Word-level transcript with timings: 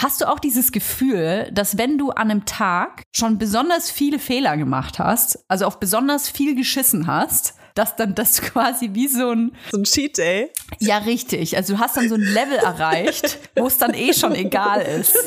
Hast 0.00 0.20
du 0.20 0.28
auch 0.28 0.38
dieses 0.38 0.70
Gefühl, 0.70 1.50
dass 1.52 1.76
wenn 1.76 1.98
du 1.98 2.10
an 2.10 2.30
einem 2.30 2.44
Tag 2.44 3.02
schon 3.12 3.36
besonders 3.36 3.90
viele 3.90 4.20
Fehler 4.20 4.56
gemacht 4.56 5.00
hast, 5.00 5.40
also 5.48 5.66
auf 5.66 5.80
besonders 5.80 6.28
viel 6.28 6.54
geschissen 6.54 7.08
hast, 7.08 7.54
dass 7.74 7.96
dann 7.96 8.14
das 8.14 8.40
quasi 8.42 8.90
wie 8.92 9.08
so 9.08 9.32
ein 9.32 9.56
so 9.72 9.78
ein 9.78 9.82
Cheat 9.82 10.18
Day. 10.18 10.52
Ja, 10.78 10.98
richtig. 10.98 11.56
Also 11.56 11.74
du 11.74 11.80
hast 11.80 11.96
dann 11.96 12.08
so 12.08 12.14
ein 12.14 12.20
Level 12.20 12.58
erreicht, 12.58 13.40
wo 13.56 13.66
es 13.66 13.78
dann 13.78 13.92
eh 13.92 14.12
schon 14.12 14.36
egal 14.36 14.82
ist. 14.82 15.18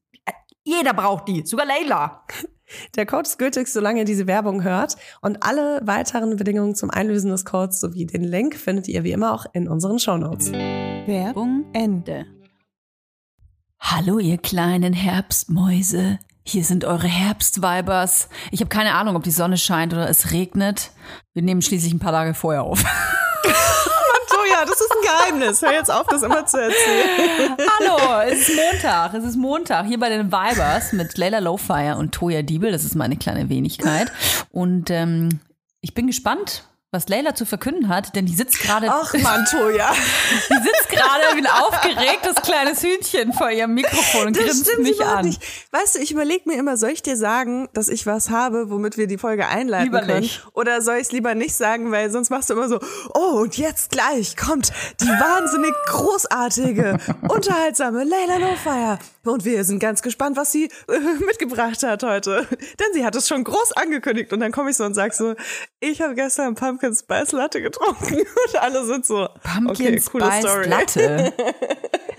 jeder 0.63 0.93
braucht 0.93 1.27
die, 1.27 1.45
sogar 1.45 1.65
Leila. 1.65 2.23
Der 2.95 3.05
Code 3.05 3.23
ist 3.23 3.37
gültig, 3.37 3.67
solange 3.67 3.99
ihr 3.99 4.05
diese 4.05 4.27
Werbung 4.27 4.63
hört. 4.63 4.95
Und 5.21 5.43
alle 5.43 5.81
weiteren 5.83 6.37
Bedingungen 6.37 6.73
zum 6.73 6.89
Einlösen 6.89 7.29
des 7.29 7.43
Codes 7.43 7.81
sowie 7.81 8.05
den 8.05 8.23
Link 8.23 8.55
findet 8.55 8.87
ihr 8.87 9.03
wie 9.03 9.11
immer 9.11 9.33
auch 9.33 9.45
in 9.51 9.67
unseren 9.67 9.99
Shownotes. 9.99 10.53
Werbung 10.53 11.65
Ende. 11.73 12.25
Hallo, 13.77 14.19
ihr 14.19 14.37
kleinen 14.37 14.93
Herbstmäuse. 14.93 16.19
Hier 16.43 16.63
sind 16.63 16.85
eure 16.85 17.07
Herbstweibers. 17.07 18.29
Ich 18.51 18.61
habe 18.61 18.69
keine 18.69 18.93
Ahnung, 18.93 19.15
ob 19.15 19.23
die 19.23 19.31
Sonne 19.31 19.57
scheint 19.57 19.91
oder 19.93 20.09
es 20.09 20.31
regnet. 20.31 20.91
Wir 21.33 21.41
nehmen 21.41 21.61
schließlich 21.61 21.93
ein 21.93 21.99
paar 21.99 22.13
Tage 22.13 22.33
vorher 22.33 22.63
auf. 22.63 22.83
Ja, 24.51 24.65
das 24.65 24.81
ist 24.81 24.91
ein 24.91 25.01
Geheimnis. 25.01 25.61
Hör 25.61 25.71
jetzt 25.71 25.91
auf, 25.91 26.07
das 26.07 26.23
immer 26.23 26.45
zu 26.45 26.61
erzählen. 26.61 27.55
Hallo, 27.79 28.21
es 28.29 28.49
ist 28.49 28.55
Montag. 28.55 29.13
Es 29.13 29.23
ist 29.23 29.37
Montag 29.37 29.85
hier 29.85 29.99
bei 29.99 30.09
den 30.09 30.27
Vibers 30.31 30.93
mit 30.93 31.17
Leila 31.17 31.39
Lowfire 31.39 31.95
und 31.97 32.11
Toya 32.11 32.41
Diebel. 32.41 32.71
Das 32.71 32.83
ist 32.83 32.95
meine 32.95 33.17
kleine 33.17 33.49
Wenigkeit. 33.49 34.11
Und 34.51 34.89
ähm, 34.89 35.39
ich 35.79 35.93
bin 35.93 36.07
gespannt, 36.07 36.65
was 36.93 37.07
Leila 37.07 37.33
zu 37.33 37.45
verkünden 37.45 37.87
hat, 37.87 38.17
denn 38.17 38.25
die 38.25 38.35
sitzt 38.35 38.59
gerade 38.59 38.87
Ach, 38.89 39.13
Mann, 39.13 39.45
Toja. 39.45 39.93
die 40.49 40.55
sitzt 40.55 40.89
gerade 40.89 41.23
wie 41.35 41.39
ein 41.39 41.47
aufgeregtes 41.47 42.35
kleines 42.43 42.83
Hühnchen 42.83 43.31
vor 43.31 43.49
ihrem 43.49 43.73
Mikrofon 43.75 44.27
und 44.27 44.37
grinst 44.37 44.69
mich 44.79 45.01
an. 45.01 45.23
nicht. 45.25 45.41
Weißt 45.71 45.95
du, 45.95 45.99
ich 45.99 46.11
überlege 46.11 46.49
mir 46.49 46.59
immer, 46.59 46.75
soll 46.75 46.89
ich 46.89 47.01
dir 47.01 47.15
sagen, 47.15 47.69
dass 47.73 47.87
ich 47.87 48.05
was 48.07 48.29
habe, 48.29 48.69
womit 48.69 48.97
wir 48.97 49.07
die 49.07 49.17
Folge 49.17 49.47
einleiten 49.47 49.85
Lieber 49.85 50.01
können? 50.01 50.19
nicht. 50.19 50.45
Oder 50.53 50.81
soll 50.81 50.95
ich 50.95 51.03
es 51.03 51.11
lieber 51.13 51.33
nicht 51.33 51.55
sagen, 51.55 51.91
weil 51.91 52.11
sonst 52.11 52.29
machst 52.29 52.49
du 52.49 52.55
immer 52.55 52.67
so, 52.67 52.77
oh, 53.13 53.39
und 53.39 53.57
jetzt 53.57 53.91
gleich 53.91 54.35
kommt 54.35 54.73
die 54.99 55.07
wahnsinnig 55.07 55.73
großartige, 55.85 56.97
unterhaltsame 57.29 58.03
Leila 58.03 58.35
Lowfire. 58.35 58.99
Und 59.23 59.45
wir 59.45 59.63
sind 59.63 59.79
ganz 59.79 60.01
gespannt, 60.01 60.35
was 60.35 60.51
sie 60.51 60.65
äh, 60.65 60.99
mitgebracht 61.25 61.83
hat 61.83 62.03
heute. 62.03 62.47
Denn 62.49 62.87
sie 62.93 63.05
hat 63.05 63.15
es 63.15 63.27
schon 63.27 63.43
groß 63.43 63.73
angekündigt. 63.73 64.33
Und 64.33 64.39
dann 64.39 64.51
komme 64.51 64.71
ich 64.71 64.77
so 64.77 64.83
und 64.83 64.95
sag 64.95 65.13
so, 65.13 65.35
ich 65.79 66.01
habe 66.01 66.15
gestern 66.15 66.55
Pumpkin 66.55 66.95
Spice 66.95 67.31
Latte 67.31 67.61
getrunken. 67.61 68.15
Und 68.45 68.61
alle 68.61 68.85
sind 68.85 69.05
so, 69.05 69.27
Pumpkin 69.43 69.69
okay, 69.69 70.01
coole 70.11 70.25
Spice 70.25 70.41
Story. 70.41 70.69
Latte. 70.69 71.33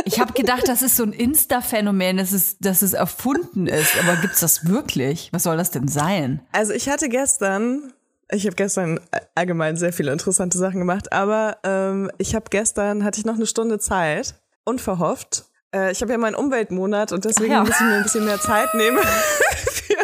Ich 0.04 0.19
habe 0.19 0.32
gedacht, 0.32 0.66
das 0.66 0.82
ist 0.82 0.96
so 0.96 1.04
ein 1.04 1.12
Insta-Phänomen, 1.12 2.16
dass 2.16 2.32
es, 2.32 2.58
dass 2.58 2.82
es 2.82 2.93
erfunden 2.93 3.69
ist. 3.69 3.96
Aber 3.98 4.16
gibt's 4.16 4.40
das 4.40 4.66
wirklich? 4.66 5.28
Was 5.32 5.44
soll 5.44 5.56
das 5.56 5.70
denn 5.70 5.87
sein? 5.87 6.43
Also 6.50 6.72
ich 6.72 6.88
hatte 6.88 7.08
gestern, 7.08 7.93
ich 8.31 8.44
habe 8.46 8.56
gestern 8.56 8.98
allgemein 9.37 9.76
sehr 9.76 9.93
viele 9.93 10.12
interessante 10.12 10.58
Sachen 10.58 10.81
gemacht, 10.81 11.12
aber 11.12 11.58
ähm, 11.62 12.10
ich 12.19 12.34
habe 12.34 12.46
gestern, 12.50 13.05
hatte 13.05 13.20
ich 13.20 13.25
noch 13.25 13.37
eine 13.37 13.46
Stunde 13.46 13.78
Zeit, 13.78 14.34
unverhofft. 14.64 15.44
Äh, 15.74 15.92
ich 15.92 16.02
habe 16.02 16.12
ja 16.12 16.19
meinen 16.19 16.34
Umweltmonat 16.34 17.12
und 17.12 17.24
deswegen 17.24 17.52
ja. 17.52 17.60
muss 17.60 17.70
ich 17.70 17.80
mir 17.80 17.94
ein 17.94 18.02
bisschen 18.02 18.24
mehr 18.24 18.38
Zeit 18.38 18.74
nehmen 18.74 18.98
für, 19.72 19.96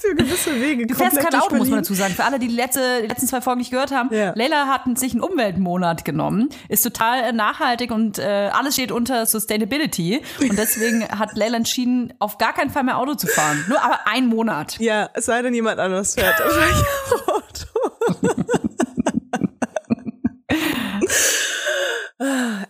für 0.00 0.14
gewisse 0.14 0.58
Wege 0.58 0.86
Du 0.86 0.94
fährst 0.94 1.18
kein 1.18 1.34
Auto, 1.38 1.56
muss 1.56 1.68
man 1.68 1.80
dazu 1.80 1.92
sagen. 1.94 2.14
Für 2.14 2.24
alle, 2.24 2.38
die 2.38 2.48
die, 2.48 2.54
letzte, 2.54 3.02
die 3.02 3.06
letzten 3.06 3.26
zwei 3.26 3.42
Folgen 3.42 3.58
nicht 3.58 3.70
gehört 3.70 3.92
haben, 3.92 4.14
Ja. 4.14 4.32
Leila 4.34 4.66
hat 4.68 4.82
sich 4.98 5.12
einen 5.12 5.20
Umweltmonat 5.20 6.04
genommen, 6.04 6.48
ist 6.68 6.82
total 6.82 7.24
äh, 7.24 7.32
nachhaltig 7.32 7.90
und 7.90 8.18
äh, 8.18 8.50
alles 8.52 8.74
steht 8.74 8.90
unter 8.90 9.26
Sustainability. 9.26 10.22
Und 10.40 10.58
deswegen 10.58 11.06
hat 11.18 11.36
Leila 11.36 11.58
entschieden, 11.58 12.14
auf 12.18 12.38
gar 12.38 12.54
keinen 12.54 12.70
Fall 12.70 12.84
mehr 12.84 12.96
Auto 12.96 13.14
zu 13.14 13.26
fahren. 13.26 13.64
Nur 13.68 13.82
aber 13.82 14.06
einen 14.06 14.28
Monat. 14.28 14.78
Ja, 14.78 15.10
es 15.12 15.26
sei 15.26 15.42
denn, 15.42 15.52
jemand 15.52 15.78
anderes 15.78 16.14
fährt. 16.14 16.40
Auto. 17.26 17.66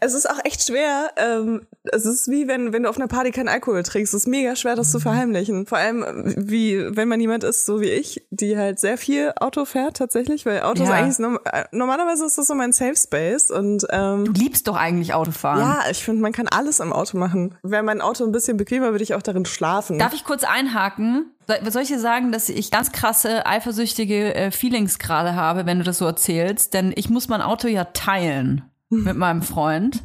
Es 0.00 0.14
ist 0.14 0.28
auch 0.28 0.38
echt 0.44 0.66
schwer. 0.66 1.10
Ähm, 1.16 1.66
es 1.84 2.04
ist 2.04 2.28
wie 2.28 2.48
wenn, 2.48 2.72
wenn 2.72 2.82
du 2.82 2.88
auf 2.88 2.96
einer 2.96 3.06
Party 3.06 3.30
keinen 3.30 3.48
Alkohol 3.48 3.82
trinkst. 3.84 4.12
Es 4.12 4.22
ist 4.22 4.26
mega 4.26 4.56
schwer, 4.56 4.74
das 4.74 4.90
zu 4.90 4.98
verheimlichen. 4.98 5.66
Vor 5.66 5.78
allem, 5.78 6.04
wie 6.36 6.84
wenn 6.96 7.06
man 7.08 7.20
jemand 7.20 7.44
ist, 7.44 7.64
so 7.64 7.80
wie 7.80 7.88
ich, 7.90 8.26
die 8.30 8.56
halt 8.58 8.80
sehr 8.80 8.98
viel 8.98 9.32
Auto 9.38 9.64
fährt 9.64 9.96
tatsächlich, 9.98 10.46
weil 10.46 10.62
Auto 10.62 10.82
ist 10.82 10.88
Ja. 10.88 10.96
eigentlich 10.96 11.18
äh, 11.44 11.64
normalerweise 11.70 12.26
ist 12.26 12.38
das 12.38 12.48
so 12.48 12.54
mein 12.54 12.72
Safe 12.72 12.96
Space 12.96 13.50
und 13.52 13.86
ähm, 13.90 14.24
Du 14.24 14.32
liebst 14.32 14.66
doch 14.66 14.76
eigentlich 14.76 15.14
Autofahren. 15.14 15.60
ja, 15.60 15.80
ich 15.90 16.02
finde, 16.02 16.22
man 16.22 16.32
kann 16.32 16.48
alles 16.48 16.80
im 16.80 16.92
Auto 16.92 17.16
machen. 17.16 17.54
Wäre 17.62 17.84
mein 17.84 18.00
Auto 18.00 18.24
ein 18.24 18.32
bisschen 18.32 18.56
bequemer, 18.56 18.90
würde 18.90 19.04
ich 19.04 19.14
auch 19.14 19.22
darin 19.22 19.44
schlafen. 19.46 19.98
Darf 19.98 20.12
ich 20.12 20.24
kurz 20.24 20.42
einhaken? 20.42 21.32
Soll 21.68 21.82
ich 21.82 21.88
dir 21.88 22.00
sagen, 22.00 22.32
dass 22.32 22.48
ich 22.48 22.72
ganz 22.72 22.90
krasse, 22.90 23.46
eifersüchtige 23.46 24.34
äh, 24.34 24.50
Feelings 24.50 24.98
gerade 24.98 25.36
habe, 25.36 25.66
wenn 25.66 25.78
du 25.78 25.84
das 25.84 25.98
so 25.98 26.04
erzählst? 26.06 26.74
Denn 26.74 26.92
ich 26.96 27.08
muss 27.10 27.28
mein 27.28 27.40
Auto 27.42 27.68
ja 27.68 27.84
teilen 27.84 28.64
mit 28.88 29.16
meinem 29.16 29.42
Freund. 29.42 30.02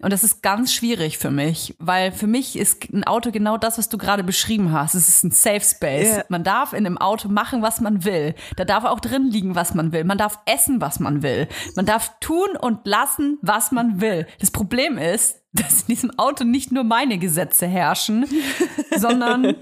Und 0.00 0.12
das 0.12 0.24
ist 0.24 0.42
ganz 0.42 0.72
schwierig 0.72 1.18
für 1.18 1.30
mich, 1.30 1.76
weil 1.78 2.12
für 2.12 2.26
mich 2.26 2.58
ist 2.58 2.92
ein 2.92 3.04
Auto 3.04 3.30
genau 3.30 3.56
das, 3.56 3.78
was 3.78 3.88
du 3.88 3.98
gerade 3.98 4.24
beschrieben 4.24 4.72
hast. 4.72 4.94
Es 4.94 5.08
ist 5.08 5.24
ein 5.24 5.30
Safe 5.30 5.60
Space. 5.60 6.16
Ja. 6.16 6.24
Man 6.28 6.44
darf 6.44 6.72
in 6.72 6.84
einem 6.84 6.98
Auto 6.98 7.28
machen, 7.28 7.62
was 7.62 7.80
man 7.80 8.04
will. 8.04 8.34
Da 8.56 8.64
darf 8.64 8.84
auch 8.84 9.00
drin 9.00 9.30
liegen, 9.30 9.54
was 9.54 9.74
man 9.74 9.92
will. 9.92 10.04
Man 10.04 10.18
darf 10.18 10.38
essen, 10.46 10.80
was 10.80 11.00
man 11.00 11.22
will. 11.22 11.48
Man 11.76 11.86
darf 11.86 12.18
tun 12.20 12.56
und 12.60 12.86
lassen, 12.86 13.38
was 13.42 13.72
man 13.72 14.00
will. 14.00 14.26
Das 14.40 14.50
Problem 14.50 14.98
ist, 14.98 15.42
dass 15.52 15.82
in 15.82 15.88
diesem 15.88 16.18
Auto 16.18 16.44
nicht 16.44 16.72
nur 16.72 16.84
meine 16.84 17.18
Gesetze 17.18 17.66
herrschen, 17.66 18.26
sondern 18.96 19.56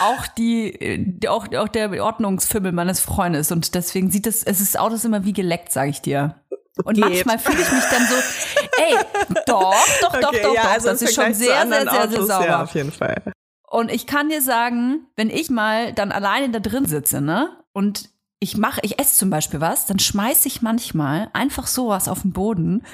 auch 0.00 0.26
die, 0.26 1.04
die 1.06 1.28
auch, 1.28 1.52
auch 1.54 1.68
der 1.68 2.02
Ordnungsfimmel 2.02 2.72
meines 2.72 3.00
Freundes 3.00 3.52
und 3.52 3.74
deswegen 3.74 4.10
sieht 4.10 4.26
es, 4.26 4.42
es 4.42 4.60
ist 4.60 4.74
das 4.74 4.80
Auto 4.80 4.94
ist 4.94 5.04
immer 5.04 5.24
wie 5.24 5.32
geleckt, 5.32 5.72
sage 5.72 5.90
ich 5.90 6.02
dir. 6.02 6.40
Und 6.84 6.94
Geht. 6.94 7.04
manchmal 7.04 7.38
fühle 7.38 7.62
ich 7.62 7.72
mich 7.72 7.84
dann 7.90 8.06
so, 8.06 8.14
ey, 8.82 8.96
doch, 9.46 9.74
doch, 10.00 10.20
doch, 10.20 10.28
Okay, 10.28 10.40
doch, 10.42 10.54
ja, 10.54 10.62
doch, 10.62 10.70
also 10.70 10.88
das 10.88 11.02
ist 11.02 11.14
schon 11.14 11.34
sehr, 11.34 11.66
sehr, 11.66 11.68
sehr, 11.68 11.90
sehr 11.90 12.02
Autos, 12.02 12.26
sauber. 12.26 12.46
Ja, 12.46 12.62
auf 12.62 12.74
jeden 12.74 12.92
Fall. 12.92 13.22
Und 13.70 13.90
ich 13.90 14.06
kann 14.06 14.28
dir 14.28 14.40
sagen, 14.40 15.06
wenn 15.16 15.30
ich 15.30 15.50
mal 15.50 15.92
dann 15.92 16.12
alleine 16.12 16.50
da 16.50 16.58
drin 16.58 16.86
sitze, 16.86 17.20
ne, 17.20 17.50
und 17.72 18.10
ich 18.40 18.56
mache, 18.56 18.80
ich 18.82 18.98
esse 18.98 19.16
zum 19.16 19.30
Beispiel 19.30 19.60
was, 19.60 19.86
dann 19.86 19.98
schmeiße 19.98 20.46
ich 20.48 20.62
manchmal 20.62 21.28
einfach 21.32 21.66
sowas 21.66 22.08
auf 22.08 22.22
den 22.22 22.32
Boden, 22.32 22.84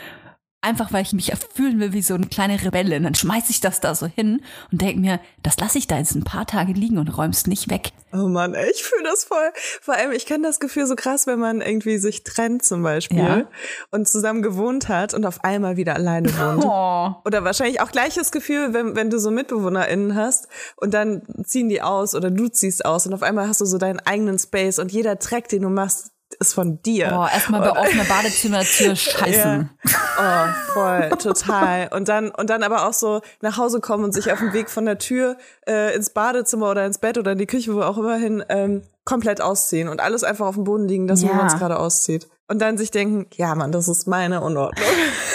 einfach 0.64 0.92
weil 0.92 1.02
ich 1.02 1.12
mich 1.12 1.32
fühlen 1.54 1.78
will 1.78 1.92
wie 1.92 2.02
so 2.02 2.14
eine 2.14 2.26
kleine 2.26 2.62
Rebellin. 2.62 3.04
Dann 3.04 3.14
schmeiße 3.14 3.50
ich 3.50 3.60
das 3.60 3.80
da 3.80 3.94
so 3.94 4.06
hin 4.06 4.42
und 4.72 4.80
denke 4.80 5.00
mir, 5.00 5.20
das 5.42 5.58
lasse 5.58 5.78
ich 5.78 5.86
da 5.86 5.98
jetzt 5.98 6.14
ein 6.14 6.24
paar 6.24 6.46
Tage 6.46 6.72
liegen 6.72 6.98
und 6.98 7.08
räum's 7.16 7.46
nicht 7.46 7.70
weg. 7.70 7.92
Oh 8.12 8.28
Mann, 8.28 8.54
ey, 8.54 8.70
ich 8.72 8.82
fühle 8.82 9.02
das 9.04 9.24
voll. 9.24 9.50
Vor 9.80 9.94
allem, 9.94 10.12
ich 10.12 10.26
kenne 10.26 10.46
das 10.46 10.60
Gefühl 10.60 10.86
so 10.86 10.94
krass, 10.96 11.26
wenn 11.26 11.38
man 11.38 11.60
irgendwie 11.60 11.98
sich 11.98 12.24
trennt 12.24 12.64
zum 12.64 12.82
Beispiel 12.82 13.18
Ja. 13.18 13.44
und 13.90 14.08
zusammen 14.08 14.40
gewohnt 14.42 14.88
hat 14.88 15.14
und 15.14 15.26
auf 15.26 15.44
einmal 15.44 15.76
wieder 15.76 15.94
alleine 15.94 16.28
wohnt. 16.36 16.64
Oh. 16.74 17.10
Oder 17.26 17.44
wahrscheinlich 17.44 17.80
auch 17.80 17.90
gleiches 17.90 18.30
Gefühl, 18.32 18.72
wenn, 18.72 18.96
wenn 18.96 19.10
du 19.10 19.18
so 19.18 19.30
MitbewohnerInnen 19.30 20.14
hast 20.14 20.48
und 20.76 20.94
dann 20.94 21.22
ziehen 21.44 21.68
die 21.68 21.82
aus 21.82 22.14
oder 22.14 22.30
du 22.30 22.48
ziehst 22.48 22.84
aus 22.84 23.06
und 23.06 23.12
auf 23.12 23.22
einmal 23.22 23.48
hast 23.48 23.60
du 23.60 23.66
so 23.66 23.76
deinen 23.78 24.00
eigenen 24.00 24.38
Space 24.38 24.78
und 24.78 24.90
jeder 24.92 25.18
Track, 25.18 25.48
den 25.48 25.62
du 25.62 25.68
machst, 25.68 26.10
ist 26.40 26.54
von 26.54 26.80
dir. 26.82 27.08
Boah, 27.10 27.30
erstmal 27.32 27.60
bei 27.60 27.70
offener 27.72 28.04
Badezimmertür 28.04 28.94
scheißen. 28.96 29.70
Oh, 30.18 30.72
voll, 30.72 31.08
total. 31.18 31.88
Und 31.92 32.08
dann, 32.08 32.30
und 32.30 32.50
dann 32.50 32.62
aber 32.62 32.86
auch 32.88 32.92
so 32.92 33.20
nach 33.40 33.56
Hause 33.58 33.80
kommen 33.80 34.04
und 34.04 34.12
sich 34.12 34.32
auf 34.32 34.38
dem 34.38 34.52
Weg 34.52 34.70
von 34.70 34.84
der 34.84 34.98
Tür 34.98 35.36
äh, 35.68 35.94
ins 35.94 36.10
Badezimmer 36.10 36.70
oder 36.70 36.84
ins 36.86 36.98
Bett 36.98 37.18
oder 37.18 37.32
in 37.32 37.38
die 37.38 37.46
Küche, 37.46 37.74
wo 37.74 37.82
auch 37.82 37.98
immer 37.98 38.16
hin, 38.16 38.44
ähm, 38.48 38.82
komplett 39.04 39.40
ausziehen 39.40 39.88
und 39.88 40.00
alles 40.00 40.24
einfach 40.24 40.46
auf 40.46 40.54
dem 40.54 40.64
Boden 40.64 40.88
liegen, 40.88 41.06
das, 41.06 41.22
wo 41.22 41.26
Ja. 41.28 41.34
man 41.34 41.46
es 41.46 41.56
gerade 41.58 41.78
auszieht. 41.78 42.28
Und 42.46 42.60
dann 42.60 42.76
sich 42.78 42.90
denken, 42.90 43.26
ja 43.36 43.54
Mann, 43.54 43.72
das 43.72 43.88
ist 43.88 44.06
meine 44.06 44.42
Unordnung. 44.42 44.84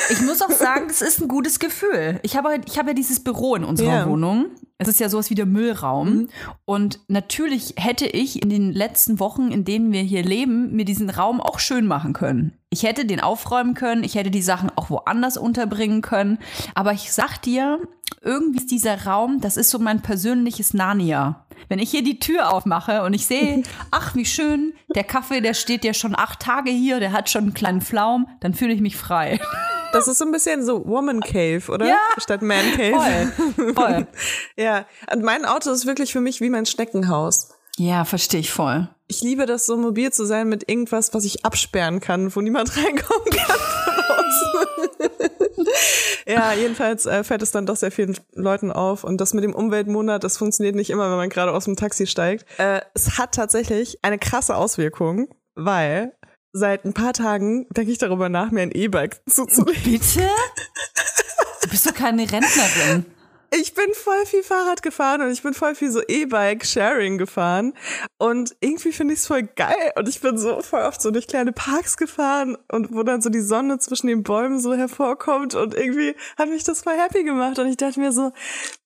Ich 0.10 0.22
muss 0.22 0.42
auch 0.42 0.52
sagen, 0.52 0.86
das 0.88 1.02
ist 1.02 1.20
ein 1.22 1.28
gutes 1.28 1.60
Gefühl. 1.60 2.20
Ich 2.24 2.36
habe, 2.38 2.56
ich 2.66 2.78
habe 2.78 2.90
ja 2.90 2.94
dieses 2.94 3.24
Büro 3.24 3.56
in 3.56 3.64
unserer 3.64 3.88
Ja. 4.00 4.08
Wohnung. 4.08 4.48
Es 4.82 4.88
ist 4.88 5.02
ja 5.02 5.10
sowas 5.10 5.30
wie 5.30 5.36
der 5.36 5.46
Müllraum. 5.46 6.30
Und 6.64 7.02
natürlich 7.10 7.74
hätte 7.76 8.06
ich 8.08 8.42
in 8.42 8.50
den 8.50 8.72
letzten 8.72 9.20
Wochen, 9.20 9.52
in 9.52 9.66
denen 9.66 9.92
wir 9.92 10.02
hier 10.02 10.24
leben, 10.24 10.74
mir 10.74 10.86
diesen 10.86 11.10
Raum 11.10 11.42
auch 11.42 11.60
schön 11.60 11.86
machen 11.86 12.14
können. 12.14 12.54
Ich 12.70 12.84
hätte 12.84 13.06
den 13.06 13.20
aufräumen 13.20 13.74
können, 13.74 14.06
ich 14.06 14.16
hätte 14.16 14.32
die 14.32 14.42
Sachen 14.42 14.72
auch 14.78 14.90
woanders 14.90 15.36
unterbringen 15.36 16.02
können. 16.02 16.40
Aber 16.76 16.94
ich 16.94 17.12
sag 17.12 17.42
dir, 17.42 17.80
irgendwie 18.22 18.60
ist 18.60 18.72
dieser 18.72 19.06
Raum, 19.06 19.42
das 19.42 19.58
ist 19.58 19.70
so 19.70 19.80
mein 19.80 20.02
persönliches 20.02 20.74
Narnia. 20.74 21.46
Wenn 21.68 21.80
ich 21.80 21.92
hier 21.92 22.04
die 22.04 22.20
Tür 22.20 22.54
aufmache 22.54 23.04
und 23.04 23.14
ich 23.14 23.26
sehe, 23.26 23.64
ach, 23.92 24.16
wie 24.16 24.26
schön, 24.26 24.72
der 24.96 25.04
Kaffee, 25.04 25.42
der 25.42 25.56
steht 25.56 25.84
ja 25.84 25.94
schon 25.94 26.16
acht 26.16 26.40
Tage 26.40 26.72
hier, 26.72 27.02
der 27.02 27.12
hat 27.12 27.30
schon 27.30 27.44
einen 27.44 27.54
kleinen 27.54 27.82
Flaum, 27.82 28.28
dann 28.40 28.54
fühle 28.54 28.74
ich 28.74 28.80
mich 28.80 28.96
frei. 28.96 29.42
Das 29.92 30.08
ist 30.08 30.18
so 30.20 30.26
ein 30.26 30.32
bisschen 30.32 30.64
so 30.64 30.86
Woman 30.86 31.22
Cave, 31.22 31.64
oder? 31.70 31.88
Ja. 31.88 32.00
Statt 32.18 32.42
Man 32.42 32.72
Cave. 32.76 33.32
Voll, 33.56 33.74
voll. 33.74 34.08
Ja. 34.56 34.86
Und 35.12 35.24
mein 35.24 35.46
Auto 35.46 35.72
ist 35.72 35.86
wirklich 35.86 36.12
für 36.12 36.22
mich 36.22 36.42
wie 36.42 36.50
mein 36.50 36.66
Schneckenhaus. 36.66 37.50
Ja, 37.78 38.06
verstehe 38.06 38.42
ich 38.42 38.52
voll. 38.52 38.90
Ich 39.08 39.22
liebe 39.22 39.46
das, 39.46 39.66
so 39.66 39.78
mobil 39.78 40.12
zu 40.12 40.26
sein 40.26 40.50
mit 40.50 40.70
irgendwas, 40.70 41.14
was 41.14 41.24
ich 41.24 41.46
absperren 41.46 42.02
kann, 42.02 42.36
wo 42.36 42.42
niemand 42.42 42.76
reinkommen 42.78 43.30
kann 43.32 43.58
ja, 46.28 46.54
jedenfalls 46.54 47.06
äh, 47.06 47.24
fällt 47.24 47.42
es 47.42 47.52
dann 47.52 47.66
doch 47.66 47.76
sehr 47.76 47.92
vielen 47.92 48.18
Leuten 48.34 48.72
auf. 48.72 49.04
Und 49.04 49.20
das 49.20 49.34
mit 49.34 49.44
dem 49.44 49.54
Umweltmonat, 49.54 50.24
das 50.24 50.38
funktioniert 50.38 50.76
nicht 50.76 50.90
immer, 50.90 51.10
wenn 51.10 51.18
man 51.18 51.30
gerade 51.30 51.54
aus 51.54 51.66
dem 51.66 51.76
Taxi 51.76 52.08
steigt. 52.08 52.46
Äh, 52.58 52.82
es 52.94 53.18
hat 53.18 53.34
tatsächlich 53.36 54.00
eine 54.04 54.20
krasse 54.20 54.56
Auswirkung, 54.56 55.30
weil 55.56 56.14
seit 56.52 56.86
ein 56.86 56.94
paar 56.94 57.14
Tagen 57.14 57.68
denke 57.70 57.92
ich 57.92 57.98
darüber 57.98 58.30
nach, 58.30 58.52
mir 58.52 58.62
ein 58.62 58.72
E-Bike 58.72 59.22
zuzulegen. 59.30 59.84
Bitte? 59.84 60.30
Du 61.62 61.70
bist 61.70 61.86
doch 61.86 61.94
keine 61.94 62.24
Rentnerin. 62.24 63.06
Ich 63.52 63.74
bin 63.74 63.88
voll 63.94 64.26
viel 64.28 64.44
Fahrrad 64.44 64.84
gefahren 64.84 65.22
und 65.22 65.32
ich 65.32 65.42
bin 65.42 65.56
voll 65.56 65.74
viel 65.74 65.92
so 65.92 66.02
E-Bike-Sharing 66.08 67.18
gefahren. 67.18 67.74
Und 68.20 68.56
irgendwie 68.60 68.92
finde 68.92 69.16
ich 69.16 69.22
es 69.22 69.28
voll 69.28 69.44
geil. 69.44 69.92
Und 69.96 70.08
ich 70.08 70.22
bin 70.22 70.38
so 70.38 70.62
voll 70.62 70.84
oft 70.84 71.02
so 71.02 71.10
durch 71.10 71.28
kleine 71.28 71.52
Parks 71.52 71.98
gefahren 71.98 72.58
und 72.72 72.94
wo 72.94 73.02
dann 73.02 73.22
so 73.22 73.30
die 73.30 73.42
Sonne 73.42 73.80
zwischen 73.80 74.08
den 74.08 74.22
Bäumen 74.22 74.60
so 74.60 74.76
hervorkommt. 74.76 75.56
Und 75.56 75.74
irgendwie 75.74 76.16
hat 76.38 76.50
mich 76.50 76.64
das 76.64 76.82
voll 76.82 76.96
happy 76.96 77.24
gemacht. 77.24 77.58
Und 77.58 77.68
ich 77.68 77.78
dachte 77.78 78.00
mir 78.00 78.12
so, 78.12 78.32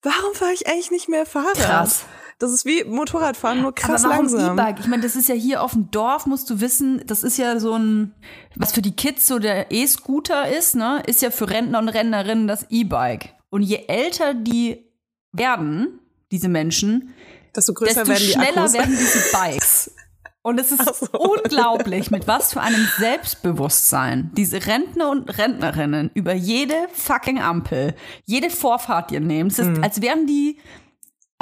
warum 0.02 0.34
fahre 0.34 0.54
ich 0.54 0.66
eigentlich 0.68 0.92
nicht 0.92 1.10
mehr 1.10 1.26
Fahrrad? 1.26 1.56
Krass. 1.56 2.06
Das 2.40 2.52
ist 2.52 2.66
wie 2.66 2.84
Motorradfahren, 2.84 3.62
nur 3.62 3.74
krass 3.74 4.04
Aber 4.04 4.14
warum 4.16 4.26
langsam. 4.28 4.58
E-Bike? 4.58 4.80
Ich 4.80 4.88
meine, 4.88 5.04
das 5.04 5.16
ist 5.16 5.30
ja 5.30 5.36
hier 5.36 5.62
auf 5.62 5.72
dem 5.74 5.92
Dorf, 5.92 6.26
musst 6.26 6.50
du 6.50 6.60
wissen, 6.60 7.02
das 7.08 7.24
ist 7.24 7.38
ja 7.38 7.60
so 7.60 7.74
ein, 7.78 8.14
was 8.56 8.74
für 8.74 8.82
die 8.82 8.96
Kids 8.96 9.28
so 9.28 9.40
der 9.40 9.72
E-Scooter 9.72 10.48
ist, 10.50 10.76
ne, 10.76 11.02
ist 11.06 11.22
ja 11.22 11.30
für 11.32 11.50
Rentner 11.50 11.80
und 11.80 11.90
Rentnerinnen 11.90 12.48
das 12.48 12.66
E-Bike. 12.70 13.34
Und 13.50 13.62
je 13.62 13.84
älter 13.88 14.34
die 14.34 14.86
werden, 15.32 16.00
diese 16.32 16.50
Menschen, 16.50 17.14
Desto 17.56 17.74
größer 17.74 18.04
desto 18.04 18.10
werden 18.10 18.24
die 18.26 18.32
schneller 18.32 18.58
Akkus. 18.62 18.74
werden 18.74 18.98
diese 18.98 19.32
Bikes. 19.32 19.92
Und 20.46 20.60
es 20.60 20.74
ist 20.74 20.84
so. 21.00 21.08
unglaublich, 21.18 22.12
mit 22.12 22.28
was 22.28 22.52
für 22.52 22.60
einem 22.60 22.86
Selbstbewusstsein 22.98 24.32
diese 24.36 24.66
Rentner 24.66 25.10
und 25.10 25.38
Rentnerinnen 25.38 26.12
über 26.14 26.34
jede 26.34 26.76
fucking 26.92 27.40
Ampel, 27.42 27.96
jede 28.26 28.50
Vorfahrt 28.50 29.12
ihr 29.14 29.22
nehmen. 29.22 29.50
Es 29.50 29.60
ist, 29.60 29.70
Mhm. 29.70 29.84
als 29.84 30.02
wären 30.02 30.28
die, 30.28 30.58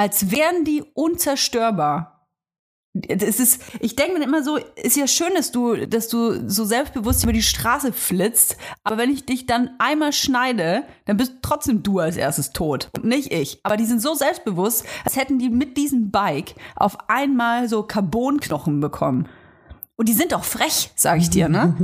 als 0.02 0.32
wären 0.32 0.66
die 0.66 0.84
unzerstörbar. 0.96 2.28
Es 3.08 3.40
ist, 3.40 3.62
ich 3.80 3.96
denke 3.96 4.18
mir 4.18 4.26
immer 4.26 4.44
so, 4.44 4.58
ist 4.58 4.98
ja 4.98 5.06
schön, 5.06 5.36
dass 5.36 5.52
du, 5.52 5.86
dass 5.86 6.08
du 6.08 6.50
so 6.50 6.66
selbstbewusst 6.66 7.24
über 7.24 7.34
die 7.34 7.44
Straße 7.44 7.94
flitzt, 7.94 8.58
aber 8.84 8.98
wenn 8.98 9.12
ich 9.12 9.28
dich 9.28 9.46
dann 9.46 9.70
einmal 9.78 10.12
schneide, 10.12 10.86
dann 11.06 11.18
bist 11.18 11.36
trotzdem 11.44 11.84
du 11.84 12.00
als 12.00 12.18
erstes 12.18 12.52
tot 12.52 12.90
nicht 13.04 13.32
ich. 13.32 13.60
Aber 13.62 13.78
die 13.78 13.86
sind 13.86 14.02
so 14.02 14.16
selbstbewusst, 14.16 14.88
als 15.06 15.18
hätten 15.18 15.38
die 15.38 15.52
mit 15.52 15.78
diesem 15.78 16.10
Bike 16.10 16.56
auf 16.76 16.98
einmal 17.08 17.70
so 17.70 17.84
Carbonknochen 17.84 18.80
bekommen. 18.80 19.30
Und 20.02 20.10
die 20.10 20.14
sind 20.14 20.34
auch 20.34 20.44
frech, 20.46 20.90
sage 20.96 21.22
ich 21.22 21.30
dir, 21.30 21.48
ne? 21.48 21.76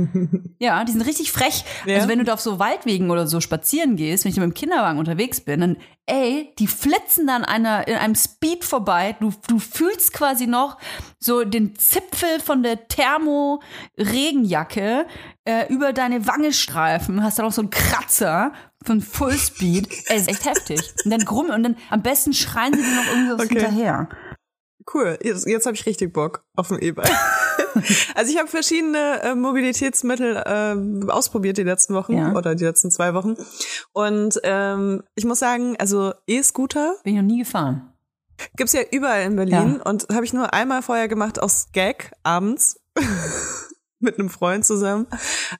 Ja, 0.58 0.82
die 0.82 0.90
sind 0.90 1.02
richtig 1.02 1.30
frech. 1.30 1.64
Ja. 1.86 1.94
Also 1.98 2.08
wenn 2.08 2.18
du 2.18 2.24
da 2.24 2.34
auf 2.34 2.40
so 2.40 2.58
Waldwegen 2.58 3.12
oder 3.12 3.28
so 3.28 3.40
spazieren 3.40 3.94
gehst, 3.94 4.24
wenn 4.24 4.30
ich 4.30 4.34
da 4.34 4.40
mit 4.40 4.50
dem 4.50 4.54
Kinderwagen 4.54 4.98
unterwegs 4.98 5.40
bin, 5.40 5.60
dann, 5.60 5.76
ey, 6.06 6.52
die 6.58 6.66
flitzen 6.66 7.28
dann 7.28 7.44
einer, 7.44 7.86
in 7.86 7.94
einem 7.94 8.16
Speed 8.16 8.64
vorbei. 8.64 9.14
Du, 9.20 9.32
du 9.46 9.60
fühlst 9.60 10.12
quasi 10.12 10.48
noch 10.48 10.78
so 11.20 11.44
den 11.44 11.76
Zipfel 11.76 12.40
von 12.40 12.64
der 12.64 12.88
Thermo-Regenjacke 12.88 15.06
äh, 15.44 15.72
über 15.72 15.92
deine 15.92 16.26
Wange 16.26 16.52
streifen, 16.52 17.22
hast 17.22 17.38
dann 17.38 17.46
auch 17.46 17.52
so 17.52 17.62
einen 17.62 17.70
Kratzer 17.70 18.52
von 18.84 19.00
Fullspeed. 19.00 19.88
Ey, 20.08 20.18
ist 20.18 20.26
echt 20.28 20.44
heftig. 20.44 20.80
Und 21.04 21.12
dann 21.12 21.24
grumm 21.24 21.50
und 21.50 21.62
dann 21.62 21.76
am 21.88 22.02
besten 22.02 22.32
schreien 22.32 22.74
sie 22.74 22.82
dir 22.82 22.96
noch 22.96 23.06
irgendwas 23.06 23.46
Okay. 23.46 23.60
hinterher. 23.60 24.08
Cool, 24.92 25.16
jetzt, 25.22 25.46
jetzt 25.46 25.66
habe 25.66 25.76
ich 25.76 25.86
richtig 25.86 26.12
Bock 26.12 26.42
auf 26.56 26.72
ein 26.72 26.80
E-Bike. 26.80 27.12
also 28.14 28.32
ich 28.32 28.38
habe 28.38 28.48
verschiedene 28.48 29.22
äh, 29.22 29.34
Mobilitätsmittel 29.34 30.36
äh, 30.36 31.10
ausprobiert 31.10 31.58
die 31.58 31.62
letzten 31.64 31.94
Wochen 31.94 32.16
Ja. 32.16 32.32
oder 32.34 32.54
die 32.54 32.64
letzten 32.64 32.90
zwei 32.90 33.14
Wochen. 33.14 33.36
Und 33.92 34.38
ähm, 34.44 35.02
ich 35.14 35.24
muss 35.24 35.38
sagen, 35.38 35.76
also 35.78 36.12
E-Scooter 36.26 36.94
Bin 37.04 37.14
ich 37.16 37.20
noch 37.22 37.26
nie 37.26 37.38
gefahren. 37.40 37.92
gibt's 38.56 38.72
ja 38.72 38.80
überall 38.90 39.22
in 39.22 39.36
Berlin 39.36 39.80
und 39.84 40.06
habe 40.12 40.24
ich 40.24 40.32
nur 40.32 40.52
einmal 40.54 40.82
vorher 40.82 41.08
gemacht 41.08 41.40
aus 41.42 41.68
Gag 41.72 42.12
abends. 42.22 42.80
Mit 44.00 44.18
einem 44.18 44.30
Freund 44.30 44.64
zusammen. 44.64 45.06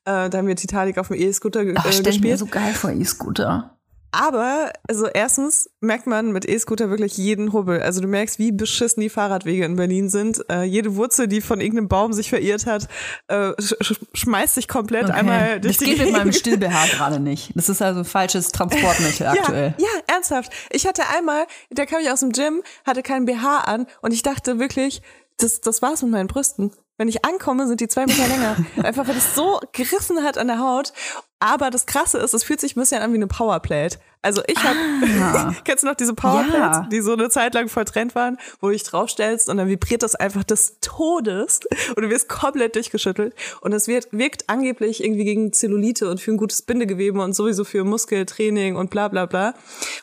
Äh, 0.04 0.30
da 0.30 0.38
haben 0.38 0.46
wir 0.46 0.54
Titanic 0.54 0.96
auf 0.98 1.08
dem 1.08 1.16
E-Scooter 1.20 1.64
ge 1.64 1.74
Ach, 1.76 1.84
äh, 1.86 1.92
stell 1.92 2.12
ich 2.12 2.20
mir 2.20 2.30
gespielt. 2.32 2.38
so 2.38 2.46
geil 2.46 2.72
vor, 2.72 2.90
E-Scooter. 2.90 3.77
Aber, 4.10 4.72
also 4.88 5.06
erstens 5.06 5.68
merkt 5.80 6.06
man 6.06 6.32
mit 6.32 6.48
E-Scooter 6.48 6.88
wirklich 6.88 7.16
jeden 7.18 7.52
Hubbel. 7.52 7.82
Also 7.82 8.00
du 8.00 8.08
merkst, 8.08 8.38
wie 8.38 8.52
beschissen 8.52 9.02
die 9.02 9.10
Fahrradwege 9.10 9.64
in 9.64 9.76
Berlin 9.76 10.08
sind. 10.08 10.42
Äh, 10.50 10.62
jede 10.62 10.96
Wurzel, 10.96 11.28
die 11.28 11.40
von 11.40 11.60
irgendeinem 11.60 11.88
Baum 11.88 12.12
sich 12.12 12.30
verirrt 12.30 12.66
hat, 12.66 12.88
äh, 13.28 13.52
sch 13.60 13.74
sch 13.82 14.00
schmeißt 14.14 14.54
sich 14.54 14.68
komplett 14.68 15.04
Okay. 15.04 15.12
einmal 15.12 15.60
durch 15.60 15.76
das 15.76 15.84
die 15.86 15.94
geht 15.94 16.04
mit 16.04 16.12
meinem. 16.12 16.32
Still-BH 16.38 16.86
gerade 16.96 17.20
nicht. 17.20 17.50
Das 17.54 17.68
ist 17.68 17.82
also 17.82 18.02
falsches 18.04 18.50
Transportmittel 18.52 19.26
aktuell. 19.26 19.74
Ja, 19.78 19.84
ja, 19.84 20.14
ernsthaft. 20.14 20.52
Ich 20.70 20.86
hatte 20.86 21.02
einmal, 21.16 21.46
da 21.70 21.84
kam 21.84 22.00
ich 22.00 22.10
aus 22.10 22.20
dem 22.20 22.32
Gym, 22.32 22.62
hatte 22.86 23.02
keinen 23.02 23.26
BH 23.26 23.58
an 23.60 23.86
und 24.00 24.12
ich 24.12 24.22
dachte 24.22 24.58
wirklich, 24.58 25.02
das, 25.38 25.60
das 25.60 25.82
war's 25.82 26.02
mit 26.02 26.10
meinen 26.12 26.28
Brüsten. 26.28 26.72
Wenn 26.96 27.08
ich 27.08 27.24
ankomme, 27.24 27.68
sind 27.68 27.80
die 27.80 27.86
zwei 27.86 28.06
Meter 28.06 28.26
länger. 28.26 28.56
Einfach 28.82 29.06
weil 29.06 29.16
es 29.16 29.34
so 29.36 29.60
gerissen 29.72 30.24
hat 30.24 30.36
an 30.36 30.48
der 30.48 30.58
Haut. 30.58 30.92
Aber 31.40 31.70
das 31.70 31.86
Krasse 31.86 32.18
ist, 32.18 32.34
es 32.34 32.42
fühlt 32.44 32.60
sich 32.60 32.76
ein 32.76 32.80
bisschen 32.80 33.00
an 33.00 33.12
wie 33.12 33.16
eine 33.16 33.26
Powerplate. 33.28 33.98
Also 34.20 34.42
ich 34.48 34.58
habe, 34.64 34.76
Ah. 35.22 35.54
kennst 35.64 35.84
du 35.84 35.86
noch 35.86 35.94
diese 35.94 36.12
Powerplates, 36.12 36.78
Ja. 36.78 36.88
die 36.90 37.00
so 37.00 37.12
eine 37.12 37.30
Zeit 37.30 37.54
lang 37.54 37.68
voll 37.68 37.84
Trend 37.84 38.16
waren, 38.16 38.36
wo 38.60 38.66
du 38.66 38.72
dich 38.72 38.82
draufstellst 38.82 39.48
und 39.48 39.58
dann 39.58 39.68
vibriert 39.68 40.02
das 40.02 40.16
einfach 40.16 40.42
des 40.42 40.78
Todes 40.80 41.60
und 41.96 42.02
du 42.02 42.10
wirst 42.10 42.28
komplett 42.28 42.74
durchgeschüttelt. 42.74 43.32
Und 43.60 43.72
es 43.72 43.86
wird, 43.86 44.08
wirkt 44.10 44.48
angeblich 44.48 45.04
irgendwie 45.04 45.24
gegen 45.24 45.52
Zellulite 45.52 46.10
und 46.10 46.20
für 46.20 46.32
ein 46.32 46.36
gutes 46.36 46.62
Bindegewebe 46.62 47.20
und 47.22 47.34
sowieso 47.36 47.62
für 47.62 47.84
Muskeltraining 47.84 48.74
und 48.74 48.90
bla 48.90 49.06
bla 49.06 49.26
bla. 49.26 49.54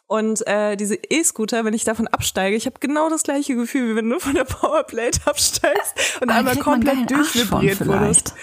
Und 0.07 0.47
äh, 0.47 0.77
diese 0.77 0.95
E-Scooter, 0.95 1.65
wenn 1.65 1.73
ich 1.73 1.83
davon 1.83 2.07
absteige, 2.07 2.55
ich 2.55 2.65
habe 2.67 2.77
genau 2.79 3.09
das 3.09 3.23
gleiche 3.23 3.55
Gefühl, 3.55 3.89
wie 3.91 3.95
wenn 3.97 4.09
du 4.09 4.19
von 4.19 4.33
der 4.35 4.45
Powerplate 4.45 5.19
absteigst 5.25 6.21
und 6.21 6.29
einmal 6.29 6.55
komplett 6.55 7.11
durchvibriert 7.11 7.85
wurdest. 7.85 8.33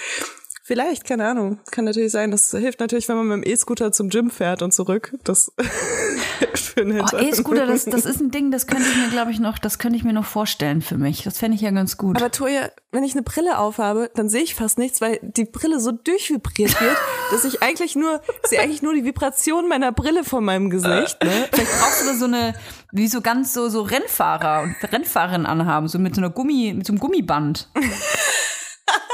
Vielleicht, 0.65 1.05
keine 1.05 1.27
Ahnung. 1.27 1.59
Kann 1.73 1.85
natürlich 1.85 2.13
sein. 2.13 2.31
Das 2.31 2.51
hilft 2.53 2.79
natürlich, 2.79 3.09
wenn 3.09 3.17
man 3.17 3.27
mit 3.27 3.45
dem 3.45 3.53
E-Scooter 3.53 3.91
zum 3.91 4.11
Gym 4.11 4.31
fährt 4.31 4.63
und 4.63 4.73
zurück. 4.73 5.13
Das 5.25 5.53
für 6.55 6.83
Oh. 6.83 7.17
E-Scooter, 7.17 7.67
das, 7.67 7.85
das 7.85 8.05
ist 8.05 8.21
ein 8.21 8.31
Ding, 8.31 8.51
das 8.51 8.67
könnte 8.67 8.85
ich 8.89 8.97
mir, 8.97 9.09
glaube 9.11 9.31
ich, 9.31 9.41
noch, 9.41 9.59
das 9.59 9.79
könnte 9.79 9.97
ich 9.97 10.05
mir 10.05 10.13
noch 10.13 10.25
vorstellen 10.25 10.83
für 10.83 10.97
mich. 10.97 11.23
Das 11.25 11.39
fände 11.39 11.57
ich 11.57 11.61
ja 11.63 11.71
ganz 11.71 11.97
gut. 11.97 12.17
Aber 12.17 12.31
Toja, 12.31 12.71
wenn 12.91 13.05
ich 13.05 13.13
eine 13.13 13.23
Brille 13.23 13.59
aufhabe, 13.59 14.11
dann 14.15 14.29
sehe 14.29 14.43
ich 14.43 14.55
fast 14.55 14.79
nichts, 14.79 15.01
weil 15.01 15.19
die 15.23 15.45
Brille 15.45 15.81
so 15.81 15.93
durchvibriert 15.93 16.81
wird, 16.81 16.97
dass 17.31 17.45
ich 17.45 17.63
eigentlich 17.63 17.97
nur, 17.97 18.21
sehe 18.45 18.61
eigentlich 18.61 18.83
nur 18.83 18.95
die 18.95 19.05
Vibration 19.05 19.69
meiner 19.69 19.93
Brille 19.93 20.25
vor 20.25 20.41
meinem 20.41 20.71
Gesicht. 20.71 21.23
Ne? 21.23 21.49
Vielleicht 21.53 21.73
brauchst 21.81 22.03
du 22.03 22.07
da 22.07 22.15
so 22.15 22.25
eine, 22.27 22.55
wie 22.93 23.09
so 23.09 23.21
ganz 23.21 23.53
so, 23.53 23.69
so 23.69 23.83
Rennfahrer 23.83 24.63
und 24.63 24.77
Rennfahrerinnen 24.93 25.47
anhaben, 25.47 25.89
so 25.89 25.99
mit 25.99 26.15
so 26.15 26.21
einer 26.21 26.31
Gummi, 26.31 26.73
mit 26.75 26.87
so 26.87 26.93
einem 26.93 27.01
Gummiband. 27.01 27.69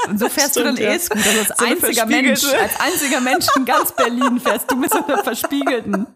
Und 0.07 0.19
so 0.19 0.29
fährst 0.29 0.55
du 0.55 0.63
dann 0.63 0.75
Stimmt, 0.75 0.79
ja. 0.89 0.91
Also 0.91 1.39
als 1.39 1.47
So 1.59 1.65
einziger 1.65 2.05
Mensch, 2.05 2.43
als 2.45 2.79
einziger 2.79 3.19
Mensch 3.21 3.45
in 3.55 3.65
ganz 3.65 3.91
Berlin 3.91 4.39
fährst 4.39 4.71
du 4.71 4.75
mit 4.75 4.91
so 4.91 5.05
einer 5.05 5.23
verspiegelten 5.23 6.07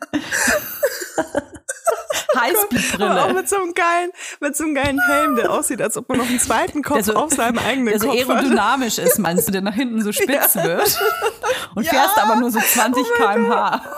Aber 1.18 2.42
auch 2.42 2.42
Highspeed-Brille. 2.42 3.34
mit 3.34 3.50
so 3.50 3.56
einem 3.58 3.74
geilen, 3.74 4.12
mit 4.40 4.56
so 4.58 4.64
einem 4.64 4.76
geilen 4.76 5.00
Helm, 5.06 5.36
der 5.36 5.52
aussieht, 5.52 5.82
als 5.82 5.98
ob 5.98 6.10
man 6.10 6.18
noch 6.20 6.26
einen 6.28 6.40
zweiten 6.40 6.82
Kopf 6.82 6.96
Der 6.96 7.04
so- 7.04 7.14
auf 7.16 7.32
seinem 7.34 7.60
eigenen 7.60 7.88
Der 7.88 8.00
so 8.00 8.08
Kopf 8.08 8.20
hat. 8.22 8.30
aerodynamisch 8.30 8.98
ist, 8.98 9.20
meinst 9.20 9.48
du, 9.48 9.52
der 9.52 9.62
nach 9.62 9.76
hinten 9.76 10.02
so 10.02 10.12
spitz 10.12 10.56
wird. 10.56 11.00
Und 11.76 11.88
fährst 11.88 12.18
aber 12.18 12.36
nur 12.38 12.52
so 12.52 12.60
20 12.60 13.04
km/h. 13.16 13.82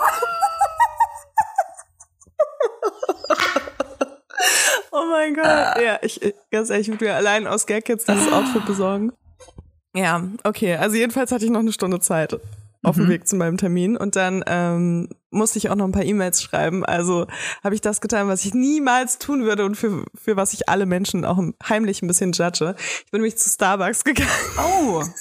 Oh 4.90 5.04
mein 5.10 5.34
Gott. 5.34 5.44
Ja, 5.44 5.98
ich, 6.02 6.22
ich- 6.22 6.34
ganz 6.50 6.70
ehrlich, 6.70 6.88
ich 6.88 6.94
würde 6.94 7.06
mir 7.06 7.14
allein 7.14 7.46
aus 7.46 7.66
Gag 7.66 7.88
jetzt 7.88 8.08
dieses 8.08 8.32
Outfit 8.32 8.64
besorgen. 8.66 9.12
Ja, 9.96 10.22
okay. 10.44 10.76
Also 10.76 10.96
jedenfalls 10.96 11.32
hatte 11.32 11.44
ich 11.44 11.50
noch 11.50 11.60
eine 11.60 11.72
Stunde 11.72 12.00
Zeit 12.00 12.38
auf 12.82 12.96
dem 12.96 13.08
Weg 13.08 13.26
zu 13.26 13.34
meinem 13.34 13.56
Termin 13.56 13.96
und 13.96 14.14
dann 14.14 14.44
ähm, 14.46 15.08
musste 15.30 15.58
ich 15.58 15.70
auch 15.70 15.74
noch 15.74 15.86
ein 15.86 15.92
paar 15.92 16.04
E-Mails 16.04 16.40
schreiben. 16.40 16.84
Also 16.84 17.26
habe 17.64 17.74
ich 17.74 17.80
das 17.80 18.00
getan, 18.00 18.28
was 18.28 18.44
ich 18.44 18.54
niemals 18.54 19.18
tun 19.18 19.44
würde 19.44 19.64
und 19.64 19.74
für, 19.74 20.04
für 20.14 20.36
was 20.36 20.52
ich 20.52 20.68
alle 20.68 20.86
Menschen 20.86 21.24
auch 21.24 21.42
heimlich 21.68 22.02
ein 22.02 22.06
bisschen 22.06 22.30
judge. 22.30 22.76
Ich 23.04 23.10
bin 23.10 23.22
nämlich 23.22 23.38
zu 23.38 23.48
Starbucks 23.48 24.04
gegangen. 24.04 24.30
Oh. 24.58 25.02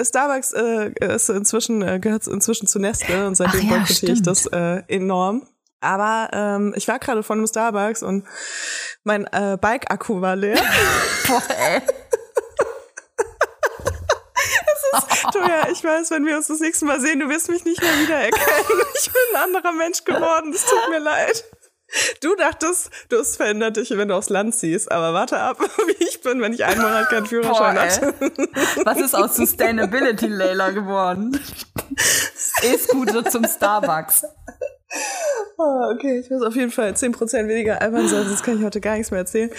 Starbucks 0.00 0.52
äh, 0.52 0.92
ist 1.14 1.30
inzwischen, 1.30 1.82
äh, 1.82 1.98
gehört 1.98 2.28
inzwischen 2.28 2.68
zu 2.68 2.78
Nestle 2.78 3.26
und 3.26 3.34
seitdem 3.34 3.68
ja, 3.68 3.78
boykottiere 3.78 4.12
ich 4.12 4.22
das 4.22 4.46
äh, 4.46 4.82
enorm. 4.86 5.48
Aber 5.80 6.30
ähm, 6.32 6.74
ich 6.76 6.88
war 6.88 6.98
gerade 6.98 7.22
von 7.22 7.38
einem 7.38 7.46
Starbucks 7.46 8.02
und 8.02 8.24
mein 9.04 9.26
äh, 9.26 9.58
Bike-Akku 9.60 10.20
war 10.20 10.36
leer. 10.36 10.58
Boah, 11.26 11.42
ey. 11.48 11.82
Toja, 15.32 15.68
ich 15.70 15.82
weiß, 15.82 16.10
wenn 16.10 16.26
wir 16.26 16.36
uns 16.36 16.46
das 16.48 16.60
nächste 16.60 16.84
Mal 16.84 17.00
sehen, 17.00 17.20
du 17.20 17.28
wirst 17.28 17.48
mich 17.48 17.64
nicht 17.64 17.80
mehr 17.80 17.98
wiedererkennen. 18.00 18.86
Ich 18.94 19.12
bin 19.12 19.22
ein 19.34 19.42
anderer 19.42 19.72
Mensch 19.72 20.04
geworden. 20.04 20.52
Es 20.52 20.64
tut 20.64 20.88
mir 20.90 20.98
leid. 20.98 21.44
Du 22.20 22.34
dachtest, 22.34 22.90
du 23.08 23.18
hast 23.18 23.36
verändert 23.36 23.76
dich, 23.76 23.90
wenn 23.90 24.08
du 24.08 24.14
aufs 24.14 24.28
Land 24.28 24.54
ziehst. 24.54 24.90
Aber 24.90 25.14
warte 25.14 25.38
ab, 25.38 25.58
wie 25.86 26.04
ich 26.04 26.20
bin, 26.20 26.40
wenn 26.40 26.52
ich 26.52 26.64
einen 26.64 26.80
Monat 26.80 27.08
keinen 27.08 27.26
Führerschein 27.26 27.76
Boah, 27.76 27.82
ey. 27.82 27.90
hatte. 27.90 28.14
Was 28.84 28.98
ist 28.98 29.14
aus 29.14 29.36
Sustainability 29.36 30.26
Layla 30.26 30.70
geworden? 30.70 31.38
E-Scooter 32.62 33.24
zum 33.26 33.44
Starbucks. 33.44 34.24
Ah, 35.58 35.90
okay, 35.94 36.20
ich 36.20 36.30
muss 36.30 36.42
auf 36.42 36.54
jeden 36.54 36.70
Fall 36.70 36.90
10% 36.90 37.48
weniger 37.48 37.80
albern 37.80 38.08
sein, 38.08 38.26
sonst 38.26 38.42
kann 38.42 38.58
ich 38.58 38.64
heute 38.64 38.80
gar 38.80 38.96
nichts 38.96 39.10
mehr 39.10 39.20
erzählen. 39.20 39.50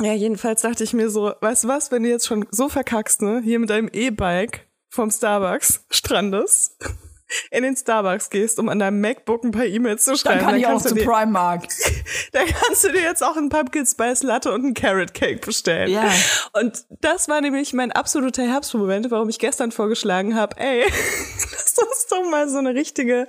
Ja, 0.00 0.12
jedenfalls 0.12 0.62
dachte 0.62 0.84
ich 0.84 0.92
mir 0.92 1.10
so, 1.10 1.32
weißt 1.40 1.64
du 1.64 1.68
was, 1.68 1.90
wenn 1.90 2.04
du 2.04 2.08
jetzt 2.08 2.26
schon 2.26 2.46
so 2.50 2.68
verkackst, 2.68 3.22
ne, 3.22 3.40
hier 3.42 3.58
mit 3.58 3.70
deinem 3.70 3.88
E-Bike 3.92 4.66
vom 4.92 5.10
Starbucks 5.10 5.84
strandest, 5.90 6.76
in 7.50 7.62
den 7.62 7.74
Starbucks 7.74 8.28
gehst, 8.28 8.58
um 8.58 8.68
an 8.68 8.78
deinem 8.78 9.00
MacBook 9.00 9.42
ein 9.42 9.50
paar 9.50 9.64
E-Mails 9.64 10.04
zu 10.04 10.10
Dann 10.10 10.18
schreiben, 10.18 10.44
kann 10.44 10.56
ich 10.56 10.66
auch 10.66 10.82
zu 10.82 10.94
dir, 10.94 11.04
Primark. 11.04 11.66
dann 12.32 12.46
kannst 12.46 12.84
du 12.84 12.92
dir 12.92 13.00
jetzt 13.00 13.24
auch 13.24 13.36
einen 13.36 13.48
Pumpkin 13.48 13.86
Spice 13.86 14.22
Latte 14.22 14.52
und 14.52 14.64
einen 14.64 14.74
Carrot 14.74 15.14
Cake 15.14 15.38
bestellen. 15.38 15.90
Ja. 15.90 16.12
Und 16.52 16.84
das 17.00 17.28
war 17.28 17.40
nämlich 17.40 17.72
mein 17.72 17.90
absoluter 17.90 18.42
Herbstmoment, 18.42 19.10
warum 19.10 19.30
ich 19.30 19.38
gestern 19.38 19.72
vorgeschlagen 19.72 20.36
habe, 20.36 20.58
ey, 20.58 20.84
lass 21.52 21.78
uns 21.78 22.06
doch 22.10 22.30
mal 22.30 22.50
so 22.50 22.58
eine 22.58 22.74
richtige, 22.74 23.26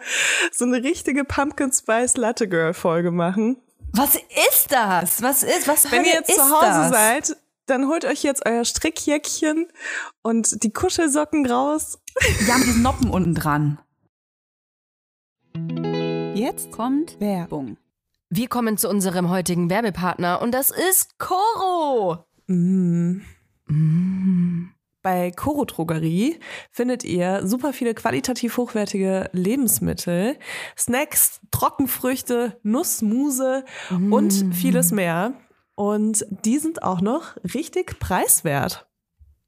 so 0.51 0.65
eine 0.65 0.83
richtige 0.83 1.23
Pumpkin 1.23 1.71
Spice 1.71 2.17
Latte 2.17 2.49
Girl 2.49 2.73
Folge 2.73 3.11
machen. 3.11 3.57
Was 3.93 4.15
ist 4.15 4.71
das? 4.71 5.21
Was 5.21 5.43
ist, 5.43 5.67
was 5.67 5.89
Wenn 5.91 6.03
ihr 6.03 6.13
jetzt 6.13 6.33
zu 6.33 6.41
Hause 6.41 6.65
das? 6.65 6.89
seid, 6.89 7.37
dann 7.65 7.87
holt 7.87 8.05
euch 8.05 8.23
jetzt 8.23 8.45
euer 8.45 8.65
Strickjäckchen 8.65 9.67
und 10.21 10.63
die 10.63 10.71
Kuschelsocken 10.71 11.45
raus. 11.45 11.99
Ja, 12.47 12.57
mit 12.57 12.67
diesen 12.67 12.83
Noppen 12.83 13.09
unten 13.09 13.33
dran. 13.33 13.79
Jetzt 16.35 16.71
Kommt 16.71 17.19
Werbung. 17.19 17.77
Wir 18.29 18.47
kommen 18.47 18.77
zu 18.77 18.89
unserem 18.89 19.29
heutigen 19.29 19.69
Werbepartner 19.69 20.41
und 20.41 20.51
das 20.51 20.71
ist 20.71 21.19
Coro. 21.19 22.25
Bei 25.03 25.31
Koro 25.31 25.65
Drogerie 25.65 26.39
findet 26.71 27.03
ihr 27.03 27.45
super 27.45 27.73
viele 27.73 27.93
qualitativ 27.93 28.57
hochwertige 28.57 29.29
Lebensmittel, 29.33 30.37
Snacks, 30.77 31.41
Trockenfrüchte, 31.51 32.59
Nussmuse 32.63 33.65
und 34.09 34.55
vieles 34.55 34.91
mehr. 34.91 35.33
Und 35.75 36.25
die 36.29 36.59
sind 36.59 36.83
auch 36.83 37.01
noch 37.01 37.35
richtig 37.53 37.99
preiswert. 37.99 38.87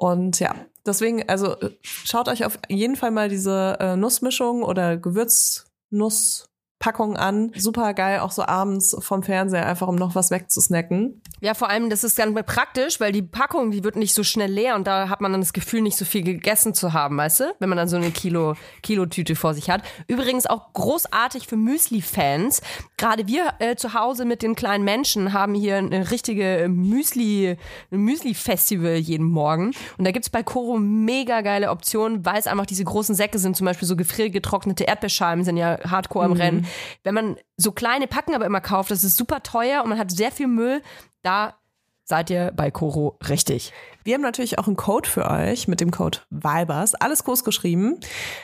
Und 0.00 0.38
ja, 0.38 0.54
deswegen, 0.86 1.28
also 1.28 1.58
äh, 1.58 1.70
schaut 1.82 2.28
euch 2.28 2.44
auf 2.44 2.56
jeden 2.68 2.94
Fall 2.94 3.10
mal 3.10 3.28
diese 3.28 3.78
äh, 3.80 3.96
Nussmischung 3.96 4.62
oder 4.62 4.96
Gewürznusspackung 4.96 7.16
an. 7.16 7.50
Super 7.56 7.94
geil, 7.94 8.20
auch 8.20 8.30
so 8.30 8.44
abends 8.44 8.96
vom 9.00 9.24
Fernseher, 9.24 9.66
einfach 9.66 9.88
um 9.88 9.96
noch 9.96 10.14
was 10.14 10.30
wegzusnacken. 10.30 11.20
Ja, 11.40 11.54
vor 11.54 11.68
allem, 11.68 11.90
das 11.90 12.04
ist 12.04 12.16
dann 12.16 12.32
praktisch, 12.32 13.00
weil 13.00 13.10
die 13.10 13.22
Packung, 13.22 13.72
die 13.72 13.82
wird 13.82 13.96
nicht 13.96 14.14
so 14.14 14.22
schnell 14.22 14.52
leer 14.52 14.76
und 14.76 14.86
da 14.86 15.08
hat 15.08 15.20
man 15.20 15.32
dann 15.32 15.40
das 15.40 15.52
Gefühl, 15.52 15.82
nicht 15.82 15.96
so 15.96 16.04
viel 16.04 16.22
gegessen 16.22 16.74
zu 16.74 16.92
haben, 16.92 17.16
weißt 17.16 17.40
du? 17.40 17.52
Wenn 17.58 17.68
man 17.68 17.78
dann 17.78 17.88
so 17.88 17.96
eine 17.96 18.12
Kilo, 18.12 18.54
Kilotüte 18.84 19.34
vor 19.34 19.54
sich 19.54 19.70
hat. 19.70 19.82
Übrigens 20.06 20.46
auch 20.46 20.72
großartig 20.74 21.48
für 21.48 21.56
Müsli-Fans. 21.56 22.62
Gerade 22.98 23.28
wir 23.28 23.54
äh, 23.60 23.76
zu 23.76 23.94
Hause 23.94 24.24
mit 24.24 24.42
den 24.42 24.56
kleinen 24.56 24.84
Menschen 24.84 25.32
haben 25.32 25.54
hier 25.54 25.76
eine 25.76 26.10
richtige 26.10 26.66
Müsli, 26.68 27.56
Müsli-Festival 27.90 28.96
jeden 28.96 29.26
Morgen. 29.26 29.72
Und 29.96 30.04
da 30.04 30.10
gibt's 30.10 30.28
bei 30.28 30.42
Koro 30.42 30.78
mega 30.78 31.40
geile 31.40 31.70
Optionen, 31.70 32.26
weil 32.26 32.38
es 32.38 32.48
einfach 32.48 32.66
diese 32.66 32.84
großen 32.84 33.14
Säcke 33.14 33.38
sind, 33.38 33.56
zum 33.56 33.64
Beispiel 33.66 33.86
so 33.86 33.94
gefriergetrocknete 33.94 34.84
Erdbeerscheiben 34.84 35.44
sind 35.44 35.56
ja 35.56 35.78
hardcore 35.88 36.26
im 36.26 36.32
Rennen. 36.32 36.66
Wenn 37.04 37.14
man 37.14 37.36
so 37.56 37.70
kleine 37.70 38.08
Packen 38.08 38.34
aber 38.34 38.46
immer 38.46 38.60
kauft, 38.60 38.90
das 38.90 39.04
ist 39.04 39.16
super 39.16 39.42
teuer 39.44 39.82
und 39.82 39.90
man 39.90 39.98
hat 39.98 40.10
sehr 40.10 40.32
viel 40.32 40.48
Müll, 40.48 40.82
da 41.22 41.54
seid 42.02 42.30
ihr 42.30 42.52
bei 42.56 42.72
Koro 42.72 43.16
richtig. 43.28 43.72
Wir 44.02 44.14
haben 44.14 44.22
natürlich 44.22 44.58
auch 44.58 44.66
einen 44.66 44.76
Code 44.76 45.08
für 45.08 45.30
euch 45.30 45.68
mit 45.68 45.80
dem 45.80 45.92
Code 45.92 46.18
VIBERS. 46.30 46.96
Alles 46.96 47.22
groß 47.22 47.44
geschrieben. 47.44 48.00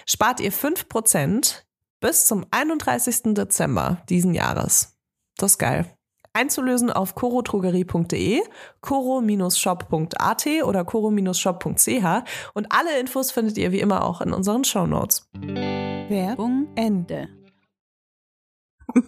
Spart 0.06 0.38
ihr 0.40 0.52
5% 0.52 1.62
bis 2.04 2.26
zum 2.26 2.44
31. 2.50 3.34
Dezember 3.34 4.02
diesen 4.10 4.34
Jahres. 4.34 4.98
Das 5.38 5.52
ist 5.52 5.58
geil. 5.58 5.86
Einzulösen 6.34 6.90
auf 6.90 7.14
corotrogerie.de, 7.14 8.42
coro-shop.at 8.82 10.46
oder 10.64 10.84
coro-shop.ch 10.84 12.06
und 12.52 12.66
alle 12.68 13.00
Infos 13.00 13.30
findet 13.30 13.56
ihr 13.56 13.72
wie 13.72 13.80
immer 13.80 14.04
auch 14.04 14.20
in 14.20 14.34
unseren 14.34 14.64
Shownotes. 14.64 15.30
Werbung 15.32 16.68
Ende. 16.74 17.30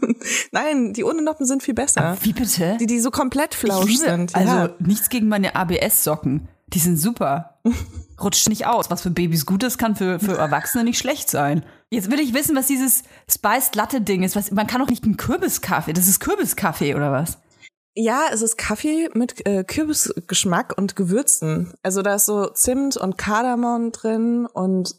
Nein, 0.53 0.95
die 0.95 1.05
ohne 1.05 1.21
Noppen 1.21 1.45
sind 1.45 1.63
viel 1.63 1.75
besser. 1.75 2.17
Wie 2.23 2.33
bitte? 2.33 2.79
Die, 2.81 2.87
die 2.87 3.01
so 3.01 3.11
komplett 3.11 3.55
flausch 3.55 3.99
sind. 3.99 4.35
Also 4.35 4.55
ja. 4.55 4.75
nichts 4.79 5.11
gegen 5.11 5.29
meine 5.29 5.55
ABS-Socken. 5.55 6.49
Die 6.69 6.79
sind 6.79 6.97
super. 6.97 7.61
Rutscht 8.21 8.49
nicht 8.49 8.67
aus. 8.67 8.91
Was 8.91 9.03
für 9.03 9.11
Babys 9.11 9.45
gut 9.47 9.63
ist, 9.63 9.79
kann 9.79 9.95
für, 9.97 10.19
für 10.19 10.37
Erwachsene 10.39 10.85
nicht 10.85 10.99
schlecht 10.99 11.29
sein. 11.31 11.65
Jetzt 11.91 12.11
will 12.11 12.19
ich 12.21 12.33
wissen, 12.35 12.57
was 12.57 12.67
dieses 12.67 13.03
Spiced 13.31 13.75
Latte 13.77 14.01
Ding 14.01 14.23
ist. 14.23 14.37
Was, 14.37 14.51
man 14.51 14.67
kann 14.67 14.81
doch 14.81 14.89
nicht 14.89 15.05
einen 15.05 15.17
Kürbiskaffee. 15.17 15.93
Das 15.93 16.09
ist 16.09 16.21
Kürbiskaffee 16.21 16.95
oder 16.95 17.13
was? 17.13 17.39
Ja, 17.95 18.23
es 18.33 18.43
ist 18.43 18.59
Kaffee 18.59 19.09
mit 19.15 19.47
äh, 19.47 19.65
Kürbisgeschmack 19.65 20.75
und 20.77 20.97
Gewürzen. 20.97 21.73
Also 21.83 22.03
da 22.03 22.15
ist 22.17 22.27
so 22.27 22.47
Zimt 22.49 22.97
und 22.97 23.17
Kardamom 23.19 23.93
drin 23.93 24.47
und 24.47 24.95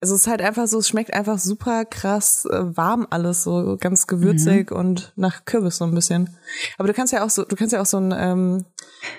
es 0.00 0.10
ist 0.10 0.26
halt 0.28 0.40
einfach 0.40 0.66
so, 0.68 0.78
es 0.78 0.88
schmeckt 0.88 1.12
einfach 1.12 1.38
super 1.38 1.84
krass 1.84 2.44
äh, 2.46 2.76
warm 2.76 3.06
alles, 3.10 3.42
so 3.42 3.76
ganz 3.80 4.06
gewürzig 4.06 4.70
und 4.70 5.12
nach 5.16 5.44
Kürbis 5.44 5.78
so 5.78 5.84
ein 5.84 5.94
bisschen. 5.94 6.36
Aber 6.78 6.86
du 6.88 6.94
kannst 6.94 7.12
ja 7.12 7.24
auch 7.24 7.30
so, 7.30 7.44
du 7.44 7.56
kannst 7.56 7.72
ja 7.72 7.80
auch 7.82 7.86
so 7.86 7.96
einen 7.96 8.12
ähm, 8.16 8.64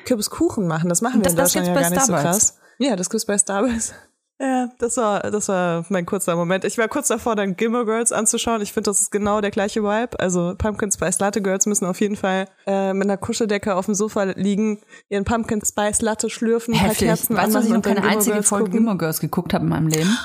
Kürbiskuchen 0.06 0.65
machen. 0.67 0.88
Das 0.89 1.02
machen 1.02 1.19
wir 1.19 1.23
Das- 1.23 1.34
in 1.34 1.38
das 1.38 1.54
Deutschland 1.54 1.67
ja 1.67 1.73
gar 1.82 1.89
nicht 1.89 2.02
Starbucks. 2.02 2.21
so 2.23 2.28
krass. 2.30 2.58
Ja, 2.80 2.96
das 2.96 3.10
gibt's 3.10 3.26
bei 3.26 3.38
Starbucks. 3.38 3.94
Ja, 4.42 4.70
das 4.78 4.96
war, 4.96 5.20
das 5.20 5.50
war 5.50 5.86
mein 5.89 6.06
kurzer 6.06 6.38
Moment. 6.38 6.63
Ich 6.63 6.78
war 6.78 6.88
kurz 6.88 7.10
davor, 7.10 7.36
dann 7.36 7.58
Gilmore 7.58 7.86
Girls 7.86 8.13
anzuschauen. 8.13 8.62
Ich 8.62 8.72
finde, 8.72 8.89
das 8.89 9.02
ist 9.02 9.12
genau 9.12 9.42
der 9.42 9.52
gleiche 9.52 9.84
Vibe. 9.84 10.18
Also 10.18 10.56
Pumpkin 10.58 10.89
Spice 10.92 11.20
Latte 11.20 11.42
Girls 11.42 11.65
müssen 11.65 11.86
auf 11.86 12.00
jeden 12.00 12.15
Fall 12.15 12.46
äh, 12.65 12.94
mit 12.94 13.04
einer 13.04 13.18
Kuscheldecke 13.18 13.76
auf 13.76 13.86
dem 13.88 13.96
Sofa 13.96 14.24
liegen, 14.24 14.80
ihren 15.10 15.26
Pumpkin 15.26 15.62
Spice 15.63 16.02
Latte 16.02 16.30
schlürfen, 16.30 16.74
ein 16.74 16.80
paar 16.80 16.89
Heftig. 16.89 17.08
Kerzen 17.10 17.36
Weißt 17.36 17.50
du, 17.50 17.54
dass 17.54 17.65
ich 17.65 17.74
noch 17.74 17.82
keine 17.82 18.02
einzige 18.02 18.36
Girls 18.36 18.48
Folge 18.48 18.63
gucken? 18.65 18.78
Gilmore 18.80 18.98
Girls 18.98 19.20
geguckt 19.20 19.54
habe 19.54 19.65
in 19.65 19.70
meinem 19.70 19.88
Leben? 19.88 20.18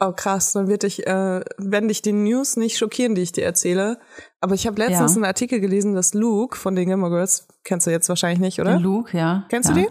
Oh 0.00 0.12
krass, 0.12 0.54
dann 0.54 0.68
wird 0.68 0.82
dich, 0.82 1.06
äh, 1.06 1.40
werden 1.58 1.88
dich 1.88 2.00
die 2.00 2.12
News 2.12 2.56
nicht 2.56 2.78
schockieren, 2.78 3.14
die 3.14 3.22
ich 3.22 3.32
dir 3.32 3.44
erzähle. 3.44 3.98
Aber 4.40 4.54
ich 4.54 4.66
habe 4.66 4.78
letztens 4.78 5.12
Ja. 5.12 5.16
einen 5.16 5.24
Artikel 5.26 5.60
gelesen, 5.60 5.94
dass 5.94 6.14
Luke 6.14 6.56
von 6.56 6.74
den 6.74 6.88
Gilmore 6.88 7.10
Girls, 7.10 7.48
kennst 7.64 7.86
du 7.86 7.90
jetzt 7.90 8.08
wahrscheinlich 8.08 8.40
nicht, 8.40 8.60
oder? 8.60 8.78
Den 8.78 8.82
Luke, 8.82 9.14
ja. 9.16 9.44
Kennst 9.50 9.68
ja. 9.68 9.74
du 9.74 9.80
den? 9.82 9.90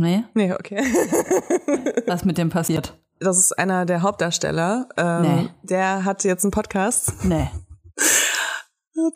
Nee, 0.00 0.24
Nee, 0.34 0.52
okay. 0.52 0.82
was 2.06 2.24
mit 2.24 2.36
dem 2.38 2.50
passiert? 2.50 2.98
Das 3.20 3.38
ist 3.38 3.52
einer 3.58 3.86
der 3.86 4.02
Hauptdarsteller. 4.02 4.88
Ähm, 4.96 5.22
Nee. 5.22 5.48
Der 5.62 6.04
hat 6.04 6.24
jetzt 6.24 6.44
einen 6.44 6.50
Podcast. 6.50 7.12
Nee. 7.24 7.48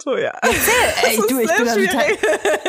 Toja. 0.03 0.33
Ey, 0.43 1.17
du, 1.29 1.39
ich 1.39 1.55
bin 1.57 1.67
da 1.67 1.75
total. 1.75 2.07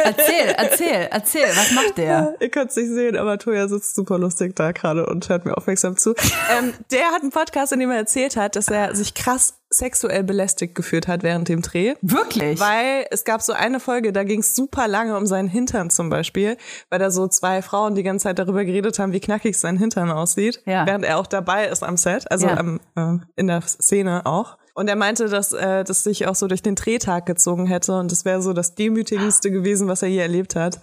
Erzähl, 0.03 0.55
erzähl, 0.57 1.07
erzähl, 1.11 1.47
was 1.55 1.71
macht 1.71 1.97
der? 1.97 2.35
Ihr 2.39 2.49
könnt 2.49 2.69
es 2.69 2.77
nicht 2.77 2.89
sehen, 2.89 3.17
aber 3.17 3.39
Toja 3.39 3.67
sitzt 3.67 3.95
super 3.95 4.19
lustig 4.19 4.55
da 4.55 4.71
gerade 4.71 5.07
und 5.07 5.27
hört 5.27 5.43
mir 5.45 5.57
aufmerksam 5.57 5.97
zu. 5.97 6.13
ähm, 6.57 6.73
der 6.91 7.07
hat 7.11 7.21
einen 7.23 7.31
Podcast, 7.31 7.71
in 7.73 7.79
dem 7.79 7.89
er 7.89 7.97
erzählt 7.97 8.37
hat, 8.37 8.55
dass 8.55 8.67
er 8.67 8.95
sich 8.95 9.15
krass 9.15 9.55
sexuell 9.71 10.23
belästigt 10.23 10.75
gefühlt 10.75 11.07
hat 11.07 11.23
während 11.23 11.47
dem 11.47 11.61
Dreh. 11.63 11.95
Wirklich? 12.01 12.59
Weil 12.59 13.05
es 13.09 13.23
gab 13.23 13.41
so 13.41 13.53
eine 13.53 13.79
Folge, 13.79 14.13
da 14.13 14.23
ging 14.23 14.39
es 14.41 14.55
super 14.55 14.87
lange 14.87 15.17
um 15.17 15.25
seinen 15.25 15.47
Hintern 15.47 15.89
zum 15.89 16.09
Beispiel, 16.09 16.57
weil 16.89 16.99
da 16.99 17.09
so 17.11 17.27
zwei 17.27 17.61
Frauen 17.63 17.95
die 17.95 18.03
ganze 18.03 18.23
Zeit 18.23 18.37
darüber 18.39 18.65
geredet 18.65 18.99
haben, 18.99 19.13
wie 19.13 19.19
knackig 19.19 19.57
sein 19.57 19.77
Hintern 19.77 20.11
aussieht, 20.11 20.61
Ja. 20.65 20.85
während 20.85 21.05
er 21.05 21.17
auch 21.17 21.27
dabei 21.27 21.67
ist 21.67 21.83
am 21.83 21.97
Set, 21.97 22.31
also 22.31 22.47
Ja. 22.47 22.57
am, 22.57 22.79
äh, 22.95 23.17
in 23.35 23.47
der 23.47 23.61
Szene 23.61 24.25
auch. 24.27 24.58
Und 24.79 24.87
er 24.87 24.95
meinte, 24.95 25.27
dass 25.27 25.51
äh, 25.51 25.83
das 25.83 26.05
sich 26.05 26.25
auch 26.25 26.35
so 26.35 26.47
durch 26.47 26.61
den 26.61 26.75
Drehtag 26.75 27.25
gezogen 27.25 27.65
hätte 27.65 27.97
und 27.97 28.13
das 28.13 28.23
wäre 28.23 28.41
so 28.41 28.53
das 28.53 28.75
demütigendste 28.75 29.51
gewesen, 29.51 29.89
was 29.89 30.03
er 30.03 30.07
je 30.07 30.19
erlebt 30.19 30.55
hat. 30.55 30.79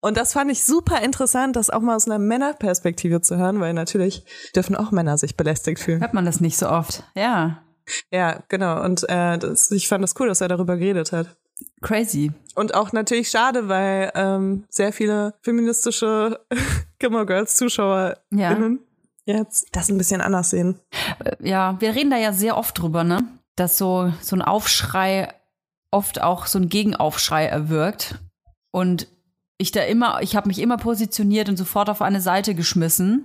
Und 0.00 0.16
das 0.16 0.32
fand 0.32 0.50
ich 0.50 0.64
super 0.64 1.02
interessant, 1.02 1.54
das 1.54 1.70
auch 1.70 1.78
mal 1.78 1.94
aus 1.94 2.06
einer 2.06 2.18
Männerperspektive 2.18 3.20
zu 3.20 3.36
hören, 3.36 3.60
weil 3.60 3.74
natürlich 3.74 4.24
dürfen 4.56 4.74
auch 4.74 4.90
Männer 4.90 5.18
sich 5.18 5.36
belästigt 5.36 5.78
fühlen. 5.78 6.00
Hört 6.00 6.14
man 6.14 6.24
das 6.24 6.40
nicht 6.40 6.58
so 6.58 6.68
oft. 6.68 7.04
Ja. 7.14 7.62
Ja, 8.10 8.42
genau. 8.48 8.82
Und 8.84 9.08
äh, 9.08 9.38
das, 9.38 9.70
ich 9.70 9.86
fand 9.86 10.02
das 10.02 10.18
cool, 10.18 10.26
dass 10.26 10.40
er 10.40 10.48
darüber 10.48 10.76
geredet 10.76 11.12
hat. 11.12 11.36
Crazy. 11.80 12.32
Und 12.56 12.74
auch 12.74 12.90
natürlich 12.92 13.30
schade, 13.30 13.68
weil 13.68 14.10
ähm, 14.16 14.64
sehr 14.68 14.92
viele 14.92 15.34
feministische 15.42 16.40
Gilmore 16.98 17.26
Girls 17.26 17.54
ZuschauerInnen 17.54 18.80
jetzt 19.36 19.68
das 19.72 19.88
ein 19.88 19.98
bisschen 19.98 20.20
anders 20.20 20.50
sehen. 20.50 20.78
Äh, 21.24 21.36
Ja, 21.48 21.80
wir 21.80 21.94
reden 21.94 22.10
da 22.10 22.16
ja 22.16 22.32
sehr 22.32 22.56
oft 22.56 22.78
drüber, 22.78 23.04
ne? 23.04 23.22
Dass 23.56 23.78
so, 23.78 24.12
so 24.20 24.36
ein 24.36 24.42
Aufschrei 24.42 25.32
oft 25.90 26.22
auch 26.22 26.46
so 26.46 26.58
ein 26.58 26.68
Gegenaufschrei 26.68 27.46
erwirkt. 27.46 28.16
Und 28.70 29.08
ich 29.58 29.72
da 29.72 29.82
immer, 29.82 30.22
ich 30.22 30.36
habe 30.36 30.48
mich 30.48 30.60
immer 30.60 30.76
positioniert 30.76 31.48
und 31.48 31.56
sofort 31.56 31.90
auf 31.90 32.02
eine 32.02 32.20
Seite 32.20 32.54
geschmissen. 32.54 33.24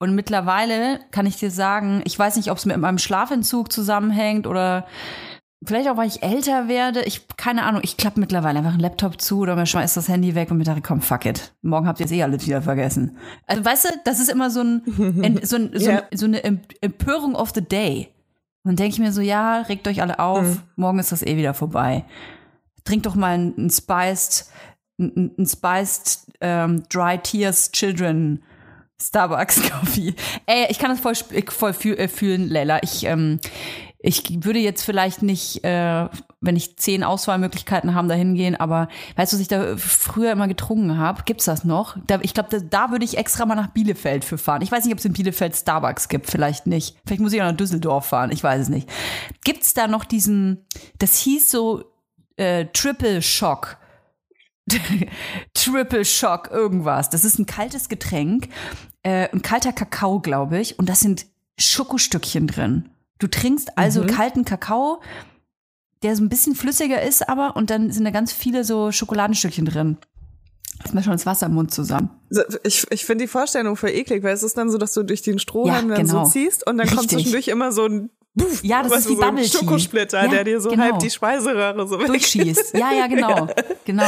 Und 0.00 0.14
mittlerweile 0.14 1.00
kann 1.10 1.26
ich 1.26 1.36
dir 1.36 1.50
sagen, 1.50 2.02
ich 2.04 2.18
weiß 2.18 2.36
nicht, 2.36 2.50
ob 2.50 2.58
es 2.58 2.66
mit 2.66 2.76
meinem 2.76 2.98
Schlafentzug 2.98 3.72
zusammenhängt 3.72 4.46
oder 4.46 4.86
vielleicht 5.64 5.88
auch, 5.88 5.96
weil 5.96 6.08
ich 6.08 6.22
älter 6.22 6.68
werde. 6.68 7.02
Ich, 7.02 7.26
keine 7.36 7.64
Ahnung, 7.64 7.80
ich 7.84 7.96
klappe 7.96 8.20
mittlerweile 8.20 8.58
einfach 8.58 8.72
einen 8.72 8.80
Laptop 8.80 9.20
zu 9.20 9.40
oder 9.40 9.56
man 9.56 9.66
schmeißt 9.66 9.96
das 9.96 10.08
Handy 10.08 10.34
weg 10.34 10.50
und 10.50 10.58
mir 10.58 10.64
dachte, 10.64 10.82
komm, 10.82 11.00
fuck 11.00 11.26
it. 11.26 11.52
Morgen 11.62 11.86
habt 11.86 12.00
ihr 12.00 12.06
es 12.06 12.12
eh 12.12 12.22
alles 12.22 12.46
wieder 12.46 12.62
vergessen. 12.62 13.16
Also 13.46 13.64
weißt 13.64 13.84
du, 13.86 13.88
das 14.04 14.20
ist 14.20 14.28
immer 14.30 14.50
so, 14.50 14.60
ein, 14.60 14.82
ein, 15.22 15.40
so, 15.42 15.56
ein, 15.56 15.70
so, 15.74 15.90
Ja. 15.90 16.02
ein, 16.10 16.16
so 16.16 16.26
eine 16.26 16.40
Emp- 16.44 16.74
Empörung 16.80 17.34
of 17.34 17.50
the 17.54 17.60
day. 17.62 18.08
Und 18.64 18.70
dann 18.72 18.76
denke 18.76 18.94
ich 18.94 18.98
mir 19.00 19.12
so, 19.12 19.20
ja, 19.20 19.60
regt 19.62 19.86
euch 19.88 20.02
alle 20.02 20.18
auf, 20.18 20.42
Mhm. 20.46 20.60
morgen 20.76 20.98
ist 20.98 21.12
das 21.12 21.22
eh 21.22 21.36
wieder 21.36 21.54
vorbei. 21.54 22.04
Trinkt 22.84 23.06
doch 23.06 23.14
mal 23.14 23.34
einen, 23.34 23.70
Spiced, 23.70 24.46
einen, 24.98 25.34
einen 25.36 25.46
Spiced 25.46 26.20
ähm, 26.40 26.82
Dry 26.88 27.18
Tears 27.18 27.72
Children 27.72 28.42
Starbucks 29.00 29.62
Coffee. 29.70 30.14
Ey, 30.46 30.66
ich 30.70 30.78
kann 30.78 30.90
das 30.90 31.00
voll, 31.00 31.14
voll 31.48 31.74
äh, 31.94 32.08
fühlen, 32.08 32.48
Leila. 32.48 32.80
Ich, 32.82 33.04
ähm, 33.04 33.38
ich 34.00 34.44
würde 34.44 34.60
jetzt 34.60 34.84
vielleicht 34.84 35.22
nicht, 35.22 35.64
äh, 35.64 36.08
wenn 36.40 36.54
ich 36.54 36.76
zehn 36.76 37.02
Auswahlmöglichkeiten 37.02 37.94
haben, 37.94 38.08
da 38.08 38.14
hingehen, 38.14 38.54
aber 38.54 38.88
weißt 39.16 39.32
du, 39.32 39.36
was 39.36 39.40
ich 39.40 39.48
da 39.48 39.76
früher 39.76 40.30
immer 40.30 40.46
getrunken 40.46 40.98
habe? 40.98 41.24
Gibt's 41.24 41.46
das 41.46 41.64
noch? 41.64 41.96
Da, 42.06 42.20
ich 42.22 42.32
glaube, 42.32 42.48
da, 42.48 42.58
da 42.60 42.90
würde 42.92 43.04
ich 43.04 43.18
extra 43.18 43.44
mal 43.44 43.56
nach 43.56 43.72
Bielefeld 43.72 44.24
für 44.24 44.38
fahren. 44.38 44.62
Ich 44.62 44.70
weiß 44.70 44.84
nicht, 44.84 44.92
ob 44.92 45.00
es 45.00 45.04
in 45.04 45.14
Bielefeld 45.14 45.56
Starbucks 45.56 46.08
gibt, 46.08 46.30
vielleicht 46.30 46.68
nicht. 46.68 46.96
Vielleicht 47.06 47.20
muss 47.20 47.32
ich 47.32 47.42
auch 47.42 47.46
nach 47.46 47.56
Düsseldorf 47.56 48.06
fahren, 48.06 48.30
ich 48.30 48.42
weiß 48.42 48.62
es 48.62 48.68
nicht. 48.68 48.88
Gibt's 49.42 49.74
da 49.74 49.88
noch 49.88 50.04
diesen, 50.04 50.64
das 50.98 51.16
hieß 51.16 51.50
so 51.50 51.84
äh, 52.36 52.66
Triple 52.66 53.20
Shock. 53.20 53.78
Triple 55.54 56.04
Shock, 56.04 56.50
irgendwas. 56.52 57.10
Das 57.10 57.24
ist 57.24 57.40
ein 57.40 57.46
kaltes 57.46 57.88
Getränk, 57.88 58.48
äh, 59.02 59.28
ein 59.32 59.42
kalter 59.42 59.72
Kakao, 59.72 60.20
glaube 60.20 60.60
ich, 60.60 60.78
und 60.78 60.88
das 60.88 61.00
sind 61.00 61.26
Schokostückchen 61.58 62.46
drin. 62.46 62.90
Du 63.18 63.26
trinkst 63.26 63.76
also 63.76 64.04
kalten 64.06 64.44
Kakao, 64.44 65.00
der 66.02 66.14
so 66.14 66.22
ein 66.22 66.28
bisschen 66.28 66.54
flüssiger 66.54 67.02
ist, 67.02 67.28
aber 67.28 67.56
und 67.56 67.70
dann 67.70 67.90
sind 67.90 68.04
da 68.04 68.10
ganz 68.10 68.32
viele 68.32 68.62
so 68.64 68.92
Schokoladenstückchen 68.92 69.64
drin. 69.64 69.96
Ist 70.84 70.94
mir 70.94 71.02
schon 71.02 71.12
das 71.14 71.26
Wasser 71.26 71.46
im 71.46 71.54
Mund 71.54 71.72
zusammen. 71.74 72.10
Ich, 72.62 72.86
ich 72.90 73.04
finde 73.04 73.24
die 73.24 73.28
Vorstellung 73.28 73.74
voll 73.74 73.90
eklig, 73.90 74.22
weil 74.22 74.32
es 74.34 74.44
ist 74.44 74.56
dann 74.56 74.70
so, 74.70 74.78
dass 74.78 74.92
du 74.94 75.02
durch 75.02 75.22
den 75.22 75.40
Strohhalm 75.40 75.90
Ja, 75.90 75.96
dann 75.96 76.06
genau. 76.06 76.24
so 76.24 76.30
ziehst 76.30 76.64
und 76.68 76.78
dann 76.78 76.86
kommt 76.86 77.00
Richtig. 77.00 77.16
zwischendurch 77.18 77.48
immer 77.48 77.72
so 77.72 77.86
ein 77.86 78.10
Puff, 78.38 78.62
Ja, 78.62 78.84
das 78.84 78.98
ist 78.98 79.06
du, 79.06 79.10
wie 79.10 79.16
so 79.16 79.22
ein 79.22 79.28
Bubble 79.30 79.44
Tea. 79.44 79.58
Schokosplitter, 79.58 80.22
Ja, 80.22 80.28
der 80.28 80.44
dir 80.44 80.60
so 80.60 80.70
genau. 80.70 80.84
halb 80.84 80.98
die 81.00 81.10
Speiseröhre 81.10 81.88
so. 81.88 81.96
Durchschießt. 81.96 82.74
Ja, 82.76 82.92
ja, 82.92 83.08
genau. 83.08 83.48
Genau. 83.84 84.04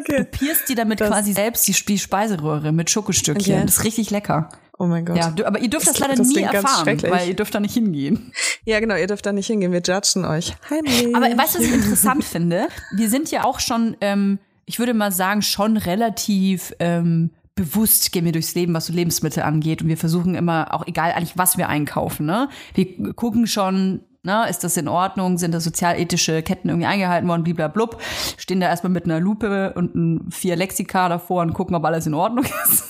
Okay. 0.00 0.24
Pierst 0.30 0.68
dir 0.68 0.76
damit 0.76 1.00
Das- 1.00 1.08
quasi 1.10 1.32
selbst 1.34 1.66
die, 1.68 1.72
die 1.72 1.98
Speiseröhre 1.98 2.72
mit 2.72 2.88
Schokostückchen. 2.88 3.54
Okay. 3.56 3.66
Das 3.66 3.78
ist 3.78 3.84
richtig 3.84 4.10
lecker. 4.10 4.48
Oh 4.78 4.86
mein 4.86 5.04
Gott. 5.04 5.16
Ja, 5.16 5.30
du, 5.30 5.46
aber 5.46 5.60
ihr 5.60 5.70
dürft 5.70 5.86
das, 5.86 5.94
Das- 5.94 6.00
leider 6.00 6.14
das 6.16 6.28
nie 6.28 6.42
erfahren, 6.42 7.00
weil 7.02 7.28
ihr 7.28 7.36
dürft 7.36 7.54
da 7.54 7.60
nicht 7.60 7.74
hingehen. 7.74 8.32
Ja, 8.64 8.80
genau, 8.80 8.96
ihr 8.96 9.06
dürft 9.06 9.24
da 9.24 9.32
nicht 9.32 9.46
hingehen, 9.46 9.70
wir 9.72 9.80
judgen 9.80 10.24
euch. 10.24 10.54
Heimlich. 10.68 11.06
Aber 11.14 11.26
weißt 11.26 11.54
du, 11.54 11.58
was 11.60 11.66
ich 11.66 11.72
interessant 11.74 12.24
finde? 12.24 12.66
Wir 12.96 13.08
sind 13.08 13.30
ja 13.30 13.44
auch 13.44 13.60
schon, 13.60 13.96
ähm, 14.00 14.38
ich 14.66 14.78
würde 14.80 14.92
mal 14.94 15.12
sagen, 15.12 15.42
schon 15.42 15.76
relativ 15.76 16.74
ähm, 16.80 17.30
bewusst 17.54 18.10
gehen 18.10 18.24
wir 18.24 18.32
durchs 18.32 18.54
Leben, 18.56 18.74
was 18.74 18.86
so 18.86 18.92
Lebensmittel 18.92 19.44
angeht. 19.44 19.80
Und 19.82 19.88
wir 19.88 19.96
versuchen 19.96 20.34
immer, 20.34 20.74
auch 20.74 20.86
egal 20.88 21.12
eigentlich, 21.12 21.38
was 21.38 21.56
wir 21.56 21.68
einkaufen, 21.68 22.26
ne? 22.26 22.48
Wir 22.74 23.12
gucken 23.14 23.46
schon, 23.46 24.00
ne, 24.24 24.48
ist 24.50 24.64
das 24.64 24.76
in 24.76 24.88
Ordnung? 24.88 25.38
Sind 25.38 25.52
da 25.52 25.60
sozialethische 25.60 26.42
Ketten 26.42 26.68
irgendwie 26.68 26.86
eingehalten 26.86 27.28
worden? 27.28 27.44
Bliblablub. 27.44 28.00
Stehen 28.38 28.58
da 28.60 28.66
erstmal 28.66 28.90
mit 28.90 29.04
einer 29.04 29.20
Lupe 29.20 29.72
und 29.76 29.94
ein 29.94 30.30
vier 30.32 30.56
Lexika 30.56 31.08
davor 31.08 31.42
und 31.42 31.52
gucken, 31.54 31.76
ob 31.76 31.84
alles 31.84 32.06
in 32.08 32.14
Ordnung 32.14 32.44
ist. 32.64 32.84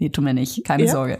Nee, 0.00 0.08
tun 0.08 0.24
wir 0.24 0.32
nicht, 0.32 0.64
keine 0.64 0.86
Ja. 0.86 0.92
Sorge. 0.92 1.18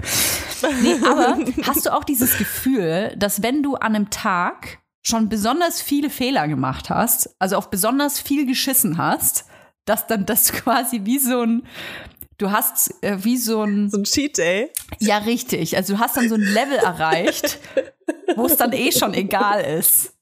Nee, 0.82 0.96
aber 1.06 1.38
hast 1.66 1.84
du 1.86 1.92
auch 1.94 2.02
dieses 2.02 2.38
Gefühl, 2.38 3.14
dass 3.16 3.42
wenn 3.42 3.62
du 3.62 3.74
an 3.76 3.94
einem 3.94 4.10
Tag 4.10 4.78
schon 5.02 5.28
besonders 5.28 5.80
viele 5.82 6.08
Fehler 6.10 6.48
gemacht 6.48 6.88
hast, 6.90 7.34
also 7.38 7.56
auf 7.56 7.68
besonders 7.70 8.18
viel 8.18 8.46
geschissen 8.46 8.96
hast, 8.98 9.44
dass 9.84 10.06
dann 10.06 10.24
das 10.26 10.52
quasi 10.54 11.02
wie 11.04 11.18
so 11.18 11.42
ein, 11.42 11.66
du 12.38 12.50
hast 12.50 12.90
äh, 13.02 13.22
wie 13.22 13.36
so 13.36 13.62
ein, 13.62 13.90
so 13.90 13.98
ein 13.98 14.04
Cheat 14.04 14.38
Day. 14.38 14.70
ja 14.98 15.18
richtig, 15.18 15.76
also 15.76 15.94
du 15.94 16.00
hast 16.00 16.16
dann 16.16 16.28
so 16.30 16.36
ein 16.36 16.40
Level 16.40 16.78
erreicht, 16.78 17.58
wo 18.34 18.46
es 18.46 18.56
dann 18.56 18.72
eh 18.72 18.92
schon 18.92 19.12
egal 19.12 19.60
ist. 19.62 20.14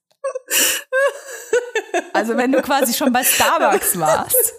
Also 2.13 2.37
wenn 2.37 2.51
du 2.51 2.61
quasi 2.61 2.93
schon 2.93 3.13
bei 3.13 3.23
Starbucks 3.23 3.99
warst 4.01 4.53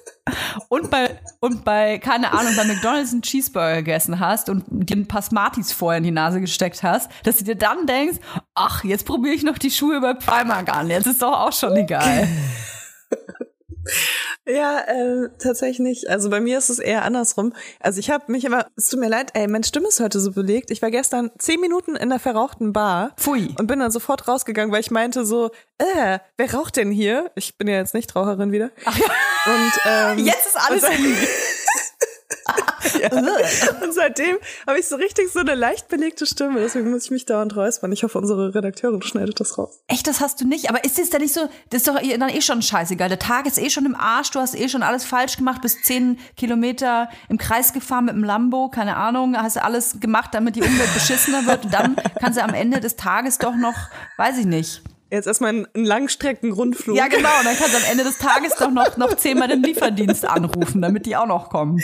und 0.70 0.90
bei, 0.90 1.20
und 1.40 1.64
bei, 1.64 1.98
keine 1.98 2.32
Ahnung, 2.34 2.56
bei 2.56 2.64
McDonalds 2.66 3.12
einen 3.12 3.22
Cheeseburger 3.22 3.78
gegessen 3.78 4.20
hast 4.20 4.50
und 4.50 4.66
dir 4.70 4.98
ein 4.98 5.08
paar 5.08 5.22
Smarties 5.22 5.72
vorher 5.72 5.98
in 5.98 6.04
die 6.04 6.12
Nase 6.12 6.42
gesteckt 6.42 6.84
hast, 6.84 7.10
dass 7.24 7.38
du 7.38 7.44
dir 7.44 7.56
dann 7.56 7.86
denkst, 7.86 8.20
ach, 8.56 8.84
jetzt 8.84 9.06
probiere 9.06 9.36
ich 9.36 9.44
noch 9.44 9.58
die 9.58 9.72
Schuhe 9.72 10.02
bei 10.02 10.14
Primark 10.14 10.76
an, 10.76 10.90
jetzt 10.90 11.08
ist 11.08 11.22
doch 11.22 11.34
auch 11.34 11.54
schon 11.54 11.76
egal. 11.76 12.28
Ja, 14.46 14.80
äh, 14.88 15.30
tatsächlich 15.38 15.80
nicht. 15.80 16.10
Also 16.10 16.30
bei 16.30 16.40
mir 16.40 16.58
ist 16.58 16.70
es 16.70 16.80
eher 16.80 17.04
andersrum. 17.04 17.54
Also 17.80 18.00
ich 18.00 18.10
habe 18.10 18.32
mich 18.32 18.46
immer, 18.46 18.66
es 18.76 18.90
tut 18.90 19.00
mir 19.00 19.10
leid, 19.10 19.32
ey, 19.36 19.48
meine 19.48 19.64
Stimme 19.64 19.88
ist 19.90 20.00
heute 20.00 20.20
so 20.20 20.32
belegt. 20.32 20.72
Ich 20.72 20.82
war 20.82 20.90
gestern 20.90 21.30
zehn 21.38 21.60
Minuten 21.60 21.96
in 21.96 22.10
der 22.10 22.20
verrauchten 22.20 22.74
Bar 22.74 23.12
Pfui. 23.18 23.54
und 23.60 23.68
bin 23.68 23.80
dann 23.80 23.92
sofort 23.92 24.28
rausgegangen, 24.28 24.72
weil 24.74 24.80
ich 24.82 24.92
meinte 24.92 25.26
so, 25.26 25.52
äh, 25.78 26.20
wer 26.38 26.54
raucht 26.54 26.78
denn 26.78 26.92
hier? 26.92 27.32
Ich 27.36 27.58
bin 27.58 27.68
ja 27.68 27.76
jetzt 27.76 27.94
nicht 27.94 28.16
Raucherin 28.16 28.52
wieder. 28.52 28.72
Und 29.46 29.72
ähm, 29.86 30.18
Jetzt 30.26 30.48
ist 30.48 30.58
alles 30.58 30.84
und, 30.84 30.92
gut. 33.10 33.84
und 33.84 33.94
seitdem 33.94 34.38
habe 34.68 34.80
ich 34.80 34.88
so 34.88 34.96
richtig 34.96 35.32
so 35.32 35.40
eine 35.40 35.56
leicht 35.56 35.88
belegte 35.88 36.26
Stimme. 36.26 36.60
Deswegen 36.60 36.92
muss 36.92 37.06
ich 37.06 37.12
mich 37.12 37.26
dauernd 37.26 37.56
räuspern. 37.56 37.92
Ich 37.92 38.04
hoffe, 38.04 38.18
unsere 38.18 38.54
Redakteurin 38.56 39.02
schneidet 39.02 39.40
das 39.40 39.58
raus. 39.58 39.80
Echt, 39.88 40.08
das 40.08 40.20
hast 40.22 40.42
du 40.42 40.48
nicht? 40.48 40.70
Aber 40.70 40.84
ist 40.84 41.00
es 41.00 41.10
denn 41.10 41.22
nicht 41.22 41.34
so, 41.34 41.42
das 41.70 41.82
ist 41.82 41.88
doch 41.88 42.02
eh- 42.02 42.18
dann 42.18 42.30
eh 42.30 42.42
schon 42.42 42.62
scheißegal. 42.62 43.10
Der 43.10 43.20
Tag 43.20 43.46
ist 43.46 43.58
eh 43.58 43.70
schon 43.70 43.86
im 43.86 43.96
Arsch, 43.96 44.32
du 44.32 44.40
hast 44.40 44.56
eh 44.56 44.70
schon 44.70 44.84
alles 44.84 45.06
falsch 45.06 45.38
gemacht, 45.38 45.62
bist 45.62 45.84
zehn 45.86 46.20
Kilometer 46.38 47.10
im 47.30 47.38
Kreis 47.38 47.74
gefahren 47.74 48.06
mit 48.06 48.16
dem 48.16 48.24
Lambo, 48.24 48.70
keine 48.70 48.96
Ahnung, 48.98 49.36
hast 49.38 49.58
alles 49.58 50.00
gemacht, 50.00 50.30
damit 50.34 50.56
die 50.56 50.62
Umwelt 50.62 50.94
beschissener 50.94 51.46
wird 51.46 51.66
und 51.66 51.74
dann 51.74 51.96
kannst 52.20 52.38
du 52.40 52.44
am 52.44 52.54
Ende 52.54 52.80
des 52.80 52.96
Tages 52.96 53.38
doch 53.38 53.56
noch, 53.56 53.76
weiß 54.18 54.38
ich 54.38 54.46
nicht. 54.46 54.82
Jetzt 55.12 55.26
erstmal 55.26 55.50
einen, 55.50 55.68
einen 55.74 55.86
Langstrecken-Rundflug. 55.86 56.96
Ja, 56.96 57.08
genau, 57.08 57.30
und 57.40 57.46
dann 57.46 57.58
kannst 57.58 57.74
du 57.74 57.78
am 57.78 57.92
Ende 57.92 58.04
des 58.04 58.20
Tages 58.20 58.54
doch 58.60 58.70
noch, 58.70 58.96
noch 58.98 59.16
zehnmal 59.16 59.48
den 59.48 59.64
Lieferdienst 59.64 60.24
anrufen, 60.24 60.82
damit 60.84 61.08
die 61.08 61.16
auch 61.16 61.26
noch 61.26 61.50
kommen. 61.50 61.82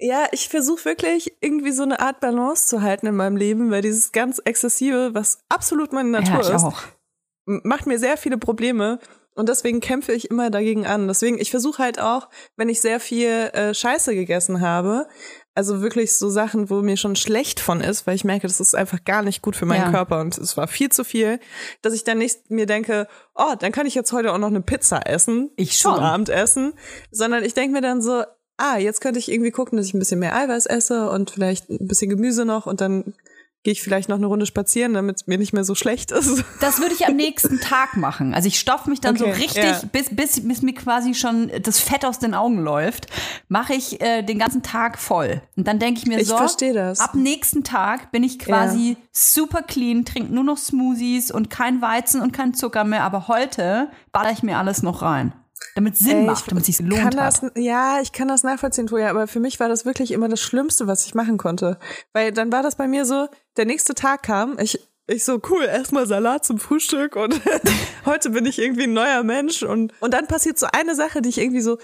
Ja, 0.00 0.26
ich 0.32 0.48
versuche 0.48 0.86
wirklich 0.86 1.36
irgendwie 1.40 1.72
so 1.72 1.82
eine 1.82 2.00
Art 2.00 2.20
Balance 2.20 2.68
zu 2.68 2.80
halten 2.80 3.06
in 3.06 3.16
meinem 3.16 3.36
Leben, 3.36 3.70
weil 3.70 3.82
dieses 3.82 4.12
ganz 4.12 4.38
Exzessive, 4.38 5.10
was 5.12 5.40
absolut 5.50 5.92
meine 5.92 6.08
Natur 6.08 6.42
ja, 6.42 6.56
ist, 6.56 6.64
auch. 6.64 6.80
macht 7.44 7.86
mir 7.86 7.98
sehr 7.98 8.16
viele 8.16 8.38
Probleme. 8.38 8.98
Und 9.34 9.48
deswegen 9.48 9.80
kämpfe 9.80 10.12
ich 10.12 10.30
immer 10.30 10.50
dagegen 10.50 10.86
an. 10.86 11.06
Deswegen, 11.06 11.38
ich 11.38 11.50
versuche 11.50 11.82
halt 11.82 12.00
auch, 12.00 12.28
wenn 12.56 12.68
ich 12.68 12.80
sehr 12.80 12.98
viel 12.98 13.28
äh, 13.28 13.74
Scheiße 13.74 14.14
gegessen 14.14 14.60
habe, 14.60 15.06
also 15.54 15.82
wirklich 15.82 16.16
so 16.16 16.30
Sachen, 16.30 16.68
wo 16.68 16.82
mir 16.82 16.96
schon 16.96 17.16
schlecht 17.16 17.60
von 17.60 17.80
ist, 17.80 18.06
weil 18.06 18.16
ich 18.16 18.24
merke, 18.24 18.46
das 18.46 18.60
ist 18.60 18.74
einfach 18.74 19.04
gar 19.04 19.22
nicht 19.22 19.40
gut 19.42 19.54
für 19.54 19.66
meinen 19.66 19.84
Ja. 19.84 19.90
Körper 19.90 20.20
und 20.20 20.36
es 20.36 20.56
war 20.56 20.66
viel 20.66 20.90
zu 20.90 21.04
viel, 21.04 21.38
dass 21.82 21.94
ich 21.94 22.04
dann 22.04 22.18
nicht 22.18 22.50
mir 22.50 22.66
denke, 22.66 23.06
oh, 23.34 23.54
dann 23.58 23.72
kann 23.72 23.86
ich 23.86 23.94
jetzt 23.94 24.12
heute 24.12 24.32
auch 24.32 24.38
noch 24.38 24.48
eine 24.48 24.62
Pizza 24.62 25.06
essen. 25.06 25.50
Ich 25.56 25.78
zum 25.78 25.94
schon. 25.94 26.02
Abendessen. 26.02 26.72
Sondern 27.10 27.44
ich 27.44 27.54
denke 27.54 27.72
mir 27.72 27.82
dann 27.82 28.02
so, 28.02 28.24
ah, 28.60 28.78
jetzt 28.78 29.00
könnte 29.00 29.18
ich 29.18 29.30
irgendwie 29.30 29.50
gucken, 29.50 29.76
dass 29.76 29.86
ich 29.86 29.94
ein 29.94 29.98
bisschen 29.98 30.20
mehr 30.20 30.36
Eiweiß 30.36 30.66
esse 30.66 31.10
und 31.10 31.30
vielleicht 31.30 31.70
ein 31.70 31.88
bisschen 31.88 32.10
Gemüse 32.10 32.44
noch 32.44 32.66
und 32.66 32.80
dann 32.80 33.14
gehe 33.62 33.72
ich 33.72 33.82
vielleicht 33.82 34.08
noch 34.08 34.16
eine 34.16 34.26
Runde 34.26 34.46
spazieren, 34.46 34.94
damit 34.94 35.16
es 35.16 35.26
mir 35.26 35.36
nicht 35.36 35.52
mehr 35.52 35.64
so 35.64 35.74
schlecht 35.74 36.10
ist. 36.12 36.44
Das 36.60 36.80
würde 36.80 36.94
ich 36.94 37.06
am 37.06 37.16
nächsten 37.16 37.60
Tag 37.60 37.96
machen. 37.96 38.32
Also 38.32 38.48
ich 38.48 38.58
stopfe 38.58 38.88
mich 38.88 39.00
dann 39.00 39.16
so 39.16 39.26
Okay, 39.26 39.34
richtig, 39.34 39.64
ja. 39.64 39.80
bis, 39.92 40.08
bis, 40.10 40.48
bis 40.48 40.62
mir 40.62 40.74
quasi 40.74 41.14
schon 41.14 41.50
das 41.62 41.78
Fett 41.78 42.04
aus 42.04 42.18
den 42.18 42.34
Augen 42.34 42.60
läuft, 42.60 43.06
mache 43.48 43.74
ich 43.74 44.00
äh, 44.00 44.22
den 44.22 44.38
ganzen 44.38 44.62
Tag 44.62 44.98
voll. 44.98 45.42
Und 45.56 45.66
dann 45.66 45.78
denke 45.78 46.00
ich 46.00 46.06
mir 46.06 46.18
Ich 46.18 46.28
so, 46.28 46.36
ab 46.36 47.14
nächsten 47.14 47.62
Tag 47.62 48.12
bin 48.12 48.24
ich 48.24 48.38
quasi 48.38 48.96
super 49.12 49.62
clean, 49.62 50.04
trinke 50.04 50.32
nur 50.32 50.44
noch 50.44 50.56
Smoothies 50.56 51.30
und 51.30 51.50
kein 51.50 51.82
Weizen 51.82 52.22
und 52.22 52.32
kein 52.32 52.54
Zucker 52.54 52.84
mehr. 52.84 53.02
Aber 53.02 53.28
heute 53.28 53.88
baller 54.12 54.32
ich 54.32 54.42
mir 54.42 54.56
alles 54.56 54.82
noch 54.82 55.02
rein. 55.02 55.34
Damit 55.74 55.96
Sinn 55.96 56.18
Ey, 56.18 56.24
macht, 56.24 56.50
damit 56.50 56.62
es 56.62 56.76
sich 56.76 56.78
kann 56.78 56.88
gelohnt 56.88 57.14
das, 57.14 57.42
hat. 57.42 57.56
Ja, 57.56 58.00
ich 58.00 58.12
kann 58.12 58.28
das 58.28 58.42
nachvollziehen, 58.42 58.86
Toja, 58.86 59.10
aber 59.10 59.26
für 59.26 59.40
mich 59.40 59.60
war 59.60 59.68
das 59.68 59.84
wirklich 59.84 60.10
immer 60.10 60.28
das 60.28 60.40
Schlimmste, 60.40 60.86
was 60.86 61.06
ich 61.06 61.14
machen 61.14 61.38
konnte. 61.38 61.78
Weil 62.12 62.32
dann 62.32 62.50
war 62.52 62.62
das 62.62 62.76
bei 62.76 62.88
mir 62.88 63.04
so, 63.04 63.28
der 63.56 63.66
nächste 63.66 63.94
Tag 63.94 64.22
kam, 64.22 64.58
ich, 64.58 64.80
ich 65.06 65.24
so, 65.24 65.40
cool, 65.50 65.64
erstmal 65.64 66.06
Salat 66.06 66.44
zum 66.44 66.58
Frühstück 66.58 67.16
und 67.16 67.40
heute 68.04 68.30
bin 68.30 68.46
ich 68.46 68.58
irgendwie 68.58 68.84
ein 68.84 68.92
neuer 68.92 69.22
Mensch 69.22 69.62
und, 69.62 69.92
und 70.00 70.14
dann 70.14 70.26
passiert 70.26 70.58
so 70.58 70.66
eine 70.72 70.94
Sache, 70.94 71.22
die 71.22 71.28
ich 71.28 71.38
irgendwie 71.38 71.60
so 71.60 71.78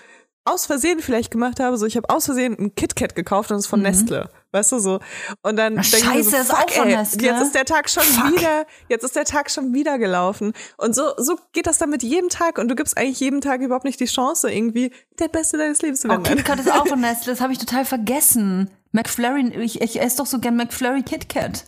aus 0.45 0.67
Versehen 0.67 1.01
vielleicht 1.01 1.31
gemacht 1.31 1.61
habe, 1.61 1.77
so 1.77 1.87
ich 1.87 1.97
habe 1.97 2.09
aus 2.09 2.27
Versehen 2.27 2.57
ein 2.59 2.75
KitKat 2.75 3.15
gekauft 3.15 3.51
und 3.51 3.57
es 3.57 3.65
ist 3.65 3.71
von 3.71 3.83
Nestle, 3.83 4.31
weißt 4.53 4.73
du 4.73 4.79
so. 4.79 5.01
Und 5.43 5.57
dann 5.57 5.75
denke 5.77 5.87
ich 5.89 5.93
mir 5.93 5.99
so, 5.99 6.31
scheiße, 6.31 6.37
ist 6.37 6.51
fuck, 6.51 6.59
auch 6.65 6.71
von 6.71 6.89
ey, 6.89 6.97
Nestle? 6.97 7.23
jetzt 7.27 7.43
ist 7.43 7.55
der 7.55 7.65
Tag 7.65 7.91
schon 7.91 8.03
wieder, 8.05 8.67
jetzt 8.89 9.05
ist 9.05 9.17
der 9.17 9.25
Tag 9.25 9.51
schon 9.51 9.73
wieder 9.75 9.99
gelaufen. 9.99 10.53
Und 10.77 10.95
so 10.95 11.13
so 11.19 11.39
geht 11.53 11.67
das 11.67 11.79
dann 11.79 11.91
mit 11.91 12.03
jedem 12.03 12.29
Tag 12.29 12.59
und 12.59 12.69
du 12.69 12.75
gibst 12.75 12.97
eigentlich 12.97 13.21
jedem 13.21 13.41
Tag 13.41 13.61
überhaupt 13.61 13.85
nicht 13.85 14.01
die 14.01 14.07
Chance 14.07 14.51
irgendwie 14.51 14.93
der 15.19 15.29
Beste 15.29 15.59
deines 15.59 15.83
Lebens 15.83 16.01
zu 16.01 16.09
Oh, 16.09 16.11
werden. 16.13 16.25
KitKat 16.25 16.61
ist 16.61 16.73
auch 16.73 16.87
von 16.87 17.01
Nestle, 17.01 17.33
das 17.33 17.41
habe 17.41 17.53
ich 17.53 17.59
total 17.59 17.85
vergessen. 17.85 18.71
McFlurry, 18.93 19.49
ich, 19.63 19.83
ich 19.83 20.01
esse 20.01 20.19
doch 20.19 20.27
so 20.27 20.39
gern 20.39 20.57
McFlurry 20.57 21.03
KitKat. 21.03 21.65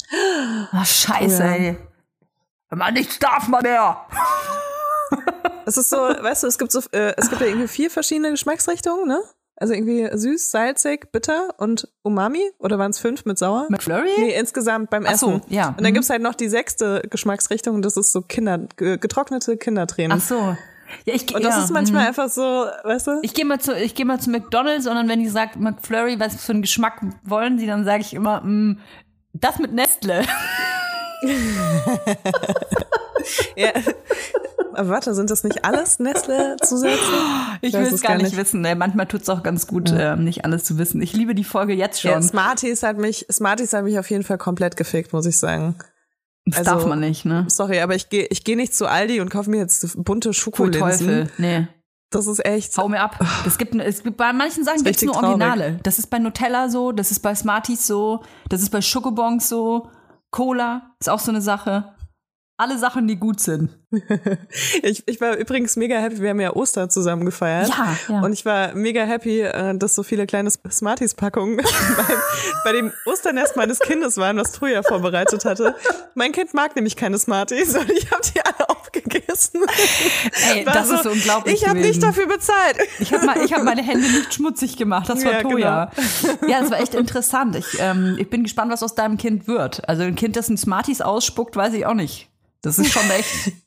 Ach, 0.73 0.87
scheiße, 0.87 1.43
Oh 1.43 1.47
ja. 1.47 1.53
ey. 1.53 1.77
Wenn 2.71 2.79
man 2.79 2.95
nichts 2.95 3.19
darf 3.19 3.49
man 3.49 3.63
mehr. 3.63 4.07
Es 5.65 5.77
ist 5.77 5.91
so, 5.91 5.97
weißt 5.97 6.43
du, 6.43 6.47
es 6.47 6.59
gibt 6.59 6.73
so, 6.73 6.81
äh, 6.93 7.13
es 7.17 7.29
gibt 7.29 7.41
ja 7.41 7.47
irgendwie 7.49 7.69
vier 7.69 7.91
verschiedene 7.91 8.31
Geschmacksrichtungen, 8.31 9.07
ne? 9.07 9.21
Also 9.61 9.75
irgendwie 9.75 10.09
süß, 10.13 10.51
salzig, 10.53 11.11
bitter 11.11 11.49
und 11.59 11.89
Umami 12.03 12.43
oder 12.59 12.79
waren 12.79 12.91
es 12.93 12.99
fünf 13.01 13.25
mit 13.25 13.39
sauer? 13.39 13.67
McFlurry? 13.71 14.09
Nee, 14.19 14.39
insgesamt 14.39 14.89
beim 14.91 15.05
Ach 15.07 15.17
so, 15.17 15.31
Essen. 15.31 15.43
ja. 15.49 15.71
Und 15.71 15.81
dann 15.83 15.91
Mhm. 15.91 15.95
gibt's 15.95 16.11
halt 16.11 16.23
noch 16.23 16.35
die 16.37 16.49
sechste 16.49 17.03
Geschmacksrichtung 17.11 17.75
und 17.75 17.85
das 17.85 17.97
ist 17.97 18.13
so 18.13 18.23
Kinder, 18.23 18.59
ge- 18.77 18.99
getrocknete 18.99 19.57
Kindertränen. 19.57 20.19
Ach 20.21 20.25
so. 20.25 20.57
Ja, 21.05 21.15
ich, 21.15 21.35
Und 21.35 21.45
das 21.45 21.57
ja, 21.57 21.65
ist 21.65 21.71
manchmal 21.71 22.03
mhm. 22.03 22.09
einfach 22.09 22.29
so, 22.31 22.41
weißt 22.85 23.07
du? 23.09 23.19
Ich 23.23 23.35
gehe 23.35 23.45
mal 23.45 23.59
zu, 23.61 23.75
ich 23.77 23.95
gehe 23.95 24.07
mal 24.07 24.19
zu 24.21 24.31
McDonald's 24.31 24.87
und 24.87 24.95
dann, 24.95 25.09
wenn 25.09 25.19
die 25.21 25.29
sagt 25.29 25.57
McFlurry, 25.57 26.19
was 26.21 26.37
für 26.43 26.53
einen 26.53 26.63
Geschmack 26.63 27.03
wollen 27.25 27.59
sie, 27.59 27.67
dann 27.67 27.85
sage 27.85 28.01
ich 28.03 28.15
immer, 28.15 28.41
mm, 28.43 28.79
das 29.35 29.59
mit 29.59 29.73
Nestle. 29.75 30.23
ja. 33.57 33.71
Aber 34.75 34.91
warte, 34.91 35.13
sind 35.15 35.31
das 35.31 35.43
nicht 35.43 35.65
alles 35.65 35.99
Nestle-Zusätze? 35.99 36.97
Ich 37.63 37.75
will 37.75 37.83
es 37.83 37.95
es 37.95 38.01
gar 38.01 38.13
gar 38.13 38.19
nicht, 38.19 38.27
nicht. 38.27 38.37
wissen. 38.37 38.61
Ne? 38.61 38.77
Manchmal 38.77 39.07
tut's 39.07 39.29
auch 39.29 39.43
ganz 39.43 39.67
gut, 39.67 39.93
ähm, 39.97 40.23
nicht 40.23 40.45
alles 40.45 40.63
zu 40.63 40.79
wissen. 40.79 41.03
Ich 41.03 41.15
liebe 41.15 41.35
die 41.35 41.43
Folge 41.43 41.73
jetzt 41.75 42.01
schon. 42.01 42.13
Ja, 42.13 42.23
Smarties 42.23 42.85
hat 42.85 42.97
mich, 42.97 43.27
Smarties 43.31 43.73
hat 43.73 43.83
mich 43.85 43.99
auf 43.99 44.09
jeden 44.09 44.23
Fall 44.23 44.39
komplett 44.39 44.77
gefickt, 44.77 45.13
muss 45.13 45.27
ich 45.27 45.37
sagen. 45.37 45.75
das 46.47 46.59
also- 46.59 46.71
darf 46.73 46.87
man 46.87 47.01
nicht, 47.01 47.25
ne? 47.25 47.45
Sorry, 47.49 47.81
aber 47.81 47.97
ich 47.97 48.09
gehe 48.09 48.27
ich 48.31 48.45
geh 48.45 48.55
nicht 48.55 48.73
zu 48.73 48.87
Aldi 48.87 49.21
und 49.21 49.31
kaufe 49.31 49.51
mir 49.51 49.59
jetzt 49.59 50.03
bunte 50.05 50.33
Schokolinsen. 50.33 50.81
Teufel. 50.81 51.31
Nee. 51.39 51.67
Das 52.11 52.27
ist 52.27 52.45
echt. 52.45 52.77
Hau 52.79 52.89
mir 52.89 53.01
ab. 53.01 53.19
Es 53.47 53.59
gibt, 53.59 53.75
es 53.75 54.03
gibt 54.03 54.17
bei 54.17 54.33
manchen 54.33 54.65
Sachen 54.65 54.85
gibt's 54.85 55.03
richtig 55.03 55.07
nur 55.09 55.15
traurig. 55.15 55.43
Originale. 55.43 55.81
Das 55.83 55.99
ist 55.99 56.07
bei 56.07 56.19
Nutella 56.19 56.69
so, 56.69 56.93
das 56.93 57.11
ist 57.11 57.21
bei 57.21 57.35
Smarties 57.35 57.87
so, 57.87 58.23
das 58.49 58.63
ist 58.63 58.71
bei 58.71 58.81
Schokobons 58.81 59.49
so, 59.49 59.91
Cola 60.31 60.95
ist 61.01 61.09
auch 61.11 61.19
so 61.19 61.31
eine 61.33 61.41
Sache. 61.43 61.95
Alle 62.61 62.77
Sachen, 62.77 63.07
die 63.07 63.17
gut 63.17 63.41
sind. 63.41 63.71
Ich, 64.83 65.03
ich 65.07 65.21
war 65.21 65.37
übrigens 65.37 65.77
mega 65.77 65.99
happy, 65.99 66.21
wir 66.21 66.31
haben 66.31 66.41
ja 66.41 66.55
Ostern 66.55 66.91
zusammen 66.91 67.25
gefeiert. 67.25 67.69
Ja, 67.69 67.97
ja. 68.09 68.21
Und 68.21 68.33
ich 68.33 68.45
war 68.45 68.75
mega 68.75 69.03
happy, 69.03 69.41
äh, 69.41 69.77
dass 69.77 69.95
so 69.95 70.03
viele 70.03 70.27
kleine 70.27 70.51
Smarties-Packungen 70.51 71.57
bei, 71.97 72.15
bei 72.65 72.73
dem 72.73 72.93
Osternest 73.07 73.57
meines 73.57 73.79
Kindes 73.79 74.17
waren, 74.19 74.37
was 74.37 74.53
Troja 74.53 74.83
vorbereitet 74.83 75.45
hatte. 75.45 75.75
Mein 76.15 76.33
Kind 76.33 76.53
mag 76.53 76.77
nämlich 76.77 76.97
keine 76.97 77.19
Smarties 77.19 77.77
und 77.77 77.91
ich 77.91 78.11
habe 78.11 78.23
die 78.35 78.41
alle 78.41 78.69
aufgegessen. 78.69 79.61
Ey, 80.53 80.67
War 80.67 80.75
das 80.75 80.91
ist 80.91 81.05
so 81.05 81.11
unglaublich 81.11 81.55
Ich 81.55 81.69
habe 81.69 81.81
nicht 81.81 82.03
dafür 82.03 82.27
bezahlt. 82.27 82.77
Ich 82.99 83.13
habe 83.13 83.27
ich 83.45 83.53
hab 83.53 83.63
meine 83.63 83.83
Hände 83.83 84.07
nicht 84.07 84.35
schmutzig 84.35 84.77
gemacht. 84.77 85.09
Das 85.09 85.25
war 85.25 85.33
Ja, 85.33 85.43
Toja. 85.43 85.91
Ja, 86.47 86.61
das 86.61 86.71
war 86.71 86.81
echt 86.81 86.95
interessant. 86.95 87.57
Ich, 87.57 87.79
ähm, 87.81 88.17
ich 88.19 88.29
bin 88.29 88.43
gespannt, 88.43 88.71
was 88.71 88.83
aus 88.83 88.95
deinem 88.95 89.17
Kind 89.17 89.49
wird. 89.49 89.89
Also 89.89 90.03
ein 90.03 90.15
Kind, 90.15 90.37
das 90.37 90.49
ein 90.49 90.59
Smarties 90.59 91.01
ausspuckt, 91.01 91.57
weiß 91.57 91.73
ich 91.75 91.87
auch 91.87 91.95
nicht. 91.95 92.28
Das 92.63 92.79
ist 92.79 92.93
schon 92.93 93.09
echt. 93.11 93.53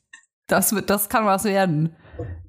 Das, 0.48 0.74
wird, 0.74 0.90
das 0.90 1.08
kann 1.08 1.24
was 1.24 1.44
werden. 1.44 1.96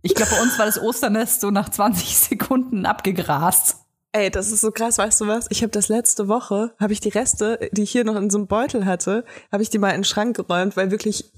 Ich 0.01 0.13
glaube, 0.13 0.31
bei 0.31 0.41
uns 0.41 0.59
war 0.59 0.65
das 0.65 0.81
Osternest 0.81 1.39
so 1.39 1.51
nach 1.51 1.69
20 1.69 2.17
Sekunden 2.17 2.85
abgegrast. 2.85 3.77
Ey, 4.11 4.29
das 4.29 4.51
ist 4.51 4.61
so 4.61 4.71
krass, 4.71 4.97
weißt 4.97 5.21
du 5.21 5.27
was? 5.27 5.47
Ich 5.51 5.61
habe 5.61 5.71
das 5.71 5.87
letzte 5.87 6.27
Woche, 6.27 6.73
habe 6.81 6.91
ich 6.91 6.99
die 6.99 7.09
Reste, 7.09 7.69
die 7.71 7.83
ich 7.83 7.91
hier 7.91 8.03
noch 8.03 8.15
in 8.15 8.29
so 8.29 8.39
einem 8.39 8.47
Beutel 8.47 8.85
hatte, 8.85 9.23
habe 9.53 9.63
ich 9.63 9.69
die 9.69 9.77
mal 9.77 9.91
in 9.91 9.99
den 9.99 10.03
Schrank 10.03 10.35
geräumt, 10.35 10.75
weil 10.75 10.91
wirklich 10.91 11.31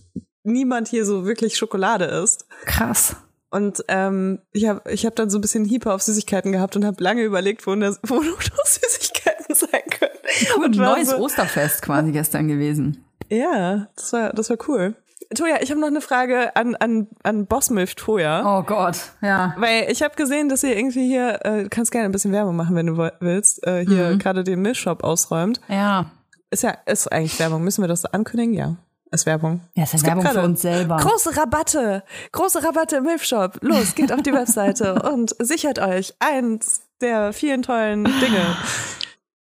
niemand 0.43 0.87
hier 0.87 1.05
so 1.05 1.25
wirklich 1.25 1.55
Schokolade 1.55 2.05
isst. 2.05 2.47
Krass. 2.65 3.15
Und 3.49 3.85
ähm, 3.87 4.41
ich 4.51 4.67
habe 4.67 4.91
ich 4.91 5.05
hab 5.05 5.15
dann 5.15 5.29
so 5.29 5.37
ein 5.37 5.41
bisschen 5.41 5.65
Hieper 5.65 5.93
auf 5.93 6.01
Süßigkeiten 6.01 6.51
gehabt 6.51 6.75
und 6.75 6.83
habe 6.83 7.01
lange 7.01 7.23
überlegt, 7.23 7.65
wo, 7.67 7.75
das, 7.75 7.99
wo 8.07 8.15
noch 8.15 8.41
Süßigkeiten 8.41 9.55
sein 9.55 9.83
können. 9.89 10.14
Cool, 10.57 10.65
ein 10.65 10.71
neues 10.71 11.09
so, 11.09 11.17
Osterfest 11.17 11.81
quasi 11.81 12.11
gestern 12.11 12.47
gewesen. 12.47 13.03
Ja, 13.29 13.87
das 13.95 14.13
war, 14.13 14.33
das 14.33 14.49
war 14.49 14.57
cool. 14.67 14.95
Toja, 15.33 15.55
ich 15.61 15.71
habe 15.71 15.79
noch 15.81 15.87
eine 15.87 16.01
Frage 16.01 16.55
an, 16.55 16.75
an, 16.75 17.07
an 17.23 17.47
Bossmilf 17.47 17.95
Toja. 17.95 18.43
Oh 18.59 18.63
Gott, 18.63 18.97
ja. 19.21 19.55
Weil 19.57 19.87
ich 19.89 20.03
habe 20.03 20.15
gesehen, 20.15 20.49
dass 20.49 20.61
ihr 20.63 20.77
irgendwie 20.77 21.07
hier, 21.07 21.39
äh, 21.43 21.63
du 21.63 21.69
kannst 21.69 21.91
gerne 21.91 22.05
ein 22.05 22.11
bisschen 22.11 22.31
Werbung 22.31 22.55
machen, 22.55 22.75
wenn 22.75 22.85
du 22.85 22.97
willst, 23.19 23.65
äh, 23.65 23.83
hier 23.85 24.11
Mhm. 24.11 24.19
gerade 24.19 24.43
den 24.43 24.61
Milchshop 24.61 25.03
ausräumt. 25.03 25.59
Ja. 25.67 26.11
Ist 26.51 26.61
ja, 26.63 26.77
ist 26.85 27.11
eigentlich 27.11 27.39
Werbung. 27.39 27.63
Müssen 27.63 27.81
wir 27.81 27.87
das 27.87 28.01
so 28.01 28.09
ankündigen? 28.11 28.53
Ja. 28.53 28.75
Ist 29.11 29.25
Werbung. 29.25 29.61
Ja, 29.73 29.83
ist 29.83 29.93
ja 29.93 30.03
Werbung 30.03 30.25
für 30.27 30.41
uns 30.43 30.61
selber. 30.61 30.97
Große 30.97 31.35
Rabatte. 31.35 32.03
Große 32.31 32.63
Rabatte 32.63 32.97
im 32.97 33.03
Milchshop. 33.03 33.57
Los, 33.61 33.95
geht 33.95 34.11
auf 34.13 34.21
die 34.21 34.33
Webseite 34.33 35.01
und 35.11 35.35
sichert 35.39 35.79
euch 35.79 36.13
eins 36.19 36.81
der 37.01 37.33
vielen 37.33 37.63
tollen 37.63 38.03
Dinge. 38.03 38.45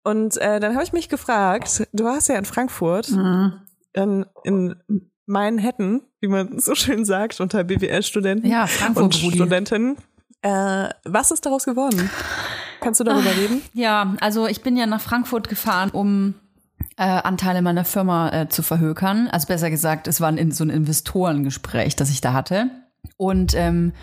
Und 0.05 0.37
äh, 0.37 0.59
dann 0.59 0.73
habe 0.75 0.83
ich 0.83 0.93
mich 0.93 1.09
gefragt, 1.09 1.87
du 1.91 2.03
warst 2.05 2.29
ja 2.29 2.35
in 2.35 2.45
Frankfurt, 2.45 3.09
Mhm. 3.11 3.53
in, 3.93 4.25
in 4.43 4.75
Manhattan, 5.25 6.01
wie 6.21 6.27
man 6.27 6.59
so 6.59 6.75
schön 6.75 7.03
sagt, 7.05 7.41
unter 7.41 7.63
BWL-Studenten 7.63 8.47
Ja, 8.47 8.67
und 8.93 8.97
Rudi. 9.23 9.35
Studentinnen. 9.35 9.97
Äh, 10.43 10.89
was 11.05 11.31
ist 11.31 11.45
daraus 11.47 11.65
geworden? 11.65 12.09
Kannst 12.81 12.99
du 12.99 13.03
darüber 13.03 13.31
reden? 13.35 13.61
Ja, 13.73 14.13
also 14.21 14.45
ich 14.45 14.61
bin 14.61 14.77
ja 14.77 14.85
nach 14.85 15.01
Frankfurt 15.01 15.49
gefahren, 15.49 15.89
um 15.89 16.35
äh, 16.97 17.03
Anteile 17.03 17.63
meiner 17.63 17.83
Firma 17.83 18.29
äh, 18.29 18.47
zu 18.49 18.61
verhökern. 18.61 19.27
Also 19.31 19.47
besser 19.47 19.71
gesagt, 19.71 20.07
es 20.07 20.21
war 20.21 20.27
ein, 20.29 20.51
so 20.51 20.63
ein 20.63 20.69
Investorengespräch, 20.69 21.95
das 21.95 22.11
ich 22.11 22.21
da 22.21 22.33
hatte. 22.33 22.67
Und 23.17 23.55
ähm, 23.55 23.93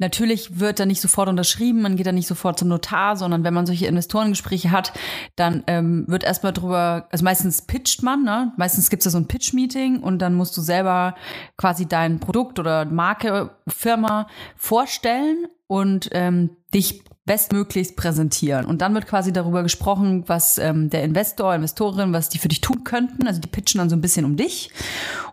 natürlich 0.00 0.58
wird 0.58 0.80
da 0.80 0.86
nicht 0.86 1.00
sofort 1.00 1.28
unterschrieben, 1.28 1.82
man 1.82 1.96
geht 1.96 2.06
da 2.06 2.12
nicht 2.12 2.26
sofort 2.26 2.58
zum 2.58 2.68
Notar, 2.68 3.16
sondern 3.16 3.44
wenn 3.44 3.54
man 3.54 3.66
solche 3.66 3.86
Investorengespräche 3.86 4.70
hat, 4.70 4.92
dann 5.36 5.62
ähm, 5.66 6.04
wird 6.08 6.24
erstmal 6.24 6.52
drüber, 6.52 7.06
also 7.10 7.24
meistens 7.24 7.62
pitcht 7.62 8.02
man, 8.02 8.24
ne? 8.24 8.52
Meistens 8.56 8.90
gibt's 8.90 9.04
da 9.04 9.10
so 9.10 9.18
ein 9.18 9.28
Pitch-Meeting 9.28 10.00
und 10.00 10.18
dann 10.18 10.34
musst 10.34 10.56
du 10.56 10.60
selber 10.60 11.14
quasi 11.56 11.86
dein 11.86 12.18
Produkt 12.18 12.58
oder 12.58 12.84
Marke, 12.84 13.50
Firma 13.68 14.26
vorstellen 14.56 15.46
und 15.66 16.08
ähm, 16.12 16.56
dich 16.74 17.02
bestmöglichst 17.30 17.94
präsentieren. 17.94 18.66
Und 18.66 18.82
dann 18.82 18.92
wird 18.92 19.06
quasi 19.06 19.32
darüber 19.32 19.62
gesprochen, 19.62 20.24
was 20.26 20.58
ähm, 20.58 20.90
der 20.90 21.04
Investor, 21.04 21.54
Investorin, 21.54 22.12
was 22.12 22.28
die 22.28 22.38
für 22.38 22.48
dich 22.48 22.60
tun 22.60 22.82
könnten. 22.82 23.24
Also 23.24 23.40
die 23.40 23.46
pitchen 23.46 23.78
dann 23.78 23.88
so 23.88 23.94
ein 23.94 24.00
bisschen 24.00 24.24
um 24.24 24.34
dich. 24.34 24.72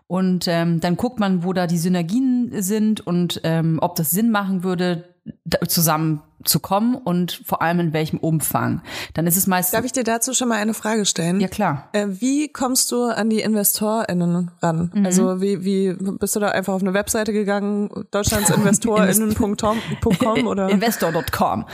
Und 0.06 0.46
ähm, 0.46 0.78
dann 0.78 0.96
guckt 0.96 1.18
man, 1.18 1.42
wo 1.42 1.52
da 1.52 1.66
die 1.66 1.76
Synergien 1.76 2.52
sind 2.62 3.04
und 3.04 3.40
ähm, 3.42 3.80
ob 3.82 3.96
das 3.96 4.12
Sinn 4.12 4.30
machen 4.30 4.62
würde, 4.62 5.12
da 6.48 6.58
zusammenzukommen 6.58 6.94
und 6.96 7.42
vor 7.44 7.62
allem 7.62 7.80
in 7.80 7.92
welchem 7.92 8.18
Umfang. 8.18 8.82
Dann 9.14 9.26
ist 9.26 9.36
es 9.36 9.46
meist. 9.46 9.74
Darf 9.74 9.84
ich 9.84 9.92
dir 9.92 10.04
dazu 10.04 10.32
schon 10.34 10.48
mal 10.48 10.56
eine 10.56 10.74
Frage 10.74 11.04
stellen? 11.04 11.40
ja, 11.40 11.48
klar. 11.48 11.88
Äh, 11.92 12.06
wie 12.08 12.48
kommst 12.48 12.90
du 12.90 13.04
an 13.04 13.30
die 13.30 13.40
InvestorInnen 13.40 14.50
ran? 14.62 14.90
Mhm. 14.94 15.06
Also 15.06 15.40
wie, 15.40 15.64
wie 15.64 15.92
bist 15.92 16.36
du 16.36 16.40
da 16.40 16.48
einfach 16.48 16.74
auf 16.74 16.82
eine 16.82 16.94
Webseite 16.94 17.32
gegangen, 17.32 17.90
deutschlandsinvestorinnen.com 18.10 19.78
oder? 20.46 20.68
Investor.com. 20.70 21.66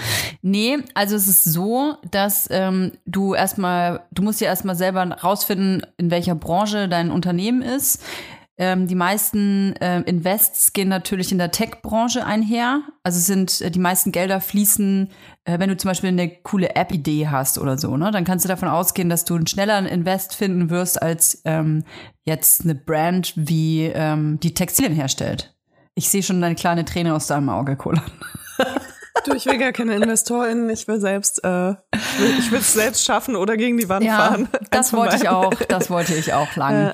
Nee, 0.42 0.78
also 0.94 1.16
es 1.16 1.28
ist 1.28 1.44
so, 1.44 1.94
dass 2.10 2.48
ähm, 2.50 2.92
du 3.06 3.34
erstmal, 3.34 4.00
du 4.10 4.22
musst 4.22 4.40
ja 4.40 4.48
erstmal 4.48 4.74
selber 4.74 5.04
rausfinden, 5.04 5.86
in 5.96 6.10
welcher 6.10 6.34
Branche 6.34 6.88
dein 6.88 7.10
Unternehmen 7.10 7.62
ist. 7.62 8.02
Ähm, 8.56 8.86
die 8.86 8.94
meisten 8.94 9.74
äh, 9.76 10.00
Invests 10.02 10.72
gehen 10.72 10.88
natürlich 10.88 11.32
in 11.32 11.38
der 11.38 11.50
Tech-Branche 11.50 12.24
einher. 12.24 12.82
Also 13.02 13.18
sind 13.18 13.60
äh, 13.60 13.70
die 13.70 13.80
meisten 13.80 14.12
Gelder 14.12 14.40
fließen, 14.40 15.10
äh, 15.44 15.58
wenn 15.58 15.68
du 15.70 15.76
zum 15.76 15.88
Beispiel 15.88 16.10
eine 16.10 16.28
coole 16.28 16.76
App-Idee 16.76 17.26
hast 17.28 17.58
oder 17.58 17.76
so, 17.78 17.96
ne? 17.96 18.12
Dann 18.12 18.24
kannst 18.24 18.44
du 18.44 18.48
davon 18.48 18.68
ausgehen, 18.68 19.08
dass 19.08 19.24
du 19.24 19.34
einen 19.34 19.48
schnelleren 19.48 19.86
Invest 19.86 20.36
finden 20.36 20.70
wirst 20.70 21.02
als 21.02 21.42
ähm, 21.44 21.82
jetzt 22.22 22.62
eine 22.62 22.76
Brand, 22.76 23.32
wie 23.34 23.86
ähm, 23.86 24.38
die 24.40 24.54
Textilien 24.54 24.94
herstellt. 24.94 25.52
Ich 25.96 26.08
sehe 26.08 26.22
schon 26.22 26.42
eine 26.42 26.54
kleine 26.54 26.84
Träne 26.84 27.12
aus 27.14 27.26
deinem 27.26 27.48
Auge, 27.48 27.76
Cola. 27.76 28.02
Du, 29.24 29.32
ich 29.34 29.46
will 29.46 29.58
gar 29.58 29.72
keine 29.72 29.94
InvestorInnen, 29.94 30.68
ich 30.70 30.86
will 30.86 31.00
selbst, 31.00 31.42
äh, 31.44 31.70
ich 32.38 32.50
will 32.50 32.58
es 32.58 32.74
selbst 32.74 33.04
schaffen 33.04 33.36
oder 33.36 33.56
gegen 33.56 33.78
die 33.78 33.88
Wand 33.88 34.04
Ja, 34.04 34.16
fahren. 34.18 34.48
das 34.70 34.92
wollte 34.92 35.16
ich 35.16 35.28
auch, 35.28 35.54
das 35.68 35.88
wollte 35.88 36.14
ich 36.14 36.34
auch 36.34 36.54
lang. 36.56 36.92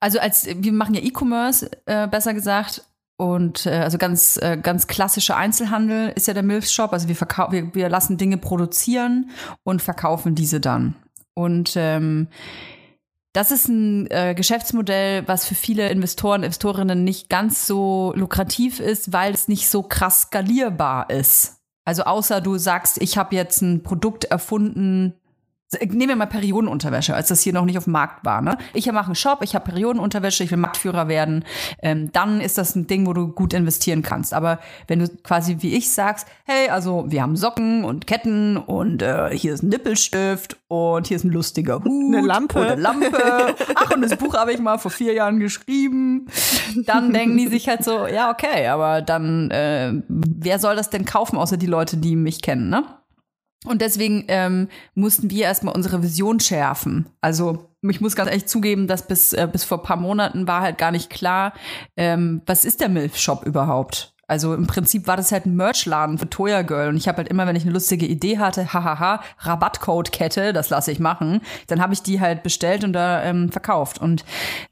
Also 0.00 0.18
als 0.18 0.46
wir 0.46 0.72
machen 0.72 0.94
ja 0.94 1.02
E-Commerce, 1.02 1.70
äh, 1.86 2.08
besser 2.08 2.34
gesagt. 2.34 2.82
und 3.18 3.66
äh, 3.66 3.80
also 3.80 3.98
ganz 3.98 4.38
äh, 4.38 4.56
ganz 4.56 4.86
klassischer 4.86 5.36
Einzelhandel 5.36 6.12
ist 6.16 6.26
ja 6.26 6.34
der 6.34 6.42
Milfshop. 6.42 6.92
Also 6.92 7.06
wir, 7.08 7.16
verkau 7.16 7.52
wir 7.52 7.74
wir 7.74 7.88
lassen 7.88 8.16
Dinge 8.16 8.38
produzieren 8.38 9.30
und 9.62 9.82
verkaufen 9.82 10.34
diese 10.34 10.58
dann. 10.60 10.96
Und 11.34 11.74
ähm, 11.76 12.28
das 13.32 13.52
ist 13.52 13.68
ein 13.68 14.10
äh, 14.10 14.34
Geschäftsmodell, 14.34 15.28
was 15.28 15.46
für 15.46 15.54
viele 15.54 15.88
Investoren, 15.88 16.42
Investorinnen 16.42 17.04
nicht 17.04 17.28
ganz 17.28 17.66
so 17.66 18.12
lukrativ 18.16 18.80
ist, 18.80 19.12
weil 19.12 19.32
es 19.32 19.46
nicht 19.46 19.68
so 19.68 19.82
krass 19.82 20.22
skalierbar 20.22 21.10
ist. 21.10 21.60
Also 21.84 22.02
außer 22.04 22.40
du 22.40 22.58
sagst, 22.58 23.00
ich 23.00 23.16
habe 23.16 23.36
jetzt 23.36 23.62
ein 23.62 23.82
Produkt 23.82 24.24
erfunden, 24.24 25.14
Nehmen 25.78 26.08
wir 26.08 26.16
mal 26.16 26.26
Periodenunterwäsche, 26.26 27.14
als 27.14 27.28
das 27.28 27.42
hier 27.42 27.52
noch 27.52 27.64
nicht 27.64 27.78
auf 27.78 27.84
dem 27.84 27.92
Markt 27.92 28.24
war. 28.24 28.42
Ne? 28.42 28.58
Ich 28.74 28.90
mache 28.90 29.06
einen 29.06 29.14
Shop, 29.14 29.38
ich 29.42 29.54
habe 29.54 29.70
Periodenunterwäsche, 29.70 30.42
ich 30.42 30.50
will 30.50 30.58
Marktführer 30.58 31.06
werden. 31.06 31.44
Ähm, 31.80 32.10
dann 32.12 32.40
ist 32.40 32.58
das 32.58 32.74
ein 32.74 32.88
Ding, 32.88 33.06
wo 33.06 33.12
du 33.12 33.28
gut 33.28 33.54
investieren 33.54 34.02
kannst. 34.02 34.34
Aber 34.34 34.58
wenn 34.88 34.98
du 34.98 35.08
quasi 35.22 35.58
wie 35.60 35.76
ich 35.76 35.92
sagst, 35.92 36.26
hey, 36.44 36.70
also 36.70 37.04
wir 37.06 37.22
haben 37.22 37.36
Socken 37.36 37.84
und 37.84 38.08
Ketten 38.08 38.56
und 38.56 39.02
äh, 39.02 39.30
hier 39.30 39.54
ist 39.54 39.62
ein 39.62 39.68
Nippelstift 39.68 40.56
und 40.66 41.06
hier 41.06 41.16
ist 41.16 41.24
ein 41.24 41.30
lustiger 41.30 41.76
Hut. 41.84 42.16
Eine 42.16 42.26
Lampe. 42.26 42.60
Eine 42.62 42.80
Lampe. 42.80 43.54
Ach, 43.76 43.92
und 43.92 44.02
das 44.02 44.16
Buch 44.16 44.34
habe 44.34 44.52
ich 44.52 44.58
mal 44.58 44.78
vor 44.78 44.90
vier 44.90 45.12
Jahren 45.12 45.38
geschrieben. 45.38 46.26
Dann 46.84 47.12
denken 47.12 47.36
die 47.36 47.46
sich 47.46 47.68
halt 47.68 47.84
so, 47.84 48.08
ja, 48.08 48.32
okay, 48.32 48.66
aber 48.66 49.02
dann, 49.02 49.52
äh, 49.52 49.92
wer 50.08 50.58
soll 50.58 50.74
das 50.74 50.90
denn 50.90 51.04
kaufen, 51.04 51.36
außer 51.36 51.56
die 51.56 51.66
Leute, 51.66 51.96
die 51.96 52.16
mich 52.16 52.42
kennen, 52.42 52.70
ne? 52.70 52.82
Und 53.66 53.82
deswegen 53.82 54.24
ähm, 54.28 54.68
mussten 54.94 55.30
wir 55.30 55.44
erstmal 55.44 55.74
unsere 55.74 56.02
Vision 56.02 56.40
schärfen. 56.40 57.06
Also 57.20 57.68
ich 57.82 58.00
muss 58.00 58.16
ganz 58.16 58.30
ehrlich 58.30 58.46
zugeben, 58.46 58.86
dass 58.86 59.06
bis, 59.06 59.32
äh, 59.32 59.48
bis 59.50 59.64
vor 59.64 59.82
paar 59.82 59.98
Monaten 59.98 60.46
war 60.48 60.62
halt 60.62 60.78
gar 60.78 60.90
nicht 60.90 61.10
klar, 61.10 61.52
ähm, 61.96 62.42
was 62.46 62.64
ist 62.64 62.80
der 62.80 62.88
Milf-Shop 62.88 63.44
überhaupt? 63.44 64.14
Also 64.30 64.54
im 64.54 64.68
Prinzip 64.68 65.08
war 65.08 65.16
das 65.16 65.32
halt 65.32 65.44
ein 65.44 65.56
Merchladen 65.56 66.16
für 66.16 66.30
Toya 66.30 66.62
Girl. 66.62 66.88
Und 66.88 66.96
ich 66.96 67.08
habe 67.08 67.16
halt 67.18 67.28
immer, 67.28 67.48
wenn 67.48 67.56
ich 67.56 67.64
eine 67.64 67.72
lustige 67.72 68.06
Idee 68.06 68.38
hatte, 68.38 68.72
hahaha, 68.72 69.20
Rabattcode-Kette, 69.40 70.52
das 70.52 70.70
lasse 70.70 70.92
ich 70.92 71.00
machen, 71.00 71.40
dann 71.66 71.82
habe 71.82 71.94
ich 71.94 72.02
die 72.02 72.20
halt 72.20 72.44
bestellt 72.44 72.84
und 72.84 72.92
da 72.92 73.24
ähm, 73.24 73.50
verkauft. 73.50 73.98
Und 73.98 74.24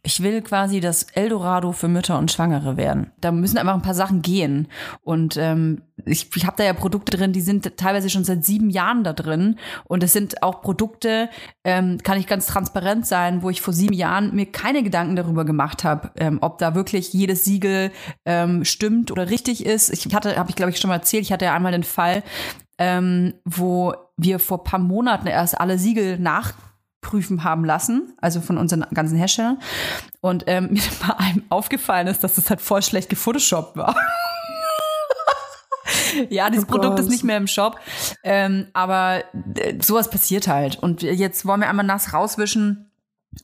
ich 0.04 0.22
will 0.22 0.42
quasi 0.42 0.78
das 0.78 1.02
Eldorado 1.12 1.72
für 1.72 1.88
Mütter 1.88 2.20
und 2.20 2.30
Schwangere 2.30 2.76
werden. 2.76 3.10
Da 3.20 3.32
müssen 3.32 3.58
einfach 3.58 3.74
ein 3.74 3.82
paar 3.82 3.94
Sachen 3.94 4.22
gehen. 4.22 4.68
Und 5.02 5.36
ähm, 5.36 5.82
ich, 6.04 6.28
ich 6.34 6.46
habe 6.46 6.56
da 6.56 6.64
ja 6.64 6.72
Produkte 6.72 7.16
drin, 7.16 7.32
die 7.32 7.40
sind 7.40 7.76
teilweise 7.76 8.10
schon 8.10 8.24
seit 8.24 8.44
sieben 8.44 8.70
Jahren 8.70 9.04
da 9.04 9.12
drin. 9.12 9.58
Und 9.84 10.02
es 10.02 10.12
sind 10.12 10.42
auch 10.42 10.60
Produkte, 10.60 11.28
ähm, 11.64 11.98
kann 12.02 12.18
ich 12.18 12.26
ganz 12.26 12.46
transparent 12.46 13.06
sein, 13.06 13.42
wo 13.42 13.50
ich 13.50 13.60
vor 13.60 13.74
sieben 13.74 13.94
Jahren 13.94 14.34
mir 14.34 14.46
keine 14.46 14.82
Gedanken 14.82 15.16
darüber 15.16 15.44
gemacht 15.44 15.84
habe, 15.84 16.10
ähm, 16.16 16.38
ob 16.40 16.58
da 16.58 16.74
wirklich 16.74 17.12
jedes 17.12 17.44
Siegel 17.44 17.90
ähm, 18.24 18.64
stimmt 18.64 19.10
oder 19.10 19.30
richtig 19.30 19.64
ist. 19.64 19.90
Ich 19.90 20.14
hatte, 20.14 20.36
habe 20.36 20.50
ich 20.50 20.56
glaube 20.56 20.70
ich 20.70 20.78
schon 20.78 20.88
mal 20.88 20.96
erzählt, 20.96 21.22
ich 21.22 21.32
hatte 21.32 21.46
ja 21.46 21.54
einmal 21.54 21.72
den 21.72 21.84
Fall, 21.84 22.22
ähm, 22.78 23.34
wo 23.44 23.94
wir 24.16 24.38
vor 24.38 24.64
paar 24.64 24.80
Monaten 24.80 25.26
erst 25.26 25.60
alle 25.60 25.78
Siegel 25.78 26.18
nachprüfen 26.18 27.44
haben 27.44 27.64
lassen, 27.64 28.14
also 28.18 28.40
von 28.40 28.58
unseren 28.58 28.86
ganzen 28.94 29.16
Herstellern. 29.18 29.58
Und 30.20 30.44
ähm, 30.46 30.68
mir 30.72 30.82
bei 31.06 31.16
einem 31.18 31.42
aufgefallen 31.48 32.06
ist, 32.06 32.24
dass 32.24 32.34
das 32.34 32.50
halt 32.50 32.60
voll 32.60 32.82
schlecht 32.82 33.08
gefotoshoppt 33.08 33.76
war. 33.76 33.96
ja, 36.30 36.50
dieses 36.50 36.64
Oh 36.66 36.72
Produkt 36.72 36.96
Gott. 36.96 37.00
ist 37.00 37.10
nicht 37.10 37.24
mehr 37.24 37.36
im 37.36 37.46
Shop. 37.46 37.78
Ähm, 38.22 38.66
aber 38.72 39.24
äh, 39.56 39.74
sowas 39.82 40.10
passiert 40.10 40.48
halt. 40.48 40.78
Und 40.78 41.02
jetzt 41.02 41.46
wollen 41.46 41.60
wir 41.60 41.68
einmal 41.68 41.86
nass 41.86 42.12
rauswischen. 42.12 42.84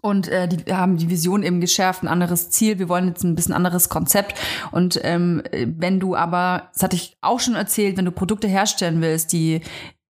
Und 0.00 0.29
äh, 0.29 0.48
die 0.48 0.66
wir 0.66 0.79
haben 0.79 0.96
die 0.96 1.11
Vision 1.11 1.42
eben 1.42 1.61
geschärft, 1.61 2.03
ein 2.03 2.09
anderes 2.09 2.50
Ziel. 2.50 2.79
Wir 2.79 2.88
wollen 2.88 3.09
jetzt 3.09 3.22
ein 3.22 3.35
bisschen 3.35 3.55
anderes 3.55 3.88
Konzept. 3.88 4.35
Und 4.72 4.98
ähm, 5.03 5.42
wenn 5.53 6.00
du 6.00 6.16
aber, 6.16 6.70
das 6.72 6.83
hatte 6.83 6.96
ich 6.96 7.16
auch 7.20 7.38
schon 7.38 7.55
erzählt, 7.55 7.96
wenn 7.96 8.07
du 8.07 8.11
Produkte 8.11 8.48
herstellen 8.48 9.00
willst, 9.00 9.33
die 9.33 9.61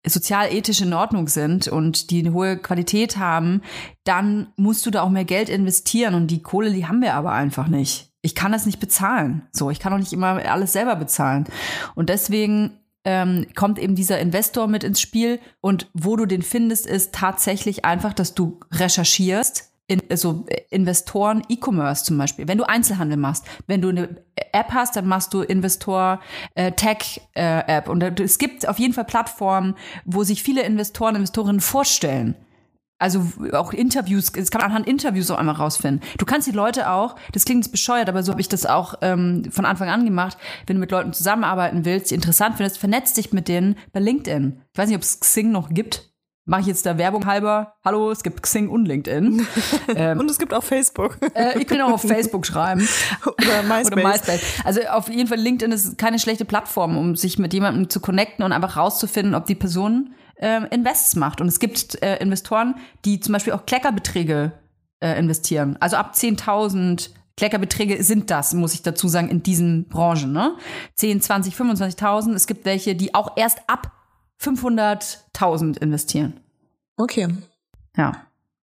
sozial 0.06 0.54
ethisch 0.54 0.82
in 0.82 0.94
Ordnung 0.94 1.28
sind 1.28 1.68
und 1.68 2.12
die 2.12 2.20
eine 2.20 2.34
hohe 2.34 2.58
Qualität 2.58 3.18
haben, 3.18 3.62
dann 4.04 4.48
musst 4.58 4.86
du 4.86 4.92
da 4.92 5.02
auch 5.02 5.10
mehr 5.10 5.26
Geld 5.26 5.50
investieren. 5.50 6.14
Und 6.14 6.28
die 6.28 6.42
Kohle, 6.42 6.72
die 6.72 6.86
haben 6.86 7.02
wir 7.02 7.16
aber 7.16 7.32
einfach 7.32 7.68
nicht. 7.68 8.13
Ich 8.26 8.36
kann 8.36 8.54
das 8.54 8.66
nicht 8.66 8.80
bezahlen. 8.80 9.44
So, 9.52 9.70
ich 9.70 9.80
kann 9.80 9.94
auch 9.94 9.98
nicht 9.98 10.14
immer 10.14 10.44
alles 10.50 10.72
selber 10.72 10.96
bezahlen. 10.96 11.44
Und 11.94 12.08
deswegen 12.10 12.80
ähm, 13.04 13.46
kommt 13.54 13.78
eben 13.80 13.96
dieser 13.96 14.18
Investor 14.20 14.68
mit 14.68 14.86
ins 14.86 15.02
Spiel. 15.02 15.40
Und 15.60 15.90
wo 15.94 16.16
du 16.16 16.26
den 16.26 16.42
findest, 16.42 16.88
ist 16.88 17.14
tatsächlich 17.14 17.84
einfach, 17.84 18.14
dass 18.14 18.34
du 18.34 18.62
recherchierst. 18.72 19.72
In, 19.86 20.02
also 20.10 20.46
Investoren, 20.70 21.44
E-Commerce 21.50 22.06
zum 22.06 22.18
Beispiel. 22.18 22.48
Wenn 22.48 22.58
du 22.58 22.64
Einzelhandel 22.64 23.18
machst, 23.18 23.46
wenn 23.68 23.82
du 23.82 23.90
eine 23.90 24.24
App 24.54 24.72
hast, 24.72 24.96
dann 24.96 25.06
machst 25.06 25.34
du 25.34 25.42
Investor 25.42 26.22
äh, 26.56 26.72
Tech 26.72 27.20
äh, 27.34 27.60
App. 27.68 27.90
Und 27.90 28.02
es 28.22 28.38
gibt 28.38 28.66
auf 28.66 28.80
jeden 28.80 28.94
Fall 28.94 29.04
Plattformen, 29.04 29.76
wo 30.06 30.24
sich 30.24 30.42
viele 30.42 30.64
Investoren, 30.64 31.18
Investorinnen 31.18 31.60
vorstellen. 31.60 32.36
Also 33.04 33.22
auch 33.52 33.74
Interviews, 33.74 34.32
das 34.32 34.50
kann 34.50 34.62
man 34.62 34.70
anhand 34.70 34.88
Interviews 34.88 35.30
auch 35.30 35.38
einmal 35.38 35.56
rausfinden. 35.56 36.00
Du 36.20 36.24
kannst 36.26 36.48
die 36.48 36.54
Leute 36.54 36.90
auch, 36.90 37.18
das 37.34 37.44
klingt 37.44 37.66
jetzt 37.66 37.72
bescheuert, 37.74 38.08
aber 38.08 38.24
so 38.24 38.32
habe 38.32 38.40
ich 38.40 38.48
das 38.48 38.66
auch 38.66 38.94
ähm, 39.02 39.44
von 39.52 39.66
Anfang 39.66 39.90
an 39.90 40.06
gemacht, 40.06 40.38
wenn 40.68 40.78
du 40.78 40.80
mit 40.80 40.90
Leuten 40.90 41.12
zusammenarbeiten 41.12 41.84
willst, 41.84 42.12
die 42.12 42.16
interessant 42.16 42.56
findest, 42.56 42.78
vernetz 42.78 43.12
dich 43.12 43.34
mit 43.34 43.50
denen 43.50 43.76
bei 43.92 44.00
LinkedIn. 44.00 44.62
Ich 44.72 44.78
weiß 44.78 44.88
nicht, 44.88 44.96
ob 44.96 45.02
es 45.02 45.20
Xing 45.20 45.52
noch 45.52 45.72
gibt. 45.72 46.14
Mache 46.46 46.62
ich 46.62 46.68
jetzt 46.68 46.86
da 46.86 46.98
Werbung 46.98 47.26
halber? 47.26 47.74
Hallo, 47.84 48.10
es 48.10 48.24
gibt 48.24 48.42
Xing 48.42 48.70
und 48.70 48.86
LinkedIn. 48.86 49.48
ähm, 49.98 50.20
Und 50.22 50.32
es 50.32 50.40
gibt 50.40 50.54
auch 50.54 50.64
Facebook 50.64 51.18
äh, 51.36 51.60
ich 51.60 51.68
kann 51.68 51.82
auch 51.82 51.92
auf 51.92 52.04
Facebook 52.04 52.46
schreiben. 52.46 52.88
oder 53.26 53.64
MySpace. 53.64 53.92
Oder 53.92 54.08
MySpace. 54.08 54.42
Also 54.64 54.80
auf 54.84 55.10
jeden 55.10 55.28
Fall 55.28 55.40
LinkedIn 55.40 55.74
ist 55.74 55.98
keine 55.98 56.20
schlechte 56.20 56.46
Plattform, 56.46 56.98
um 56.98 57.18
sich 57.18 57.38
mit 57.38 57.54
jemandem 57.54 57.90
zu 57.90 58.00
connecten 58.00 58.46
und 58.46 58.54
einfach 58.54 58.78
rauszufinden, 58.78 59.36
ob 59.36 59.46
die 59.46 59.56
Person 59.56 60.14
ähm, 60.38 60.68
Invests 60.72 61.16
macht. 61.16 61.42
Und 61.42 61.48
es 61.48 61.60
gibt 61.60 62.02
äh, 62.02 62.18
Investoren, 62.18 62.76
die 63.06 63.20
zum 63.20 63.34
Beispiel 63.34 63.54
auch 63.54 63.66
Kleckerbeträge 63.66 64.52
äh, 65.00 65.18
investieren. 65.20 65.78
Also 65.80 65.98
ab 65.98 66.14
10.000 66.16 67.10
Kleckerbeträge 67.36 68.04
sind 68.04 68.30
das, 68.30 68.54
muss 68.54 68.74
ich 68.74 68.84
dazu 68.84 69.08
sagen, 69.08 69.30
in 69.30 69.42
diesen 69.44 69.88
Branchen. 69.88 70.32
Ne? 70.32 70.56
10, 70.96 71.22
20, 71.22 71.56
25.000. 71.56 72.34
Es 72.34 72.48
gibt 72.48 72.66
welche, 72.66 72.96
die 72.96 73.16
auch 73.16 73.36
erst 73.36 73.62
ab 73.68 73.92
500.000 74.42 75.82
investieren. 75.82 76.40
Okay. 76.98 77.28
Ja. 77.98 78.14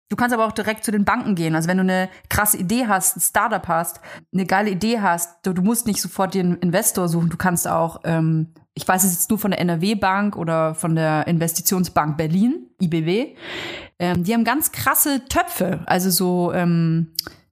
Du 0.10 0.16
kannst 0.16 0.34
aber 0.34 0.48
auch 0.48 0.52
direkt 0.52 0.84
zu 0.84 0.92
den 0.92 1.06
Banken 1.06 1.36
gehen. 1.36 1.56
Also 1.56 1.68
wenn 1.68 1.78
du 1.78 1.84
eine 1.84 2.10
krasse 2.30 2.58
Idee 2.58 2.88
hast, 2.88 3.18
ein 3.18 3.22
Startup 3.22 3.68
hast, 3.68 4.02
eine 4.34 4.46
geile 4.46 4.72
Idee 4.72 5.02
hast, 5.02 5.46
du, 5.46 5.54
du 5.54 5.62
musst 5.62 5.86
nicht 5.86 6.02
sofort 6.02 6.34
den 6.34 6.58
Investor 6.58 7.08
suchen. 7.08 7.30
Du 7.30 7.38
kannst 7.38 7.68
auch, 7.68 8.02
ähm, 8.06 8.54
ich 8.80 8.88
weiß 8.88 9.04
es 9.04 9.12
jetzt 9.12 9.30
nur 9.30 9.38
von 9.38 9.52
der 9.52 9.60
NRW-Bank 9.60 10.38
oder 10.38 10.74
von 10.74 10.96
der 10.96 11.28
Investitionsbank 11.28 12.16
Berlin, 12.16 12.68
IBW. 12.82 13.36
Ähm, 14.00 14.24
die 14.24 14.34
haben 14.34 14.46
ganz 14.46 14.72
krasse 14.72 15.26
Töpfe, 15.28 15.82
also 15.86 16.10
so, 16.10 16.54
ähm, 16.54 17.08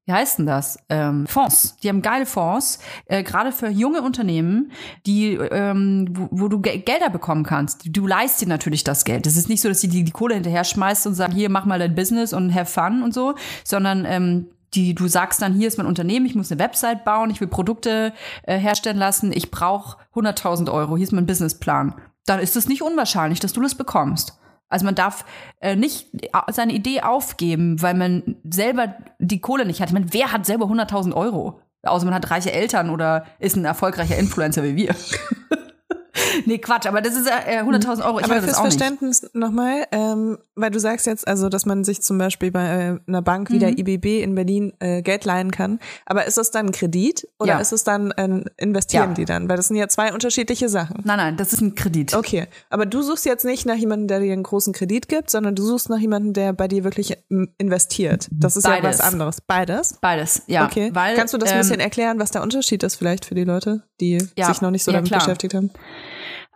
wie 0.06 0.14
heißt 0.14 0.40
denn 0.40 0.46
das? 0.46 0.80
Ähm, 0.88 1.28
Fonds. 1.28 1.76
Die 1.84 1.90
haben 1.90 2.02
geile 2.02 2.26
Fonds, 2.26 2.80
äh, 3.08 3.24
gerade 3.24 3.52
für 3.52 3.68
junge 3.68 4.02
Unternehmen, 4.04 4.72
die, 5.06 5.34
ähm, 5.34 6.08
wo, 6.12 6.30
wo 6.32 6.48
du 6.48 6.62
Ge 6.62 6.78
Gelder 6.78 7.10
bekommen 7.10 7.44
kannst. 7.44 7.82
Du 7.86 8.08
leist 8.08 8.40
dir 8.40 8.48
natürlich 8.48 8.86
das 8.86 9.04
Geld. 9.04 9.28
Es 9.28 9.36
ist 9.36 9.50
nicht 9.50 9.62
so, 9.62 9.68
dass 9.68 9.82
die, 9.82 9.90
die 9.90 10.06
die 10.06 10.12
Kohle 10.12 10.36
hinterher 10.36 10.64
schmeißt 10.64 11.08
und 11.08 11.14
sagen, 11.14 11.34
hier, 11.34 11.50
mach 11.50 11.66
mal 11.66 11.78
dein 11.78 11.94
Business 11.94 12.32
und 12.32 12.56
have 12.56 12.72
fun 12.72 13.04
und 13.04 13.14
so, 13.14 13.36
sondern 13.66 14.06
ähm, 14.06 14.48
die, 14.74 14.94
du 14.94 15.08
sagst 15.08 15.42
dann, 15.42 15.54
hier 15.54 15.68
ist 15.68 15.78
mein 15.78 15.88
Unternehmen, 15.88 16.26
ich 16.26 16.36
muss 16.36 16.52
eine 16.52 16.60
Website 16.60 17.06
bauen, 17.06 17.30
ich 17.30 17.40
will 17.40 17.48
Produkte 17.48 18.14
äh, 18.44 18.58
herstellen 18.58 18.98
lassen, 18.98 19.32
ich 19.32 19.52
brauche 19.52 19.98
100.000 20.16 20.72
Euro, 20.72 20.98
hier 20.98 21.06
ist 21.06 21.14
mein 21.14 21.26
Businessplan. 21.26 21.96
Dann 22.26 22.40
ist 22.40 22.56
es 22.56 22.68
nicht 22.68 22.82
unwahrscheinlich, 22.82 23.40
dass 23.40 23.54
du 23.54 23.62
das 23.62 23.76
bekommst. 23.76 24.38
Also 24.70 24.86
man 24.86 24.96
darf 24.96 25.24
äh, 25.62 25.76
nicht 25.76 26.10
seine 26.52 26.74
Idee 26.74 27.02
aufgeben, 27.02 27.82
weil 27.82 27.94
man 27.94 28.36
selber 28.44 28.96
die 29.20 29.40
Kohle 29.40 29.66
nicht 29.66 29.80
hat. 29.80 29.90
Ich 29.90 29.94
meine, 29.94 30.12
wer 30.12 30.34
hat 30.34 30.46
selber 30.46 30.66
100.000 30.66 31.14
Euro? 31.14 31.62
Außer 31.84 32.06
man 32.06 32.14
hat 32.14 32.30
reiche 32.30 32.52
Eltern 32.52 32.90
oder 32.90 33.26
ist 33.40 33.56
ein 33.56 33.64
erfolgreicher 33.64 34.18
Influencer 34.18 34.64
wie 34.64 34.76
wir. 34.76 34.96
nee, 36.46 36.58
Quatsch, 36.58 36.86
aber 36.88 37.02
das 37.02 37.16
ist 37.16 37.28
äh, 37.28 37.62
100.000 37.62 38.06
Euro. 38.06 38.20
Ich 38.20 38.26
Aber 38.26 38.36
fürs 38.36 38.46
das. 38.54 38.60
Verständnis 38.60 39.30
nochmal, 39.34 39.86
ähm, 39.92 40.38
weil 40.56 40.72
du 40.72 40.80
sagst 40.80 41.06
jetzt, 41.06 41.28
also, 41.28 41.50
dass 41.50 41.66
man 41.66 41.84
sich 41.84 42.02
zum 42.02 42.18
Beispiel 42.18 42.52
bei 42.52 42.66
äh, 42.66 43.00
einer 43.08 43.22
Bank 43.22 43.50
wie 43.52 43.56
Mhm. 43.56 43.60
der 43.60 43.78
IBB 43.78 44.22
in 44.24 44.36
Berlin 44.36 44.74
äh, 44.80 45.02
Geld 45.02 45.26
leihen 45.26 45.52
kann. 45.52 45.80
Aber 46.06 46.26
ist 46.26 46.38
es 46.38 46.52
dann 46.52 46.68
ein 46.68 46.72
Kredit 46.72 47.28
oder 47.40 47.54
Ja. 47.54 47.60
ist 47.60 47.72
es 47.74 47.84
dann 47.84 48.12
ein 48.12 48.46
Investieren 48.58 49.10
Ja. 49.10 49.14
die 49.16 49.26
dann? 49.26 49.50
Weil 49.50 49.58
das 49.58 49.68
sind 49.68 49.78
ja 49.78 49.88
zwei 49.88 50.14
unterschiedliche 50.14 50.70
Sachen. 50.70 51.02
Nein, 51.04 51.18
nein, 51.18 51.38
das 51.38 51.54
ist 51.54 51.62
ein 51.62 51.76
Kredit. 51.76 52.14
Okay, 52.16 52.48
aber 52.70 52.86
du 52.86 53.02
suchst 53.02 53.26
jetzt 53.26 53.46
nicht 53.46 53.66
nach 53.66 53.76
jemandem, 53.76 54.08
der 54.08 54.20
dir 54.20 54.34
einen 54.34 54.44
großen 54.44 54.74
Kredit 54.74 55.08
gibt, 55.08 55.30
sondern 55.30 55.56
du 55.56 55.64
suchst 55.64 55.90
nach 55.90 56.00
jemandem, 56.00 56.34
der 56.34 56.54
bei 56.54 56.68
dir 56.68 56.84
wirklich 56.84 57.16
ähm, 57.30 57.50
investiert. 57.58 58.28
Das 58.32 58.58
ist 58.58 58.64
ja 58.66 58.72
Beides. 58.72 59.00
was 59.00 59.02
anderes. 59.14 59.42
Beides? 59.42 59.98
Beides, 60.02 60.42
ja. 60.48 60.66
Okay. 60.66 60.90
Weil, 60.94 61.16
Kannst 61.16 61.34
du 61.34 61.38
das 61.38 61.50
ein 61.52 61.56
ähm, 61.58 61.62
bisschen 61.62 61.80
erklären, 61.80 62.20
was 62.20 62.32
der 62.32 62.42
Unterschied 62.42 62.84
ist 62.84 62.96
vielleicht 62.96 63.26
für 63.26 63.36
die 63.36 63.44
Leute, 63.44 63.84
die 64.02 64.18
Ja, 64.36 64.48
sich 64.48 64.62
noch 64.62 64.72
nicht 64.72 64.84
so 64.84 64.92
ja, 64.92 64.98
damit 64.98 65.10
klar. 65.10 65.20
beschäftigt 65.22 65.54
haben? 65.54 65.72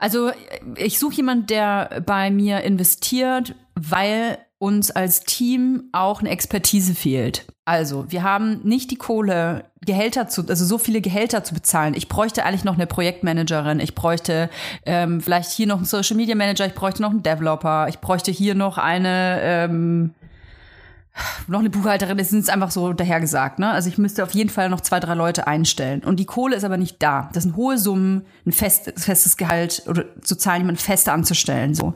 Also 0.02 0.32
ich 0.78 0.98
suche 0.98 1.18
jemanden, 1.18 1.46
der 1.46 2.02
bei 2.04 2.32
mir 2.32 2.62
investiert, 2.62 3.54
weil 3.76 4.40
uns 4.58 4.90
als 4.90 5.22
Team 5.22 5.90
auch 5.92 6.22
eine 6.22 6.30
Expertise 6.30 6.96
fehlt. 6.96 7.46
Also, 7.66 8.12
wir 8.12 8.24
haben 8.24 8.62
nicht 8.64 8.90
die 8.90 8.96
Kohle, 8.96 9.66
Gehälter 9.86 10.28
zu, 10.28 10.48
also 10.48 10.66
so 10.66 10.80
viele 10.80 11.02
Gehälter 11.02 11.44
zu 11.44 11.54
bezahlen. 11.54 11.94
Ich 11.96 12.08
bräuchte 12.08 12.46
eigentlich 12.46 12.64
noch 12.64 12.74
eine 12.74 12.88
Projektmanagerin, 12.88 13.80
ich 13.80 13.94
bräuchte 13.94 14.50
ähm, 14.86 15.22
vielleicht 15.22 15.52
hier 15.52 15.68
noch 15.68 15.78
einen 15.78 15.86
Social 15.86 16.18
Media 16.18 16.36
Manager, 16.36 16.66
ich 16.66 16.74
bräuchte 16.74 17.04
noch 17.04 17.12
einen 17.12 17.24
Developer, 17.24 17.88
ich 17.88 18.00
bräuchte 18.00 18.32
hier 18.32 18.56
noch 18.56 18.80
eine 18.80 19.40
ähm, 19.42 20.16
noch 21.48 21.60
eine 21.60 21.70
Buchhalterin, 21.70 22.18
das 22.18 22.32
ist 22.32 22.50
einfach 22.50 22.72
so 22.72 22.94
dahergesagt, 22.94 23.60
ne? 23.60 23.70
Also 23.72 23.90
ich 23.90 23.98
müsste 23.98 24.24
auf 24.24 24.32
jeden 24.32 24.50
Fall 24.50 24.70
noch 24.70 24.82
zwei, 24.82 25.00
drei 25.00 25.14
Leute 25.14 25.48
einstellen. 25.48 26.04
Und 26.04 26.20
die 26.20 26.26
Kohle 26.26 26.56
ist 26.56 26.64
aber 26.64 26.78
nicht 26.78 27.02
da. 27.04 27.30
Das 27.34 27.44
sind 27.44 27.56
hohe 27.56 27.78
Summen, 27.78 28.26
ein 28.46 28.52
fest, 28.52 28.94
festes 28.96 29.38
Gehalt 29.38 29.84
oder 29.88 30.06
zu 30.22 30.36
zahlen, 30.36 30.62
jemanden 30.62 30.82
fest 30.82 31.10
anzustellen, 31.10 31.76
so. 31.76 31.94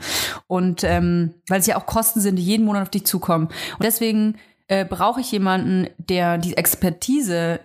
Und 0.47 0.83
ähm, 0.83 1.35
weil 1.47 1.59
es 1.59 1.67
ja 1.67 1.77
auch 1.77 1.85
Kosten 1.85 2.19
sind, 2.19 2.35
die 2.35 2.43
jeden 2.43 2.65
Monat 2.65 2.83
auf 2.83 2.89
dich 2.89 3.05
zukommen. 3.05 3.45
Und 3.47 3.83
deswegen 3.83 4.37
äh, 4.67 4.85
brauche 4.85 5.21
ich 5.21 5.31
jemanden, 5.31 5.87
der 5.97 6.37
die 6.37 6.57
Expertise 6.57 7.59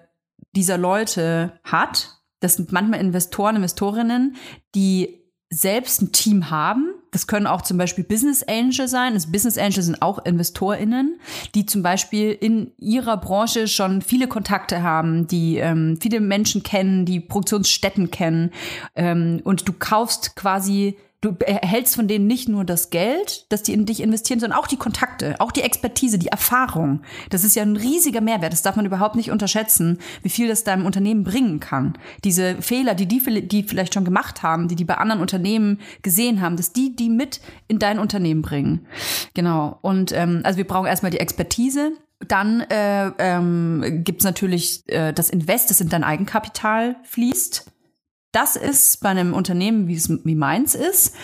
dieser 0.54 0.78
Leute 0.78 1.58
hat. 1.64 2.20
Das 2.40 2.54
sind 2.54 2.72
manchmal 2.72 3.00
Investoren, 3.00 3.56
Investorinnen, 3.56 4.36
die 4.74 5.20
selbst 5.50 6.02
ein 6.02 6.12
Team 6.12 6.50
haben. 6.50 6.94
Das 7.10 7.26
können 7.26 7.46
auch 7.46 7.62
zum 7.62 7.76
Beispiel 7.78 8.04
Business 8.04 8.42
Angel 8.42 8.88
sein. 8.88 9.14
Das 9.14 9.30
Business 9.30 9.58
Angel 9.58 9.82
sind 9.82 10.02
auch 10.02 10.24
InvestorInnen, 10.24 11.20
die 11.54 11.66
zum 11.66 11.82
Beispiel 11.82 12.30
in 12.32 12.72
ihrer 12.78 13.16
Branche 13.16 13.68
schon 13.68 14.02
viele 14.02 14.28
Kontakte 14.28 14.82
haben, 14.82 15.26
die 15.26 15.56
ähm, 15.56 15.98
viele 16.00 16.20
Menschen 16.20 16.62
kennen, 16.62 17.04
die 17.04 17.20
Produktionsstätten 17.20 18.10
kennen. 18.10 18.52
Ähm, 18.94 19.40
und 19.44 19.68
du 19.68 19.72
kaufst 19.72 20.36
quasi 20.36 20.96
du 21.20 21.36
erhältst 21.40 21.96
von 21.96 22.08
denen 22.08 22.26
nicht 22.26 22.48
nur 22.48 22.64
das 22.64 22.88
Geld, 22.88 23.44
dass 23.52 23.62
die 23.62 23.74
in 23.74 23.84
dich 23.84 24.00
investieren, 24.00 24.40
sondern 24.40 24.58
auch 24.58 24.66
die 24.66 24.78
Kontakte, 24.78 25.36
auch 25.38 25.52
die 25.52 25.60
Expertise, 25.60 26.18
die 26.18 26.28
Erfahrung. 26.28 27.02
Das 27.28 27.44
ist 27.44 27.56
ja 27.56 27.62
ein 27.62 27.76
riesiger 27.76 28.22
Mehrwert. 28.22 28.52
Das 28.52 28.62
darf 28.62 28.76
man 28.76 28.86
überhaupt 28.86 29.16
nicht 29.16 29.30
unterschätzen, 29.30 29.98
wie 30.22 30.30
viel 30.30 30.48
das 30.48 30.64
deinem 30.64 30.86
Unternehmen 30.86 31.22
bringen 31.24 31.60
kann. 31.60 31.98
Diese 32.24 32.62
Fehler, 32.62 32.94
die 32.94 33.06
die, 33.06 33.46
die 33.46 33.62
vielleicht 33.64 33.92
schon 33.92 34.06
gemacht 34.06 34.42
haben, 34.42 34.68
die 34.68 34.76
die 34.76 34.84
bei 34.84 34.96
anderen 34.96 35.20
Unternehmen 35.20 35.80
gesehen 36.02 36.40
haben, 36.40 36.56
dass 36.56 36.72
die 36.72 36.96
die 36.96 37.10
mit 37.10 37.40
in 37.68 37.78
dein 37.78 37.98
Unternehmen 37.98 38.40
bringen. 38.40 38.86
Genau. 39.34 39.78
Und 39.82 40.12
ähm, 40.12 40.40
also 40.44 40.56
wir 40.56 40.66
brauchen 40.66 40.86
erstmal 40.86 41.10
die 41.10 41.20
Expertise. 41.20 41.92
Dann 42.26 42.60
äh, 42.62 43.10
ähm, 43.18 44.02
gibt 44.04 44.20
es 44.20 44.24
natürlich 44.24 44.82
äh, 44.86 45.12
das 45.12 45.30
Invest, 45.30 45.70
das 45.70 45.80
in 45.80 45.88
dein 45.88 46.04
Eigenkapital 46.04 46.96
fließt. 47.04 47.69
Das 48.32 48.56
ist 48.56 49.00
bei 49.00 49.08
einem 49.08 49.34
Unternehmen, 49.34 49.88
wie 49.88 49.94
es 49.94 50.08
wie 50.24 50.34
meins 50.34 50.74
ist, 50.74 51.14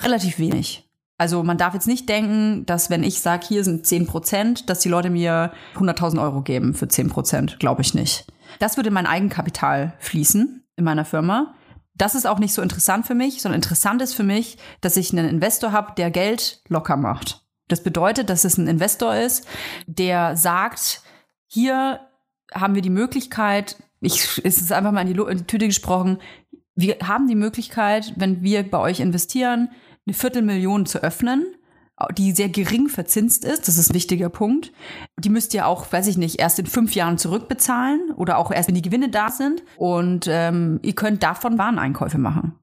relativ 0.00 0.38
wenig. 0.38 0.88
Also 1.18 1.42
man 1.42 1.58
darf 1.58 1.74
jetzt 1.74 1.88
nicht 1.88 2.08
denken, 2.08 2.64
dass 2.64 2.90
wenn 2.90 3.02
ich 3.02 3.20
sage, 3.20 3.44
hier 3.46 3.64
sind 3.64 3.86
10 3.86 4.06
Prozent, 4.06 4.70
dass 4.70 4.78
die 4.78 4.88
Leute 4.88 5.10
mir 5.10 5.52
100.000 5.74 6.22
Euro 6.22 6.42
geben 6.42 6.74
für 6.74 6.86
10 6.86 7.08
Prozent. 7.10 7.58
Glaube 7.58 7.82
ich 7.82 7.92
nicht. 7.92 8.26
Das 8.60 8.76
würde 8.76 8.88
in 8.88 8.94
mein 8.94 9.06
Eigenkapital 9.06 9.94
fließen 9.98 10.64
in 10.76 10.84
meiner 10.84 11.04
Firma. 11.04 11.54
Das 11.96 12.14
ist 12.14 12.26
auch 12.26 12.38
nicht 12.38 12.54
so 12.54 12.62
interessant 12.62 13.06
für 13.06 13.16
mich, 13.16 13.42
sondern 13.42 13.58
interessant 13.58 14.00
ist 14.00 14.14
für 14.14 14.22
mich, 14.22 14.56
dass 14.80 14.96
ich 14.96 15.12
einen 15.12 15.28
Investor 15.28 15.72
habe, 15.72 15.94
der 15.96 16.12
Geld 16.12 16.62
locker 16.68 16.96
macht. 16.96 17.44
Das 17.66 17.82
bedeutet, 17.82 18.30
dass 18.30 18.44
es 18.44 18.56
ein 18.56 18.68
Investor 18.68 19.16
ist, 19.16 19.46
der 19.86 20.36
sagt, 20.36 21.02
hier 21.48 22.00
haben 22.54 22.76
wir 22.76 22.82
die 22.82 22.90
Möglichkeit, 22.90 23.76
ich, 24.00 24.40
es 24.44 24.60
ist 24.60 24.72
einfach 24.72 24.92
mal 24.92 25.06
in 25.06 25.12
die, 25.12 25.20
in 25.20 25.38
die 25.38 25.44
Tüte 25.44 25.66
gesprochen, 25.66 26.18
wir 26.74 26.96
haben 27.02 27.26
die 27.26 27.34
Möglichkeit, 27.34 28.14
wenn 28.16 28.42
wir 28.42 28.68
bei 28.68 28.78
euch 28.78 29.00
investieren, 29.00 29.70
eine 30.06 30.14
Viertelmillion 30.14 30.86
zu 30.86 31.02
öffnen, 31.02 31.44
die 32.16 32.32
sehr 32.32 32.48
gering 32.48 32.88
verzinst 32.88 33.44
ist. 33.44 33.66
Das 33.66 33.76
ist 33.76 33.90
ein 33.90 33.94
wichtiger 33.94 34.28
Punkt. 34.28 34.72
Die 35.18 35.28
müsst 35.28 35.54
ihr 35.54 35.66
auch, 35.66 35.90
weiß 35.90 36.06
ich 36.06 36.16
nicht, 36.16 36.38
erst 36.38 36.58
in 36.60 36.66
fünf 36.66 36.94
Jahren 36.94 37.18
zurückbezahlen 37.18 38.12
oder 38.16 38.38
auch 38.38 38.52
erst, 38.52 38.68
wenn 38.68 38.76
die 38.76 38.82
Gewinne 38.82 39.08
da 39.08 39.30
sind. 39.30 39.64
Und 39.76 40.26
ähm, 40.30 40.78
ihr 40.82 40.94
könnt 40.94 41.22
davon 41.22 41.58
Wareneinkäufe 41.58 42.18
machen. 42.18 42.54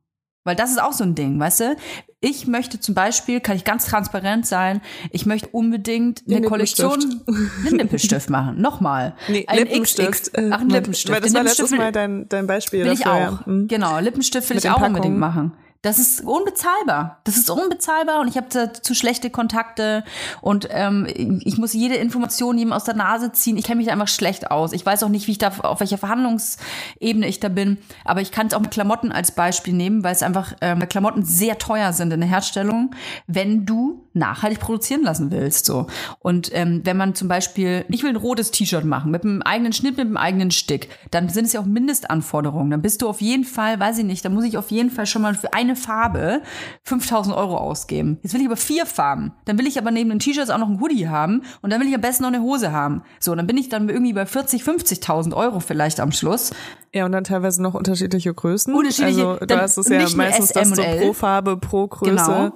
Weil 0.45 0.55
das 0.55 0.69
ist 0.71 0.81
auch 0.81 0.93
so 0.93 1.03
ein 1.03 1.15
Ding, 1.15 1.39
weißt 1.39 1.59
du? 1.61 1.75
Ich 2.21 2.45
möchte 2.47 2.79
zum 2.79 2.93
Beispiel, 2.95 3.39
kann 3.39 3.55
ich 3.55 3.63
ganz 3.65 3.85
transparent 3.87 4.45
sein, 4.45 4.79
ich 5.11 5.25
möchte 5.25 5.49
unbedingt 5.49 6.21
eine 6.29 6.41
Kollektion, 6.47 7.21
einen 7.65 7.79
Lippenstift 7.79 8.29
machen. 8.29 8.61
Nochmal. 8.61 9.15
Nee, 9.27 9.45
ein 9.47 9.57
Lippenstift. 9.59 10.11
XX, 10.33 10.51
ach, 10.51 10.61
ein 10.61 10.69
Lippenstift. 10.69 11.13
Weil 11.13 11.21
das 11.21 11.31
Den 11.31 11.37
war 11.37 11.43
letztes 11.43 11.71
Mal 11.71 11.91
dein, 11.91 12.29
dein 12.29 12.45
Beispiel 12.47 12.85
will 12.85 12.93
ich 12.93 12.99
dafür. 13.01 13.13
auch. 13.33 13.47
Ja. 13.47 13.51
Mhm. 13.51 13.67
Genau, 13.67 13.99
Lippenstift 13.99 14.47
will 14.49 14.55
Mit 14.55 14.63
ich 14.63 14.69
auch 14.69 14.75
Packungen. 14.75 14.95
unbedingt 14.97 15.19
machen. 15.19 15.51
Das 15.85 15.99
ist 15.99 16.21
unbezahlbar. 16.21 17.19
Das 17.25 17.37
ist 17.37 17.47
unbezahlbar 17.51 18.19
und 18.19 18.27
ich 18.27 18.37
habe 18.37 18.71
zu 18.71 18.95
schlechte 18.95 19.29
Kontakte 19.29 20.03
und 20.41 20.67
ähm, 20.71 21.05
ich 21.45 21.59
muss 21.59 21.73
jede 21.73 21.93
Information 21.93 22.57
jedem 22.57 22.73
aus 22.73 22.85
der 22.85 22.95
Nase 22.95 23.31
ziehen. 23.33 23.55
Ich 23.55 23.65
kenne 23.65 23.77
mich 23.77 23.85
da 23.85 23.93
einfach 23.93 24.07
schlecht 24.07 24.49
aus. 24.49 24.73
Ich 24.73 24.83
weiß 24.83 25.03
auch 25.03 25.09
nicht, 25.09 25.27
wie 25.27 25.33
ich 25.33 25.37
da 25.37 25.51
auf 25.59 25.81
welcher 25.81 25.99
Verhandlungsebene 25.99 27.27
ich 27.27 27.39
da 27.39 27.49
bin. 27.49 27.77
Aber 28.03 28.21
ich 28.21 28.31
kann 28.31 28.47
es 28.47 28.55
auch 28.55 28.61
mit 28.61 28.71
Klamotten 28.71 29.11
als 29.11 29.33
Beispiel 29.33 29.75
nehmen, 29.75 30.03
weil 30.03 30.13
es 30.13 30.23
einfach 30.23 30.55
ähm, 30.61 30.79
Klamotten 30.89 31.23
sehr 31.23 31.59
teuer 31.59 31.93
sind 31.93 32.11
in 32.11 32.19
der 32.19 32.29
Herstellung, 32.29 32.95
wenn 33.27 33.67
du 33.67 34.07
nachhaltig 34.13 34.61
produzieren 34.61 35.03
lassen 35.03 35.29
willst. 35.29 35.67
So 35.67 35.85
und 36.17 36.49
ähm, 36.55 36.81
wenn 36.83 36.97
man 36.97 37.13
zum 37.13 37.27
Beispiel, 37.27 37.85
ich 37.89 38.01
will 38.01 38.09
ein 38.09 38.15
rotes 38.15 38.49
T-Shirt 38.49 38.85
machen 38.85 39.11
mit 39.11 39.23
einem 39.23 39.43
eigenen 39.43 39.71
Schnitt, 39.73 39.97
mit 39.97 40.07
einem 40.07 40.17
eigenen 40.17 40.49
Stick, 40.49 40.89
dann 41.11 41.29
sind 41.29 41.45
es 41.45 41.53
ja 41.53 41.59
auch 41.59 41.65
Mindestanforderungen. 41.65 42.71
Dann 42.71 42.81
bist 42.81 43.03
du 43.03 43.07
auf 43.07 43.21
jeden 43.21 43.43
Fall, 43.43 43.79
weiß 43.79 43.99
ich 43.99 44.05
nicht, 44.05 44.25
da 44.25 44.29
muss 44.29 44.45
ich 44.45 44.57
auf 44.57 44.71
jeden 44.71 44.89
Fall 44.89 45.05
schon 45.05 45.21
mal 45.21 45.35
für 45.35 45.53
eine 45.53 45.74
Farbe 45.75 46.41
5000 46.83 47.35
Euro 47.35 47.57
ausgeben. 47.57 48.19
Jetzt 48.21 48.33
will 48.33 48.41
ich 48.41 48.47
aber 48.47 48.57
vier 48.57 48.85
Farben. 48.85 49.33
Dann 49.45 49.57
will 49.57 49.67
ich 49.67 49.77
aber 49.77 49.91
neben 49.91 50.09
den 50.09 50.19
T-Shirts 50.19 50.49
auch 50.49 50.57
noch 50.57 50.69
ein 50.69 50.79
Hoodie 50.79 51.07
haben 51.07 51.43
und 51.61 51.71
dann 51.71 51.79
will 51.81 51.87
ich 51.87 51.95
am 51.95 52.01
besten 52.01 52.23
noch 52.23 52.29
eine 52.33 52.41
Hose 52.41 52.71
haben. 52.71 53.03
So, 53.19 53.33
dann 53.35 53.47
bin 53.47 53.57
ich 53.57 53.69
dann 53.69 53.89
irgendwie 53.89 54.13
bei 54.13 54.25
40, 54.25 54.63
50.000 54.63 55.33
Euro 55.35 55.59
vielleicht 55.59 55.99
am 55.99 56.11
Schluss. 56.11 56.51
Ja, 56.93 57.05
und 57.05 57.11
dann 57.11 57.25
teilweise 57.25 57.61
noch 57.61 57.73
unterschiedliche 57.73 58.33
Größen. 58.33 58.73
Unterschiedliche- 58.73 59.27
also 59.27 59.39
du 59.39 59.45
dann 59.47 59.61
hast 59.61 59.77
es 59.77 59.89
ja 59.89 60.07
meistens, 60.15 60.49
dass 60.53 60.71
du 60.71 60.81
pro 60.81 61.13
Farbe, 61.13 61.57
pro 61.57 61.87
Größe 61.87 62.15
Genau. 62.15 62.47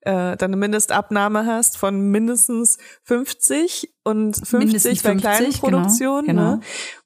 äh, 0.00 0.36
dann 0.36 0.50
eine 0.50 0.56
Mindestabnahme 0.56 1.46
hast 1.46 1.76
von 1.78 2.10
mindestens 2.10 2.78
50 3.04 3.93
und 4.04 4.34
50 4.36 4.52
Mindestens 4.58 5.02
bei 5.02 5.14
kleinen 5.16 5.36
50, 5.46 5.60
genau, 5.62 5.76
Produktionen. 5.78 6.26
genau. 6.26 6.42
Ne? 6.56 6.60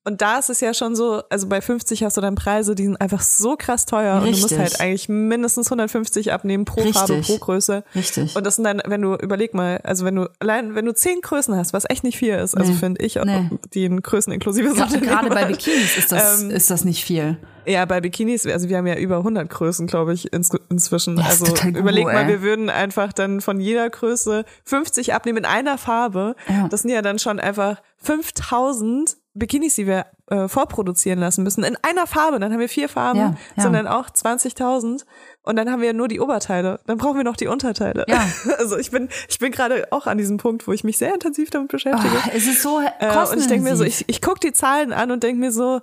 Und 0.05 0.23
da 0.23 0.39
ist 0.39 0.49
es 0.49 0.61
ja 0.61 0.73
schon 0.73 0.97
so, 0.97 1.23
also 1.29 1.49
bei 1.49 1.61
50 1.61 2.03
hast 2.03 2.17
du 2.17 2.23
dann 2.23 2.35
Preise, 2.35 2.75
die 2.75 2.85
sind 2.85 2.99
einfach 2.99 3.21
so 3.21 3.57
krass 3.57 3.85
teuer 3.85 4.17
und 4.17 4.25
du 4.25 4.31
musst 4.31 4.45
Richtig. 4.45 4.59
halt 4.59 4.81
eigentlich 4.81 5.09
mindestens 5.11 5.67
150 5.67 6.33
abnehmen 6.33 6.65
pro 6.65 6.81
Richtig. 6.81 6.95
Farbe, 6.97 7.21
pro 7.21 7.37
Größe. 7.39 7.85
Richtig. 7.95 8.35
Und 8.35 8.47
das 8.47 8.57
sind 8.57 8.65
dann, 8.65 8.81
wenn 8.87 9.03
du, 9.03 9.15
überleg 9.17 9.53
mal, 9.53 9.79
also 9.85 10.07
wenn 10.07 10.15
du, 10.17 10.31
allein, 10.39 10.75
wenn 10.75 10.87
du 10.87 10.95
zehn 10.95 11.21
Größen 11.21 11.55
hast, 11.55 11.75
was 11.75 11.85
echt 11.91 12.05
nicht 12.05 12.17
viel 12.17 12.35
ist, 12.35 12.57
also 12.57 12.73
Nee. 12.73 12.79
finde 12.79 13.05
ich, 13.05 13.17
Nee. 13.17 13.51
die 13.75 13.85
in 13.85 14.01
Größen 14.01 14.33
inklusive 14.33 14.73
Gerade, 14.75 14.91
sind. 14.93 15.03
gerade 15.03 15.29
bei 15.29 15.45
Bikinis 15.45 15.99
ist 15.99 16.11
das, 16.11 16.43
Ähm, 16.43 16.51
ist 16.53 16.71
das 16.71 16.85
nicht 16.87 17.05
viel. 17.05 17.37
Ja, 17.67 17.85
bei 17.85 18.01
Bikinis, 18.01 18.47
also 18.47 18.71
wir 18.71 18.79
haben 18.79 18.87
ja 18.87 18.97
über 18.97 19.19
100 19.19 19.51
Größen, 19.51 19.87
glaube 19.87 20.15
ich, 20.15 20.33
ins, 20.33 20.49
inzwischen. 20.71 21.19
Also 21.19 21.45
überleg 21.67 22.07
mal, 22.07 22.23
ey. 22.23 22.29
wir 22.29 22.41
würden 22.41 22.71
einfach 22.71 23.13
dann 23.13 23.43
von 23.43 23.61
jeder 23.61 23.91
Größe 23.91 24.47
50 24.65 25.13
abnehmen 25.13 25.39
in 25.39 25.45
einer 25.45 25.77
Farbe. 25.77 26.35
Ja. 26.49 26.67
Das 26.69 26.85
sind 26.89 26.95
ja 26.95 27.03
dann 27.03 27.19
schon 27.19 27.39
einfach 27.39 27.81
5000 27.99 29.17
Bikinis, 29.35 29.75
die 29.77 29.87
wir 29.87 30.07
äh, 30.31 30.49
vorproduzieren 30.49 31.21
lassen 31.21 31.45
müssen. 31.45 31.63
In 31.63 31.77
einer 31.83 32.07
Farbe, 32.07 32.41
dann 32.41 32.51
haben 32.53 32.59
wir 32.61 32.69
vier 32.69 32.89
Farben, 32.89 33.19
Ja, 33.21 33.37
ja. 33.57 33.63
sind 33.63 33.73
dann 33.75 33.87
auch 33.87 34.09
20.000 34.11 35.05
und 35.43 35.57
dann 35.57 35.71
haben 35.71 35.81
wir 35.83 35.93
nur 35.93 36.09
die 36.09 36.19
Oberteile. 36.19 36.81
Dann 36.87 36.99
brauchen 36.99 37.19
wir 37.19 37.25
noch 37.25 37.37
die 37.37 37.47
Unterteile. 37.47 38.05
Ja. 38.09 38.27
Also 38.59 38.77
ich 38.79 38.91
bin, 38.91 39.09
ich 39.29 39.39
bin 39.39 39.53
gerade 39.53 39.87
auch 39.93 40.07
an 40.07 40.19
diesem 40.19 40.39
Punkt, 40.39 40.67
wo 40.67 40.73
ich 40.73 40.83
mich 40.83 40.99
sehr 40.99 41.13
intensiv 41.15 41.51
damit 41.51 41.71
beschäftige. 41.71 42.17
Ah, 42.25 42.31
es 42.35 42.47
ist 42.47 42.63
so 42.63 42.81
Äh, 42.81 43.17
und 43.31 43.39
ich 43.39 43.47
denke 43.47 43.69
mir 43.69 43.77
so, 43.77 43.85
ich, 43.85 44.09
ich 44.09 44.21
gucke 44.21 44.41
die 44.41 44.53
Zahlen 44.53 44.93
an 44.93 45.11
und 45.11 45.23
denke 45.23 45.39
mir 45.39 45.53
so, 45.53 45.81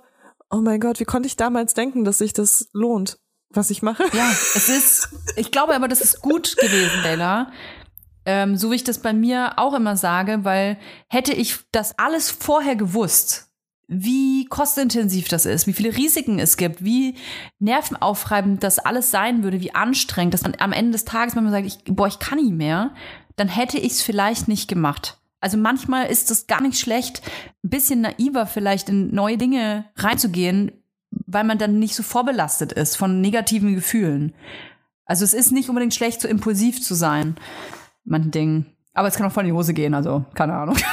oh 0.50 0.56
mein 0.56 0.80
Gott, 0.80 1.00
wie 1.00 1.04
konnte 1.04 1.26
ich 1.28 1.36
damals 1.36 1.72
denken, 1.74 2.04
dass 2.04 2.18
sich 2.18 2.32
das 2.32 2.68
lohnt, 2.72 3.18
was 3.50 3.70
ich 3.70 3.82
mache? 3.82 4.04
Ja, 4.12 4.30
es 4.54 4.68
ist, 4.68 5.08
ich 5.36 5.50
glaube 5.50 5.74
aber, 5.74 5.88
das 5.88 6.00
ist 6.00 6.20
gut 6.20 6.56
gewesen, 6.58 7.02
Leila. 7.02 7.50
Ähm, 8.26 8.56
so 8.56 8.70
wie 8.70 8.74
ich 8.74 8.84
das 8.84 8.98
bei 8.98 9.12
mir 9.12 9.52
auch 9.56 9.72
immer 9.72 9.96
sage, 9.96 10.40
weil 10.42 10.78
hätte 11.08 11.32
ich 11.32 11.58
das 11.70 11.98
alles 11.98 12.30
vorher 12.30 12.74
gewusst, 12.74 13.46
wie 13.88 14.46
kostenintensiv 14.46 15.28
das 15.28 15.46
ist, 15.46 15.68
wie 15.68 15.72
viele 15.72 15.96
Risiken 15.96 16.40
es 16.40 16.56
gibt, 16.56 16.84
wie 16.84 17.14
nervenaufreibend 17.60 18.64
das 18.64 18.80
alles 18.80 19.12
sein 19.12 19.44
würde, 19.44 19.60
wie 19.60 19.74
anstrengend, 19.74 20.34
dass 20.34 20.42
man 20.42 20.54
am 20.58 20.72
Ende 20.72 20.92
des 20.92 21.04
Tages, 21.04 21.36
wenn 21.36 21.44
man 21.44 21.52
sagt, 21.52 21.66
ich, 21.66 21.78
boah, 21.84 22.08
ich 22.08 22.18
kann 22.18 22.38
nicht 22.38 22.52
mehr, 22.52 22.92
dann 23.36 23.48
hätte 23.48 23.78
ich 23.78 23.92
es 23.92 24.02
vielleicht 24.02 24.48
nicht 24.48 24.68
gemacht. 24.68 25.18
Also 25.40 25.56
manchmal 25.56 26.06
ist 26.06 26.30
es 26.32 26.48
gar 26.48 26.60
nicht 26.60 26.80
schlecht, 26.80 27.22
ein 27.62 27.70
bisschen 27.70 28.00
naiver 28.00 28.46
vielleicht 28.46 28.88
in 28.88 29.14
neue 29.14 29.38
Dinge 29.38 29.84
reinzugehen, 29.94 30.72
weil 31.10 31.44
man 31.44 31.58
dann 31.58 31.78
nicht 31.78 31.94
so 31.94 32.02
vorbelastet 32.02 32.72
ist 32.72 32.96
von 32.96 33.20
negativen 33.20 33.76
Gefühlen. 33.76 34.34
Also 35.04 35.24
es 35.24 35.34
ist 35.34 35.52
nicht 35.52 35.68
unbedingt 35.68 35.94
schlecht, 35.94 36.20
so 36.20 36.26
impulsiv 36.26 36.82
zu 36.82 36.94
sein, 36.94 37.36
manchen 38.06 38.30
Dingen. 38.30 38.66
Aber 38.94 39.08
es 39.08 39.16
kann 39.16 39.26
auch 39.26 39.32
voll 39.32 39.44
in 39.44 39.50
die 39.50 39.56
Hose 39.56 39.74
gehen, 39.74 39.92
also 39.94 40.24
keine 40.34 40.54
Ahnung. 40.54 40.76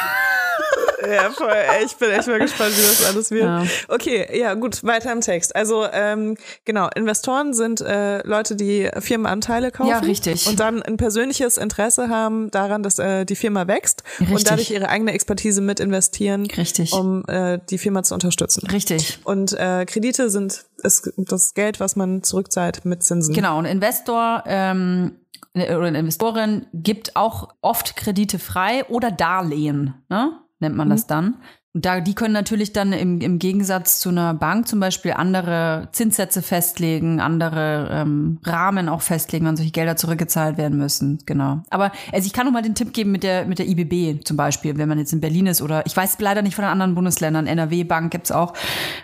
Ja, 1.05 1.29
voll. 1.31 1.53
Ich 1.85 1.95
bin 1.95 2.11
echt 2.11 2.27
mal 2.27 2.39
gespannt, 2.39 2.77
wie 2.77 2.81
das 2.81 3.05
alles 3.05 3.31
wird. 3.31 3.43
Ja. 3.43 3.63
Okay, 3.87 4.39
ja, 4.39 4.53
gut, 4.53 4.83
weiter 4.83 5.11
im 5.11 5.21
Text. 5.21 5.55
Also, 5.55 5.85
ähm, 5.91 6.37
genau, 6.65 6.89
Investoren 6.95 7.53
sind 7.53 7.81
äh, 7.81 8.25
Leute, 8.25 8.55
die 8.55 8.89
Firmenanteile 8.99 9.71
kaufen. 9.71 9.89
Ja, 9.89 9.99
richtig. 9.99 10.47
Und 10.47 10.59
dann 10.59 10.81
ein 10.81 10.97
persönliches 10.97 11.57
Interesse 11.57 12.09
haben 12.09 12.51
daran, 12.51 12.83
dass 12.83 12.99
äh, 12.99 13.25
die 13.25 13.35
Firma 13.35 13.67
wächst 13.67 14.03
Richtig. 14.19 14.37
und 14.37 14.49
dadurch 14.49 14.71
ihre 14.71 14.89
eigene 14.89 15.11
Expertise 15.11 15.61
mit 15.61 15.79
investieren, 15.79 16.45
Richtig. 16.45 16.93
um 16.93 17.25
äh, 17.27 17.59
die 17.69 17.77
Firma 17.77 18.03
zu 18.03 18.13
unterstützen. 18.13 18.67
Richtig. 18.67 19.19
Und 19.23 19.53
äh, 19.53 19.85
Kredite 19.85 20.29
sind 20.29 20.65
ist 20.83 21.13
das 21.17 21.53
Geld, 21.53 21.79
was 21.79 21.95
man 21.95 22.23
zurückzahlt 22.23 22.83
mit 22.85 23.03
Zinsen. 23.03 23.33
Genau, 23.33 23.57
ein 23.57 23.65
Investor 23.65 24.43
ähm, 24.45 25.15
oder 25.55 25.83
eine 25.83 25.99
Investorin 25.99 26.65
gibt 26.73 27.15
auch 27.15 27.49
oft 27.61 27.95
Kredite 27.95 28.39
frei 28.39 28.85
oder 28.85 29.11
Darlehen, 29.11 29.93
ne? 30.09 30.39
nennt 30.59 30.75
man 30.75 30.89
das 30.89 31.07
dann. 31.07 31.37
Da, 31.75 32.01
die 32.01 32.13
können 32.13 32.35
natürlich 32.35 32.71
dann 32.71 32.93
im, 32.93 33.19
im 33.19 33.39
Gegensatz 33.39 33.99
zu 33.99 34.09
einer 34.09 34.35
Bank 34.35 34.67
zum 34.67 34.79
Beispiel 34.79 35.13
andere 35.13 35.89
Zinssätze 35.91 36.43
festlegen, 36.43 37.19
andere 37.19 37.89
ähm, 37.91 38.37
Rahmen 38.43 38.89
auch 38.89 39.01
festlegen, 39.01 39.47
wann 39.47 39.57
solche 39.57 39.71
Gelder 39.71 39.95
zurückgezahlt 39.95 40.57
werden 40.57 40.77
müssen. 40.77 41.17
Genau. 41.25 41.63
Aber 41.71 41.91
also 42.11 42.27
ich 42.27 42.33
kann 42.33 42.45
noch 42.45 42.53
mal 42.53 42.61
den 42.61 42.75
Tipp 42.75 42.93
geben 42.93 43.11
mit 43.11 43.23
der 43.23 43.45
mit 43.45 43.57
der 43.57 43.67
IBB 43.67 44.23
zum 44.23 44.37
Beispiel, 44.37 44.77
wenn 44.77 44.87
man 44.87 44.99
jetzt 44.99 45.13
in 45.13 45.19
Berlin 45.19 45.47
ist 45.47 45.63
oder 45.63 45.83
ich 45.87 45.97
weiß 45.97 46.19
leider 46.19 46.43
nicht 46.43 46.53
von 46.53 46.63
den 46.63 46.69
anderen 46.69 46.93
Bundesländern, 46.93 47.47
NRW 47.47 47.85
Bank 47.85 48.11
gibt's 48.11 48.31
auch. 48.31 48.53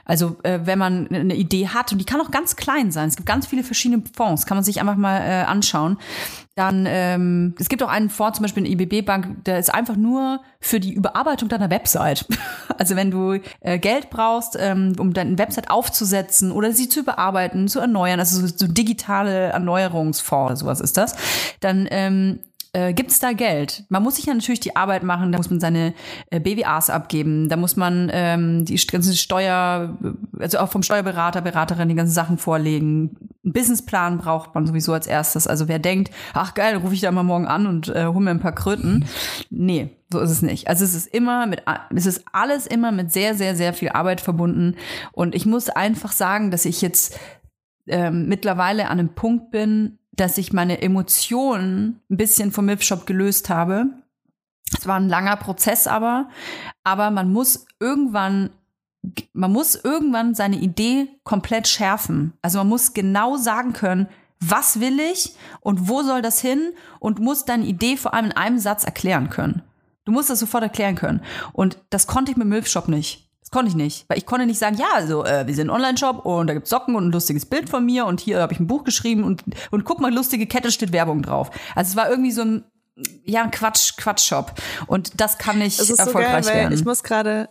Also 0.05 0.37
äh, 0.43 0.59
wenn 0.65 0.77
man 0.77 1.07
eine 1.07 1.35
Idee 1.35 1.69
hat 1.69 1.91
und 1.91 1.97
die 1.97 2.05
kann 2.05 2.21
auch 2.21 2.29
ganz 2.29 2.55
klein 2.55 2.91
sein. 2.91 3.07
Es 3.07 3.15
gibt 3.15 3.27
ganz 3.27 3.47
viele 3.47 3.63
verschiedene 3.63 4.03
Fonds, 4.15 4.45
kann 4.45 4.57
man 4.57 4.63
sich 4.63 4.79
einfach 4.79 4.95
mal 4.95 5.19
äh, 5.21 5.43
anschauen. 5.45 5.97
Dann, 6.59 6.85
ähm, 6.89 7.55
es 7.57 7.69
gibt 7.69 7.81
auch 7.83 7.87
einen 7.87 8.09
Fonds, 8.09 8.35
zum 8.37 8.43
Beispiel 8.43 8.65
eine 8.65 8.73
IBB-Bank, 8.73 9.45
der 9.45 9.59
ist 9.59 9.73
einfach 9.73 9.95
nur 9.95 10.41
für 10.59 10.81
die 10.81 10.91
Überarbeitung 10.91 11.47
deiner 11.47 11.69
Website. 11.69 12.25
Also 12.77 12.95
wenn 12.95 13.11
du 13.11 13.39
äh, 13.59 13.77
Geld 13.77 14.09
brauchst, 14.09 14.57
ähm, 14.57 14.93
um 14.99 15.11
deine 15.11 15.37
Website 15.37 15.69
aufzusetzen 15.69 16.49
oder 16.53 16.71
sie 16.71 16.87
zu 16.87 17.01
überarbeiten, 17.01 17.67
zu 17.67 17.81
erneuern, 17.81 18.21
also 18.21 18.39
so, 18.39 18.47
so 18.47 18.67
digitale 18.67 19.47
Erneuerungsfonds 19.47 20.45
oder 20.45 20.55
sowas 20.55 20.79
ist 20.79 20.95
das, 20.95 21.15
dann 21.59 21.89
ähm, 21.91 22.39
äh, 22.73 22.93
gibt 22.93 23.11
es 23.11 23.19
da 23.19 23.33
Geld. 23.33 23.83
Man 23.89 24.03
muss 24.03 24.17
sich 24.17 24.25
ja 24.25 24.33
natürlich 24.33 24.59
die 24.59 24.75
Arbeit 24.75 25.03
machen, 25.03 25.31
da 25.31 25.37
muss 25.37 25.49
man 25.49 25.59
seine 25.59 25.93
äh, 26.29 26.39
BWAs 26.39 26.89
abgeben, 26.89 27.49
da 27.49 27.55
muss 27.55 27.75
man 27.75 28.09
ähm, 28.13 28.65
die 28.65 28.75
ganze 28.87 29.15
Steuer, 29.15 29.97
also 30.37 30.59
auch 30.59 30.69
vom 30.69 30.83
Steuerberater, 30.83 31.41
Beraterin 31.41 31.89
die 31.89 31.95
ganzen 31.95 32.13
Sachen 32.13 32.37
vorlegen. 32.37 33.17
Einen 33.43 33.53
Businessplan 33.53 34.17
braucht 34.19 34.53
man 34.53 34.67
sowieso 34.67 34.93
als 34.93 35.07
erstes. 35.07 35.47
Also 35.47 35.67
wer 35.67 35.79
denkt, 35.79 36.11
ach 36.33 36.53
geil, 36.53 36.77
rufe 36.77 36.93
ich 36.93 37.01
da 37.01 37.11
mal 37.11 37.23
morgen 37.23 37.47
an 37.47 37.65
und 37.65 37.89
äh, 37.89 38.05
hole 38.05 38.21
mir 38.21 38.31
ein 38.31 38.39
paar 38.39 38.55
Kröten. 38.55 39.05
Nee, 39.49 39.89
so 40.11 40.19
ist 40.19 40.31
es 40.31 40.41
nicht. 40.41 40.67
Also 40.67 40.83
es 40.83 40.95
ist 40.95 41.07
immer 41.07 41.47
mit, 41.47 41.63
es 41.95 42.05
ist 42.05 42.25
alles 42.31 42.67
immer 42.67 42.91
mit 42.91 43.11
sehr, 43.11 43.35
sehr, 43.35 43.55
sehr 43.55 43.73
viel 43.73 43.89
Arbeit 43.89 44.21
verbunden. 44.21 44.75
Und 45.11 45.35
ich 45.35 45.45
muss 45.45 45.69
einfach 45.69 46.11
sagen, 46.11 46.51
dass 46.51 46.65
ich 46.65 46.81
jetzt 46.81 47.17
ähm, 47.87 48.27
mittlerweile 48.27 48.85
an 48.85 48.99
einem 48.99 49.15
Punkt 49.15 49.51
bin, 49.51 49.98
dass 50.19 50.37
ich 50.37 50.53
meine 50.53 50.81
Emotionen 50.81 52.01
ein 52.09 52.17
bisschen 52.17 52.51
vom 52.51 52.65
Milfshop 52.65 53.05
gelöst 53.05 53.49
habe. 53.49 53.87
Es 54.77 54.85
war 54.85 54.97
ein 54.97 55.09
langer 55.09 55.37
Prozess 55.37 55.87
aber, 55.87 56.29
aber 56.83 57.11
man 57.11 57.31
muss 57.31 57.65
irgendwann 57.79 58.51
man 59.31 59.53
muss 59.53 59.75
irgendwann 59.75 60.35
seine 60.35 60.57
Idee 60.57 61.07
komplett 61.23 61.69
schärfen. 61.69 62.33
Also 62.41 62.57
man 62.57 62.67
muss 62.67 62.93
genau 62.93 63.37
sagen 63.37 63.71
können, 63.71 64.09
was 64.41 64.81
will 64.81 64.99
ich 64.99 65.35
und 65.61 65.87
wo 65.87 66.03
soll 66.03 66.21
das 66.21 66.41
hin 66.41 66.73
und 66.99 67.19
muss 67.19 67.45
deine 67.45 67.65
Idee 67.65 67.95
vor 67.95 68.13
allem 68.13 68.25
in 68.25 68.31
einem 68.33 68.59
Satz 68.59 68.83
erklären 68.83 69.29
können. 69.29 69.63
Du 70.03 70.11
musst 70.11 70.29
das 70.29 70.39
sofort 70.39 70.63
erklären 70.63 70.95
können. 70.95 71.21
Und 71.53 71.79
das 71.89 72.07
konnte 72.07 72.31
ich 72.31 72.37
mit 72.37 72.47
Milfshop 72.47 72.87
nicht. 72.87 73.28
Das 73.49 73.57
konnte 73.57 73.69
ich 73.69 73.75
nicht. 73.75 74.05
Weil 74.07 74.19
ich 74.19 74.27
konnte 74.27 74.45
nicht 74.45 74.59
sagen, 74.59 74.77
ja, 74.77 74.89
also 74.93 75.25
äh, 75.25 75.47
wir 75.47 75.55
sind 75.55 75.71
ein 75.71 75.75
Online-Shop 75.75 76.23
und 76.23 76.45
da 76.45 76.53
gibt's 76.53 76.69
Socken 76.69 76.93
und 76.93 77.07
ein 77.07 77.11
lustiges 77.11 77.47
Bild 77.47 77.67
von 77.67 77.83
mir 77.83 78.05
und 78.05 78.19
hier 78.19 78.41
habe 78.41 78.53
ich 78.53 78.59
ein 78.59 78.67
Buch 78.67 78.83
geschrieben 78.83 79.23
und, 79.23 79.43
und 79.71 79.85
guck 79.85 79.99
mal, 79.99 80.13
lustige 80.13 80.45
Kette 80.45 80.71
steht 80.71 80.91
Werbung 80.91 81.23
drauf. 81.23 81.49
Also 81.73 81.89
es 81.89 81.95
war 81.95 82.11
irgendwie 82.11 82.29
so 82.29 82.43
ein, 82.43 82.63
ja, 83.25 83.41
ein 83.41 83.49
Quatsch, 83.49 83.97
Quatsch-Shop. 83.97 84.53
Und 84.85 85.19
das 85.19 85.39
kann 85.39 85.57
nicht 85.57 85.79
ist 85.79 85.87
so 85.87 85.95
erfolgreich 85.95 86.45
geil, 86.45 86.55
werden. 86.55 86.73
ich 86.73 86.85
muss 86.85 87.01
gerade 87.01 87.49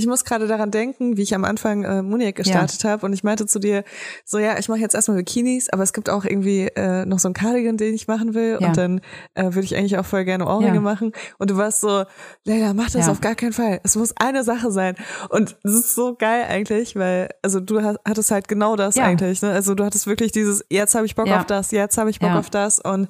ich 0.00 0.06
muss 0.06 0.24
gerade 0.24 0.46
daran 0.46 0.70
denken, 0.70 1.16
wie 1.16 1.22
ich 1.22 1.34
am 1.34 1.44
Anfang 1.44 1.84
äh, 1.84 2.02
Muniac 2.02 2.34
gestartet 2.36 2.82
habe 2.84 3.04
und 3.06 3.12
ich 3.12 3.22
meinte 3.22 3.46
zu 3.46 3.58
dir, 3.58 3.84
so 4.24 4.38
ja, 4.38 4.58
ich 4.58 4.68
mache 4.68 4.80
jetzt 4.80 4.94
erstmal 4.94 5.18
Bikinis, 5.18 5.68
aber 5.70 5.82
es 5.82 5.92
gibt 5.92 6.08
auch 6.10 6.24
irgendwie 6.24 6.62
äh, 6.74 7.04
noch 7.04 7.18
so 7.18 7.28
einen 7.28 7.34
Cardigan, 7.34 7.76
den 7.76 7.94
ich 7.94 8.08
machen 8.08 8.34
will 8.34 8.58
Ja. 8.60 8.68
und 8.68 8.76
dann 8.76 9.00
äh, 9.34 9.44
würde 9.44 9.60
ich 9.60 9.76
eigentlich 9.76 9.98
auch 9.98 10.06
voll 10.06 10.24
gerne 10.24 10.46
Ohrringe 10.46 10.74
Ja. 10.76 10.80
machen 10.80 11.12
und 11.38 11.50
du 11.50 11.56
warst 11.56 11.80
so, 11.80 12.04
Leila, 12.44 12.72
mach 12.74 12.90
das 12.90 13.06
Ja. 13.06 13.12
auf 13.12 13.20
gar 13.20 13.34
keinen 13.34 13.52
Fall. 13.52 13.80
Es 13.84 13.94
muss 13.96 14.14
eine 14.16 14.42
Sache 14.44 14.70
sein 14.72 14.96
und 15.28 15.56
es 15.64 15.72
ist 15.74 15.94
so 15.94 16.14
geil 16.16 16.44
eigentlich, 16.48 16.96
weil 16.96 17.28
also 17.42 17.60
du 17.60 17.82
hast, 17.82 17.98
hattest 18.06 18.30
halt 18.30 18.48
genau 18.48 18.76
das 18.76 18.96
Ja. 18.96 19.04
eigentlich, 19.04 19.42
ne? 19.42 19.50
Also 19.52 19.74
du 19.74 19.84
hattest 19.84 20.06
wirklich 20.06 20.32
dieses 20.32 20.64
jetzt 20.70 20.94
habe 20.94 21.06
ich 21.06 21.14
Bock 21.14 21.26
Ja. 21.26 21.38
auf 21.38 21.46
das, 21.46 21.70
jetzt 21.70 21.98
habe 21.98 22.10
ich 22.10 22.18
Bock 22.20 22.30
Ja. 22.30 22.38
auf 22.38 22.48
das 22.50 22.78
und 22.80 23.08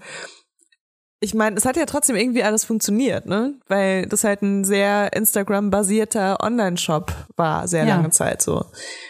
ich 1.23 1.35
meine, 1.35 1.57
es 1.57 1.66
hat 1.66 1.77
ja 1.77 1.85
trotzdem 1.85 2.16
irgendwie 2.16 2.43
alles 2.43 2.64
funktioniert, 2.64 3.27
ne? 3.27 3.53
Weil 3.68 4.07
das 4.07 4.25
halt 4.25 4.41
ein 4.41 4.64
sehr 4.64 5.12
Instagram-basierter 5.12 6.39
Online-Shop 6.43 7.12
war, 7.37 7.68
sehr 7.68 7.85
Ja. 7.85 7.97
lange 7.97 8.09
Zeit 8.09 8.41
so. 8.41 8.64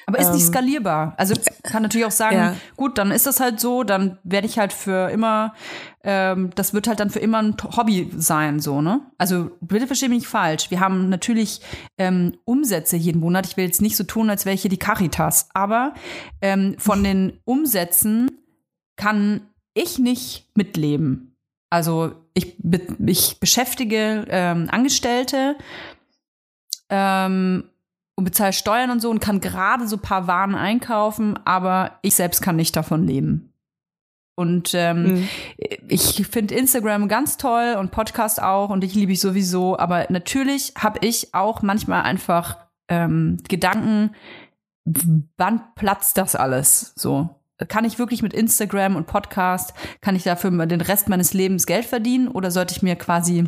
Aber 0.07 0.19
ist 0.19 0.33
nicht 0.33 0.43
Ähm, 0.43 0.49
skalierbar. 0.49 1.15
Also 1.19 1.35
kann 1.63 1.83
natürlich 1.85 2.07
auch 2.07 2.11
sagen, 2.11 2.37
Ja. 2.37 2.57
gut, 2.77 2.99
dann 2.99 3.13
ist 3.13 3.27
das 3.27 3.39
halt 3.39 3.61
so, 3.61 3.85
dann 3.85 4.19
werde 4.25 4.49
ich 4.49 4.59
halt 4.59 4.73
für 4.73 5.09
immer, 5.11 5.55
ähm, 6.03 6.51
das 6.57 6.75
wird 6.75 6.89
halt 6.89 6.99
dann 6.99 7.11
für 7.11 7.21
immer 7.21 7.43
ein 7.43 7.57
Hobby 7.77 8.11
sein, 8.17 8.59
so, 8.59 8.83
ne? 8.83 9.03
Also 9.17 9.53
bitte 9.61 9.87
verstehe 9.87 10.09
mich 10.09 10.19
nicht 10.23 10.29
falsch. 10.29 10.73
Wir 10.73 10.81
haben 10.81 11.11
natürlich 11.11 11.61
ähm, 11.97 12.37
Umsätze 12.45 12.97
jeden 12.97 13.21
Monat. 13.21 13.47
Ich 13.47 13.57
will 13.57 13.67
jetzt 13.67 13.83
nicht 13.83 13.97
so 13.97 14.03
tun, 14.03 14.31
als 14.31 14.45
wäre 14.47 14.55
ich 14.55 14.63
hier 14.63 14.71
die 14.71 14.79
Caritas. 14.79 15.49
Aber 15.55 15.95
ähm, 16.43 16.75
von 16.79 17.05
den 17.05 17.39
Umsätzen 17.45 18.33
kann 18.97 19.43
ich 19.75 20.01
nicht 20.01 20.49
mitleben. 20.57 21.30
Also 21.71 22.13
ich, 22.35 22.57
be 22.59 22.81
ich 23.07 23.39
beschäftige 23.41 24.27
ähm, 24.29 24.69
Angestellte 24.71 25.57
ähm, 26.89 27.65
und 28.17 28.25
bezahle 28.25 28.53
Steuern 28.53 28.91
und 28.91 29.01
so 29.01 29.11
und 29.11 29.21
kann 29.21 29.41
gerade 29.41 29.87
so 29.87 29.97
ein 29.97 30.03
paar 30.03 30.27
Waren 30.27 30.55
einkaufen, 30.55 31.39
aber 31.47 31.99
ich 32.03 32.15
selbst 32.17 32.43
kann 32.43 32.57
nicht 32.57 32.77
davon 32.77 33.07
leben. 33.07 33.47
Und 34.37 34.73
ähm, 34.75 35.03
Mhm. 35.03 35.29
ich 35.89 36.27
finde 36.27 36.55
Instagram 36.55 37.09
ganz 37.09 37.37
toll 37.37 37.77
und 37.79 37.91
Podcast 37.91 38.43
auch 38.43 38.71
und 38.71 38.83
ich 38.85 38.95
liebe 38.95 39.13
ich 39.13 39.21
sowieso, 39.21 39.79
aber 39.79 40.07
natürlich 40.09 40.73
habe 40.79 40.99
ich 41.07 41.35
auch 41.35 41.63
manchmal 41.63 42.03
einfach 42.03 42.57
ähm, 42.89 43.39
Gedanken, 43.49 44.15
wann 45.37 45.63
platzt 45.75 46.17
das 46.17 46.35
alles 46.37 46.95
so? 46.97 47.29
Kann 47.69 47.85
ich 47.85 47.99
wirklich 47.99 48.23
mit 48.23 48.33
Instagram 48.33 48.97
und 48.97 49.07
Podcast, 49.07 49.75
kann 50.01 50.17
ich 50.17 50.23
dafür 50.23 50.51
den 50.67 50.81
Rest 50.81 51.09
meines 51.09 51.35
Lebens 51.35 51.67
Geld 51.67 51.85
verdienen 51.85 52.29
oder 52.29 52.51
sollte 52.51 52.75
ich 52.75 52.83
mir 52.83 52.97
quasi 52.97 53.45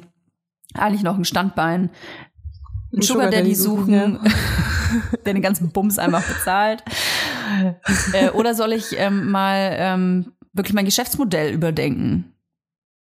eigentlich 0.75 1.03
noch 1.03 1.17
ein 1.17 1.25
Standbein, 1.25 1.91
einen 2.93 3.03
Sugar 3.03 3.31
Daddy 3.31 3.55
suchen, 3.55 4.19
der 5.25 5.35
den 5.35 5.43
ganzen 5.43 5.71
Bums 5.73 5.99
einfach 5.99 6.23
bezahlt? 6.23 6.83
äh, 8.13 8.31
oder 8.31 8.55
soll 8.55 8.73
ich 8.73 8.99
ähm, 8.99 9.31
mal 9.31 9.75
ähm, 9.79 10.33
wirklich 10.53 10.75
mein 10.75 10.85
Geschäftsmodell 10.85 11.53
überdenken? 11.53 12.33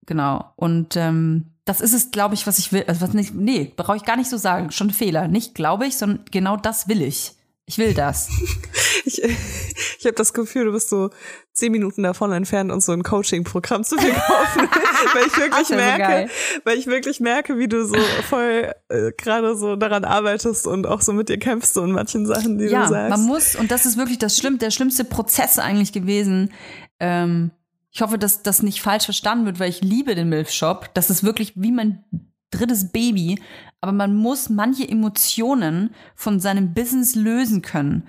Genau. 0.06 0.52
Und 0.56 0.96
ähm, 0.96 1.52
das 1.64 1.80
ist 1.80 1.94
es, 1.94 2.10
glaube 2.10 2.34
ich, 2.34 2.46
was 2.46 2.58
ich 2.58 2.72
will. 2.72 2.84
Also 2.86 3.02
was 3.02 3.12
nicht, 3.12 3.34
nee, 3.34 3.72
brauche 3.76 3.96
ich 3.96 4.04
gar 4.04 4.16
nicht 4.16 4.30
so 4.30 4.36
sagen. 4.36 4.70
Schon 4.70 4.88
ein 4.88 4.94
Fehler. 4.94 5.28
Nicht 5.28 5.54
glaube 5.54 5.86
ich, 5.86 5.96
sondern 5.96 6.24
genau 6.30 6.56
das 6.56 6.88
will 6.88 7.02
ich. 7.02 7.36
Ich 7.72 7.78
will 7.78 7.94
das. 7.94 8.28
Ich, 9.04 9.20
ich 9.20 10.04
habe 10.04 10.14
das 10.14 10.32
Gefühl, 10.32 10.66
du 10.66 10.72
bist 10.72 10.88
so 10.88 11.10
zehn 11.52 11.72
Minuten 11.72 12.04
davon 12.04 12.30
entfernt, 12.30 12.70
uns 12.70 12.86
so 12.86 12.92
ein 12.92 13.02
Coaching-Programm 13.02 13.82
zu 13.82 13.96
verkaufen, 13.98 14.68
weil 15.12 15.26
ich 15.26 15.36
wirklich 15.36 15.66
so 15.66 15.74
merke, 15.74 16.02
geil. 16.02 16.30
weil 16.62 16.78
ich 16.78 16.86
wirklich 16.86 17.18
merke, 17.18 17.58
wie 17.58 17.66
du 17.66 17.84
so 17.84 17.96
voll 18.28 18.72
äh, 18.90 19.10
gerade 19.16 19.56
so 19.56 19.74
daran 19.74 20.04
arbeitest 20.04 20.68
und 20.68 20.86
auch 20.86 21.00
so 21.00 21.12
mit 21.12 21.28
dir 21.28 21.38
kämpfst 21.38 21.74
so 21.74 21.82
in 21.82 21.90
manchen 21.90 22.26
Sachen, 22.26 22.58
die 22.58 22.66
ja, 22.66 22.84
du 22.84 22.90
sagst. 22.90 23.10
man 23.10 23.26
muss, 23.26 23.56
und 23.56 23.72
das 23.72 23.86
ist 23.86 23.96
wirklich 23.96 24.18
das 24.18 24.38
Schlimm, 24.38 24.58
der 24.58 24.70
schlimmste 24.70 25.04
Prozess 25.04 25.58
eigentlich 25.58 25.92
gewesen. 25.92 26.52
Ähm, 27.00 27.50
ich 27.90 28.02
hoffe, 28.02 28.18
dass 28.18 28.44
das 28.44 28.62
nicht 28.62 28.82
falsch 28.82 29.06
verstanden 29.06 29.46
wird, 29.46 29.58
weil 29.58 29.70
ich 29.70 29.80
liebe 29.80 30.14
den 30.14 30.28
Milf 30.28 30.50
Shop. 30.52 30.90
Das 30.94 31.10
ist 31.10 31.24
wirklich 31.24 31.54
wie 31.56 31.72
mein 31.72 32.04
drittes 32.52 32.92
Baby. 32.92 33.40
Aber 33.80 33.92
man 33.92 34.14
muss 34.14 34.48
manche 34.48 34.88
Emotionen 34.88 35.90
von 36.14 36.38
seinem 36.38 36.72
Business 36.72 37.16
lösen 37.16 37.62
können, 37.62 38.06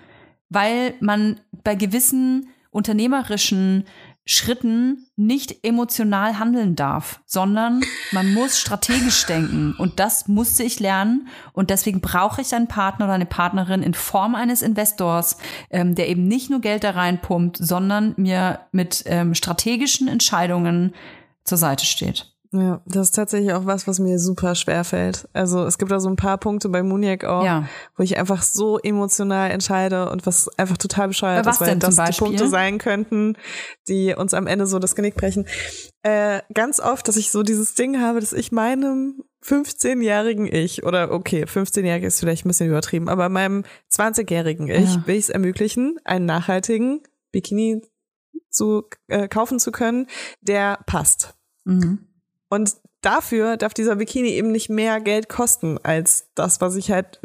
weil 0.50 0.94
man 1.00 1.40
bei 1.64 1.74
gewissen 1.74 2.50
unternehmerischen 2.70 3.86
Schritten 4.26 5.06
nicht 5.18 5.66
emotional 5.66 6.40
handeln 6.40 6.78
darf, 6.78 7.20
sondern 7.26 7.82
man 8.14 8.34
muss 8.34 8.58
strategisch 8.58 9.26
denken. 9.26 9.76
Und 9.78 10.00
das 10.00 10.30
musste 10.30 10.64
ich 10.64 10.80
lernen. 10.80 11.28
Und 11.52 11.70
deswegen 11.70 12.00
brauche 12.00 12.40
ich 12.40 12.56
einen 12.56 12.70
Partner 12.70 13.06
oder 13.06 13.16
eine 13.16 13.26
Partnerin 13.26 13.84
in 13.84 13.94
Form 13.94 14.36
eines 14.36 14.62
Investors, 14.62 15.38
ähm, 15.70 15.96
der 15.96 16.08
eben 16.08 16.26
nicht 16.26 16.50
nur 16.50 16.62
Geld 16.62 16.86
da 16.86 16.92
reinpumpt, 16.92 17.58
sondern 17.58 18.14
mir 18.16 18.62
mit 18.72 19.04
ähm, 19.08 19.36
strategischen 19.36 20.08
Entscheidungen 20.08 20.94
zur 21.44 21.58
Seite 21.58 21.86
steht. 21.86 22.33
Ja, 22.56 22.82
das 22.86 23.08
ist 23.08 23.16
tatsächlich 23.16 23.52
auch 23.54 23.66
was, 23.66 23.88
was 23.88 23.98
mir 23.98 24.20
super 24.20 24.54
schwer 24.54 24.84
fällt. 24.84 25.28
Also 25.34 25.66
es 25.66 25.80
gibt 25.80 25.92
da 25.92 26.00
so 26.00 26.08
ein 26.08 26.16
paar 26.18 26.38
Punkte 26.38 26.70
bei 26.70 26.84
Muniac 26.84 27.26
auch, 27.26 27.44
Ja. 27.44 27.68
wo 27.98 28.04
ich 28.04 28.16
einfach 28.20 28.44
so 28.44 28.78
emotional 28.78 29.50
entscheide 29.50 30.12
und 30.12 30.28
was 30.28 30.48
einfach 30.60 30.78
total 30.78 31.08
bescheuert 31.08 31.48
was 31.48 31.56
ist, 31.56 31.62
weil 31.62 31.78
das 31.80 31.96
die? 31.96 32.20
Punkte 32.20 32.48
sein 32.48 32.78
könnten, 32.78 33.38
die 33.88 34.14
uns 34.16 34.36
am 34.36 34.46
Ende 34.46 34.68
so 34.68 34.78
das 34.78 34.94
Genick 34.94 35.16
brechen. 35.16 35.48
Äh, 36.04 36.42
ganz 36.54 36.80
oft, 36.80 37.08
dass 37.08 37.18
ich 37.18 37.32
so 37.32 37.42
dieses 37.42 37.74
Ding 37.74 38.00
habe, 38.00 38.20
dass 38.20 38.34
ich 38.34 38.52
meinem 38.52 39.24
15-jährigen 39.44 40.46
Ich, 40.46 40.84
oder 40.84 41.12
okay, 41.12 41.46
15-jährig 41.46 42.04
ist 42.04 42.20
vielleicht 42.20 42.46
ein 42.46 42.50
bisschen 42.50 42.70
übertrieben, 42.70 43.10
aber 43.10 43.30
meinem 43.30 43.64
20-jährigen 43.92 44.68
Ich 44.70 44.94
Ja. 44.94 45.08
will 45.08 45.16
ich 45.16 45.24
es 45.24 45.30
ermöglichen, 45.30 45.98
einen 46.04 46.28
nachhaltigen 46.28 47.02
Bikini 47.32 47.82
zu 48.52 48.84
äh, 49.08 49.28
kaufen 49.28 49.60
zu 49.60 49.72
können, 49.72 50.06
der 50.42 50.78
passt. 50.86 51.34
Mhm. 51.66 52.10
Und 52.54 52.76
dafür 53.02 53.58
darf 53.58 53.74
dieser 53.74 53.96
Bikini 53.96 54.30
eben 54.30 54.52
nicht 54.52 54.70
mehr 54.70 55.02
Geld 55.02 55.28
kosten 55.28 55.80
als 55.82 56.28
das, 56.36 56.62
was 56.62 56.76
ich 56.76 56.92
halt 56.92 57.20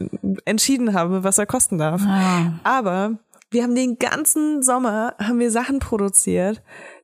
entschieden 0.47 0.95
habe, 0.95 1.23
was 1.23 1.37
er 1.37 1.45
kosten 1.45 1.77
darf. 1.77 2.01
Ah. 2.07 2.53
Aber 2.65 3.19
wir 3.51 3.63
haben 3.63 3.75
den 3.75 3.99
ganzen 3.99 4.63
Sommer 4.63 5.15
haben 5.19 5.39
wir 5.39 5.51
Sachen 5.51 5.81
produziert, 5.81 6.63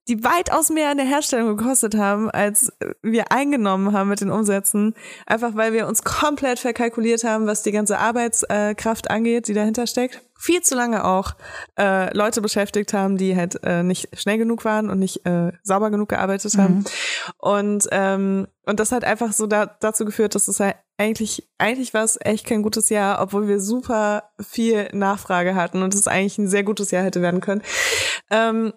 die 0.08 0.22
weitaus 0.22 0.68
mehr 0.68 0.90
in 0.92 0.98
der 0.98 1.06
Herstellung 1.06 1.56
gekostet 1.56 1.96
haben, 1.96 2.30
als 2.30 2.72
wir 3.02 3.32
eingenommen 3.32 3.92
haben 3.92 4.10
mit 4.10 4.20
den 4.20 4.30
Umsätzen. 4.30 4.94
Einfach 5.26 5.54
weil 5.54 5.72
wir 5.72 5.86
uns 5.86 6.02
komplett 6.02 6.58
verkalkuliert 6.58 7.24
haben, 7.24 7.46
was 7.46 7.62
die 7.62 7.72
ganze 7.72 7.98
Arbeitskraft 7.98 9.10
angeht, 9.10 9.48
die 9.48 9.54
dahinter 9.54 9.86
steckt. 9.86 10.22
Viel 10.36 10.60
zu 10.60 10.74
lange 10.74 11.04
auch 11.04 11.36
äh, 11.78 12.14
Leute 12.14 12.42
beschäftigt 12.42 12.92
haben, 12.92 13.16
die 13.16 13.34
halt 13.34 13.62
äh, 13.62 13.82
nicht 13.82 14.08
schnell 14.18 14.36
genug 14.36 14.64
waren 14.64 14.90
und 14.90 14.98
nicht 14.98 15.24
äh, 15.24 15.52
sauber 15.62 15.90
genug 15.90 16.10
gearbeitet 16.10 16.58
haben. 16.58 16.84
Und, 17.38 17.86
ähm, 17.92 18.46
und 18.66 18.80
das 18.80 18.92
hat 18.92 19.04
einfach 19.04 19.32
so 19.32 19.46
da, 19.46 19.66
dazu 19.66 20.04
geführt, 20.04 20.34
dass 20.34 20.48
es 20.48 20.60
halt 20.60 20.76
eigentlich, 20.96 21.48
eigentlich 21.58 21.94
war 21.94 22.04
es 22.04 22.18
echt 22.20 22.46
kein 22.46 22.62
gutes 22.62 22.88
Jahr, 22.88 23.20
obwohl 23.20 23.48
wir 23.48 23.60
super 23.60 24.30
viel 24.40 24.88
Nachfrage 24.92 25.54
hatten 25.54 25.82
und 25.82 25.94
es 25.94 26.06
eigentlich 26.06 26.38
ein 26.38 26.48
sehr 26.48 26.62
gutes 26.62 26.90
Jahr 26.90 27.02
hätte 27.02 27.22
werden 27.22 27.40
können. 27.40 27.62
Ähm, 28.30 28.72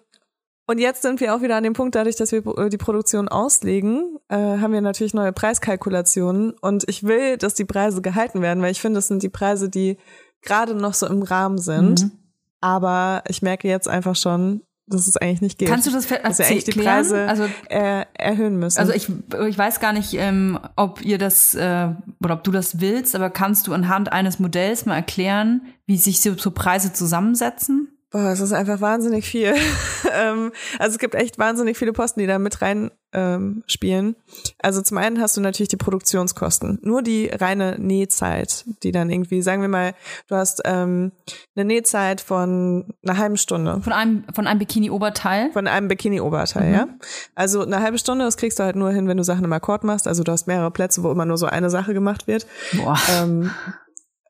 und 0.68 0.78
jetzt 0.78 1.02
sind 1.02 1.20
wir 1.20 1.34
auch 1.34 1.42
wieder 1.42 1.56
an 1.56 1.64
dem 1.64 1.72
Punkt, 1.72 1.94
dadurch, 1.94 2.16
dass 2.16 2.30
wir 2.30 2.46
äh, 2.58 2.68
die 2.68 2.76
Produktion 2.76 3.26
auslegen, 3.28 4.18
äh, 4.28 4.36
haben 4.36 4.72
wir 4.72 4.82
natürlich 4.82 5.14
neue 5.14 5.32
Preiskalkulationen 5.32 6.52
und 6.60 6.84
ich 6.88 7.04
will, 7.04 7.38
dass 7.38 7.54
die 7.54 7.64
Preise 7.64 8.02
gehalten 8.02 8.42
werden, 8.42 8.62
weil 8.62 8.70
ich 8.70 8.80
finde, 8.80 8.98
das 8.98 9.08
sind 9.08 9.22
die 9.22 9.30
Preise, 9.30 9.68
die 9.70 9.96
gerade 10.42 10.74
noch 10.74 10.94
so 10.94 11.06
im 11.06 11.22
Rahmen 11.22 11.58
sind. 11.58 12.02
Mhm. 12.04 12.12
Aber 12.60 13.22
ich 13.28 13.40
merke 13.40 13.66
jetzt 13.66 13.88
einfach 13.88 14.14
schon, 14.14 14.62
dass 14.86 15.06
es 15.06 15.16
eigentlich 15.16 15.40
nicht 15.40 15.58
geht. 15.58 15.68
Kannst 15.68 15.86
du 15.86 15.90
das 15.90 16.08
wir 16.10 16.24
eigentlich 16.24 16.64
die? 16.64 16.72
Preise 16.72 17.26
Also- 17.28 17.46
äh, 17.68 18.04
erhöhen 18.14 18.58
müssen. 18.58 18.78
Also 18.78 18.92
ich, 18.92 19.08
ich 19.48 19.58
weiß 19.58 19.80
gar 19.80 19.92
nicht, 19.92 20.14
ähm, 20.14 20.58
ob 20.76 21.04
ihr 21.04 21.18
das 21.18 21.54
äh, 21.54 21.88
oder 22.22 22.34
ob 22.34 22.44
du 22.44 22.50
das 22.50 22.80
willst, 22.80 23.14
aber 23.14 23.30
kannst 23.30 23.66
du 23.66 23.72
anhand 23.72 24.12
eines 24.12 24.38
Modells 24.38 24.86
mal 24.86 24.96
erklären, 24.96 25.62
wie 25.86 25.96
sich 25.96 26.20
so, 26.20 26.34
so 26.36 26.50
Preise 26.50 26.92
zusammensetzen? 26.92 27.97
Boah, 28.10 28.30
es 28.30 28.40
ist 28.40 28.52
einfach 28.52 28.80
wahnsinnig 28.80 29.26
viel. 29.26 29.54
ähm, 30.12 30.50
also 30.78 30.94
es 30.94 30.98
gibt 30.98 31.14
echt 31.14 31.38
wahnsinnig 31.38 31.76
viele 31.76 31.92
Posten, 31.92 32.20
die 32.20 32.26
da 32.26 32.38
mit 32.38 32.62
rein 32.62 32.90
ähm, 33.12 33.62
spielen. 33.66 34.16
Also 34.58 34.80
zum 34.80 34.96
einen 34.96 35.20
hast 35.20 35.36
du 35.36 35.42
natürlich 35.42 35.68
die 35.68 35.76
Produktionskosten. 35.76 36.78
Nur 36.82 37.02
die 37.02 37.26
reine 37.26 37.76
Nähzeit, 37.78 38.64
die 38.82 38.92
dann 38.92 39.10
irgendwie, 39.10 39.42
sagen 39.42 39.60
wir 39.60 39.68
mal, 39.68 39.94
du 40.26 40.36
hast 40.36 40.62
ähm, 40.64 41.12
eine 41.54 41.66
Nähzeit 41.66 42.22
von 42.22 42.94
einer 43.04 43.18
halben 43.18 43.36
Stunde. 43.36 43.80
Von 43.82 43.92
einem, 43.92 44.24
von 44.34 44.46
einem 44.46 44.58
Bikini-Oberteil? 44.58 45.52
Von 45.52 45.66
einem 45.66 45.88
Bikini-Oberteil, 45.88 46.72
ja. 46.72 46.88
Also 47.34 47.62
eine 47.62 47.80
halbe 47.82 47.98
Stunde, 47.98 48.24
das 48.24 48.38
kriegst 48.38 48.58
du 48.58 48.64
halt 48.64 48.76
nur 48.76 48.90
hin, 48.90 49.06
wenn 49.08 49.18
du 49.18 49.24
Sachen 49.24 49.44
im 49.44 49.52
Akkord 49.52 49.84
machst. 49.84 50.08
Also 50.08 50.22
du 50.22 50.32
hast 50.32 50.46
mehrere 50.46 50.70
Plätze, 50.70 51.02
wo 51.02 51.10
immer 51.10 51.26
nur 51.26 51.36
so 51.36 51.46
eine 51.46 51.68
Sache 51.68 51.92
gemacht 51.92 52.26
wird. 52.26 52.46
Boah. 52.72 52.96
Ähm, 53.18 53.50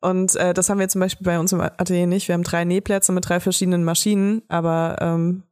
und 0.00 0.36
äh, 0.36 0.54
das 0.54 0.70
haben 0.70 0.78
wir 0.78 0.88
zum 0.88 1.00
Beispiel 1.00 1.24
bei 1.24 1.38
uns 1.38 1.52
im 1.52 1.60
Atelier 1.60 2.06
nicht. 2.06 2.28
Wir 2.28 2.34
haben 2.34 2.42
drei 2.42 2.64
Nähplätze 2.64 3.12
mit 3.12 3.28
drei 3.28 3.40
verschiedenen 3.40 3.84
Maschinen, 3.84 4.42
aber 4.48 4.96
ähm, 5.00 5.42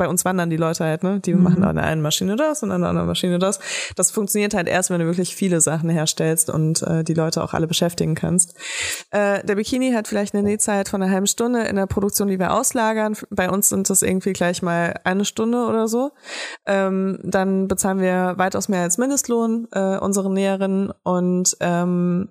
bei 0.00 0.08
uns 0.08 0.24
wandern 0.24 0.48
die 0.48 0.56
Leute 0.56 0.84
halt, 0.84 1.02
ne? 1.02 1.20
Die 1.20 1.34
machen 1.34 1.62
an 1.62 1.76
der 1.76 1.84
einen 1.84 2.00
Maschine 2.00 2.34
das 2.34 2.62
und 2.62 2.72
an 2.72 2.80
der 2.80 2.88
anderen 2.88 3.06
Maschine 3.06 3.38
das. 3.38 3.60
Das 3.96 4.10
funktioniert 4.10 4.54
halt 4.54 4.66
erst, 4.66 4.88
wenn 4.88 4.98
du 4.98 5.04
wirklich 5.04 5.36
viele 5.36 5.60
Sachen 5.60 5.90
herstellst 5.90 6.48
und 6.48 6.82
äh, 6.82 7.04
die 7.04 7.12
Leute 7.12 7.44
auch 7.44 7.52
alle 7.52 7.66
beschäftigen 7.66 8.14
kannst. 8.14 8.56
Äh, 9.10 9.44
der 9.44 9.56
Bikini 9.56 9.92
hat 9.92 10.08
vielleicht 10.08 10.32
eine 10.34 10.42
Nähzeit 10.42 10.88
von 10.88 11.02
einer 11.02 11.12
halben 11.12 11.26
Stunde 11.26 11.64
in 11.64 11.76
der 11.76 11.86
Produktion, 11.86 12.28
die 12.28 12.38
wir 12.38 12.54
auslagern. 12.54 13.14
Bei 13.28 13.50
uns 13.50 13.68
sind 13.68 13.90
das 13.90 14.00
irgendwie 14.00 14.32
gleich 14.32 14.62
mal 14.62 14.94
eine 15.04 15.26
Stunde 15.26 15.66
oder 15.66 15.86
so. 15.86 16.12
Ähm, 16.64 17.18
dann 17.22 17.68
bezahlen 17.68 18.00
wir 18.00 18.38
weitaus 18.38 18.70
mehr 18.70 18.80
als 18.80 18.96
Mindestlohn 18.96 19.68
äh, 19.72 19.98
unseren 19.98 20.32
Näherinnen 20.32 20.94
und 21.02 21.58
ähm, 21.60 22.30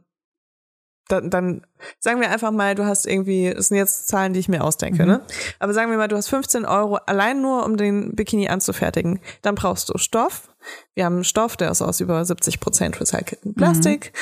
dann, 1.12 1.30
dann 1.30 1.62
sagen 2.00 2.22
wir 2.22 2.30
einfach 2.30 2.52
mal, 2.52 2.76
du 2.76 2.86
hast 2.86 3.06
irgendwie, 3.06 3.52
das 3.54 3.68
sind 3.68 3.78
jetzt 3.78 4.08
Zahlen, 4.08 4.34
die 4.34 4.40
ich 4.40 4.48
mir 4.48 4.64
ausdenke, 4.64 5.06
ne? 5.06 5.22
Aber 5.60 5.74
sagen 5.74 5.92
wir 5.92 5.98
mal, 5.98 6.08
du 6.08 6.16
hast 6.16 6.30
15 6.30 6.66
Euro 6.66 6.96
allein 7.06 7.42
nur, 7.42 7.66
um 7.66 7.78
den 7.78 8.16
Bikini 8.16 8.48
anzufertigen. 8.48 9.20
Dann 9.42 9.56
brauchst 9.56 9.90
du 9.90 9.98
Stoff. 9.98 10.50
Wir 10.94 11.06
haben 11.06 11.16
einen 11.16 11.24
Stoff, 11.24 11.58
der 11.58 11.72
ist 11.72 11.82
aus 11.82 12.00
über 12.00 12.24
70 12.24 12.60
Prozent 12.60 13.00
recyceltem 13.00 13.56
Plastik, 13.56 14.14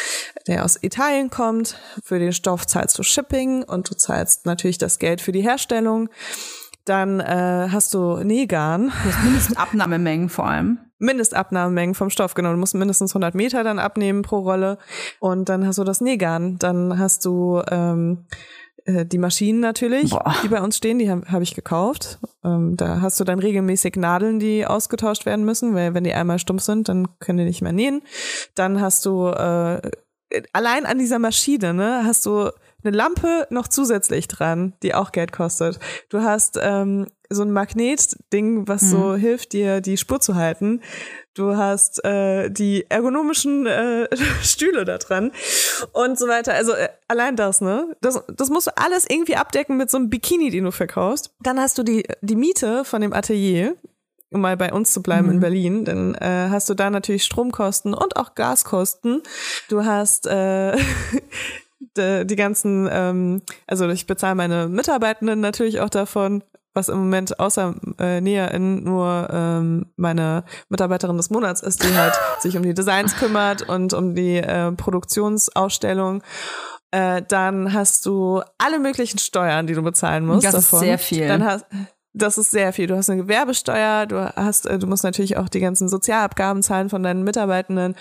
der 0.48 0.64
aus 0.64 0.82
Italien 0.82 1.30
kommt. 1.30 1.78
Für 2.04 2.20
den 2.20 2.32
Stoff 2.32 2.66
zahlst 2.66 2.98
du 2.98 3.04
Shipping 3.04 3.64
und 3.64 3.90
du 3.90 3.96
zahlst 3.96 4.46
natürlich 4.46 4.78
das 4.78 5.00
Geld 5.00 5.22
für 5.22 5.32
die 5.32 5.42
Herstellung. 5.42 6.10
Dann 6.86 7.20
äh, 7.20 7.68
hast 7.70 7.94
du 7.94 8.24
Nähgarn. 8.24 8.94
Du 9.04 9.12
hast 9.12 9.24
Mindestabnahmemengen 9.24 10.30
vor 10.30 10.48
allem. 10.48 10.80
Mindestabnahmemengen 11.00 11.96
vom 11.96 12.10
Stoff, 12.10 12.34
genau. 12.34 12.52
Du 12.52 12.58
musst 12.58 12.76
mindestens 12.76 13.12
100 13.12 13.36
Meter 13.36 13.64
dann 13.64 13.80
abnehmen 13.80 14.22
pro 14.22 14.40
Rolle. 14.40 14.78
Und 15.20 15.50
dann 15.50 15.66
hast 15.66 15.78
du 15.78 15.84
das 15.84 16.02
Nähgarn. 16.02 16.58
Dann 16.58 16.98
hast 16.98 17.26
du 17.26 17.62
ähm, 17.70 18.26
äh, 18.86 19.06
die 19.06 19.18
Maschinen 19.18 19.60
natürlich, 19.60 20.12
Boah. 20.12 20.34
die 20.44 20.48
bei 20.48 20.62
uns 20.62 20.78
stehen, 20.78 20.98
die 20.98 21.12
habe 21.12 21.30
hab 21.32 21.42
ich 21.42 21.54
gekauft. 21.54 22.20
Ähm, 22.44 22.78
da 22.78 23.02
hast 23.02 23.20
du 23.20 23.24
dann 23.24 23.40
regelmäßig 23.40 23.96
Nadeln, 23.98 24.40
die 24.40 24.66
ausgetauscht 24.66 25.26
werden 25.26 25.46
müssen, 25.46 25.76
weil 25.76 25.94
wenn 25.94 26.04
die 26.04 26.14
einmal 26.14 26.40
stumpf 26.40 26.64
sind, 26.64 26.90
dann 26.90 27.08
können 27.20 27.40
die 27.40 27.44
nicht 27.44 27.62
mehr 27.62 27.74
nähen. 27.74 28.02
Dann 28.56 28.82
hast 28.82 29.06
du 29.06 29.28
äh, 29.28 29.82
allein 30.54 30.86
an 30.86 31.00
dieser 31.00 31.20
Maschine, 31.20 31.74
ne, 31.74 32.04
hast 32.06 32.26
du 32.26 32.50
eine 32.84 32.96
Lampe 32.96 33.48
noch 33.50 33.68
zusätzlich 33.68 34.28
dran, 34.28 34.74
die 34.84 34.94
auch 34.94 35.12
Geld 35.12 35.32
kostet. 35.32 35.80
Du 36.10 36.22
hast 36.22 36.58
ähm, 36.62 37.08
so 37.30 37.44
ein 37.44 37.52
Magnetding, 37.52 38.68
was 38.68 38.82
so 38.82 39.16
hilft 39.16 39.54
dir, 39.54 39.82
die 39.82 39.98
Spur 39.98 40.20
zu 40.20 40.36
halten. 40.36 40.82
Du 41.34 41.56
hast 41.56 42.04
äh, 42.04 42.50
die 42.50 42.86
ergonomischen 42.90 43.66
äh, 43.66 44.08
Stühle 44.42 44.86
da 44.86 44.98
dran 44.98 45.32
und 45.94 46.18
so 46.18 46.28
weiter. 46.28 46.54
Also 46.54 46.74
äh, 46.74 46.90
allein 47.08 47.36
das, 47.36 47.62
ne? 47.62 47.96
Das, 48.02 48.24
das 48.36 48.50
musst 48.50 48.68
du 48.68 48.78
alles 48.78 49.06
irgendwie 49.08 49.36
abdecken 49.36 49.78
mit 49.78 49.92
so 49.92 49.98
einem 49.98 50.10
Bikini, 50.10 50.50
den 50.50 50.64
du 50.64 50.72
verkaufst. 50.72 51.36
Dann 51.42 51.60
hast 51.60 51.78
du 51.78 51.84
die, 51.84 52.08
die 52.22 52.36
Miete 52.36 52.84
von 52.86 53.02
dem 53.02 53.14
Atelier, 53.14 53.76
um 54.32 54.42
mal 54.42 54.58
bei 54.58 54.74
uns 54.74 54.92
zu 54.92 55.02
bleiben 55.02 55.30
in 55.32 55.40
Berlin, 55.40 55.86
dann 55.86 56.16
äh, 56.16 56.48
hast 56.50 56.70
du 56.70 56.74
da 56.74 56.90
natürlich 56.90 57.24
Stromkosten 57.24 57.94
und 57.94 58.18
auch 58.18 58.36
Gaskosten. 58.36 59.22
Du 59.70 59.86
hast 59.86 60.28
äh, 60.28 60.76
die, 61.98 62.26
die 62.26 62.36
ganzen, 62.36 62.90
ähm, 62.92 63.42
also 63.68 63.88
ich 63.90 64.08
bezahle 64.08 64.36
meine 64.36 64.68
Mitarbeitenden 64.68 65.40
natürlich 65.40 65.80
auch 65.80 65.90
davon, 65.90 66.44
was 66.78 66.88
im 66.88 67.00
Moment 67.00 67.40
außer 67.40 67.76
äh, 68.00 68.22
NäherInnen 68.22 68.84
nur 68.84 69.28
ähm, 69.32 69.88
meine 69.98 70.46
Mitarbeiterin 70.70 71.18
des 71.18 71.30
Monats 71.30 71.62
ist, 71.62 71.84
die 71.84 71.94
halt 71.94 72.14
sich 72.40 72.56
um 72.56 72.64
die 72.64 72.74
Designs 72.74 73.16
kümmert 73.18 73.68
und 73.68 73.94
um 73.94 74.16
die 74.16 74.38
äh, 74.38 74.72
Produktionsausstellung. 74.72 76.24
Äh, 76.92 77.24
dann 77.28 77.74
hast 77.74 78.06
du 78.06 78.42
alle 78.58 78.80
möglichen 78.80 79.18
Steuern, 79.18 79.68
die 79.68 79.74
du 79.74 79.82
bezahlen 79.82 80.26
musst. 80.26 80.46
Das 80.46 80.54
ist 80.54 80.72
davon. 80.72 80.86
sehr 80.86 80.98
viel. 80.98 81.28
Dann 81.28 81.44
hast, 81.44 81.66
das 82.14 82.38
ist 82.38 82.52
sehr 82.52 82.74
viel. 82.74 82.88
Du 82.88 82.96
hast 82.96 83.10
eine 83.10 83.22
Gewerbesteuer, 83.22 84.06
du 84.06 84.34
hast, 84.36 84.66
äh, 84.66 84.80
du 84.80 84.88
musst 84.88 85.04
natürlich 85.04 85.38
auch 85.38 85.50
die 85.50 85.60
ganzen 85.60 85.90
Sozialabgaben 85.90 86.64
zahlen 86.64 86.90
von 86.90 87.04
deinen 87.04 87.24
Mitarbeitenden. 87.24 87.96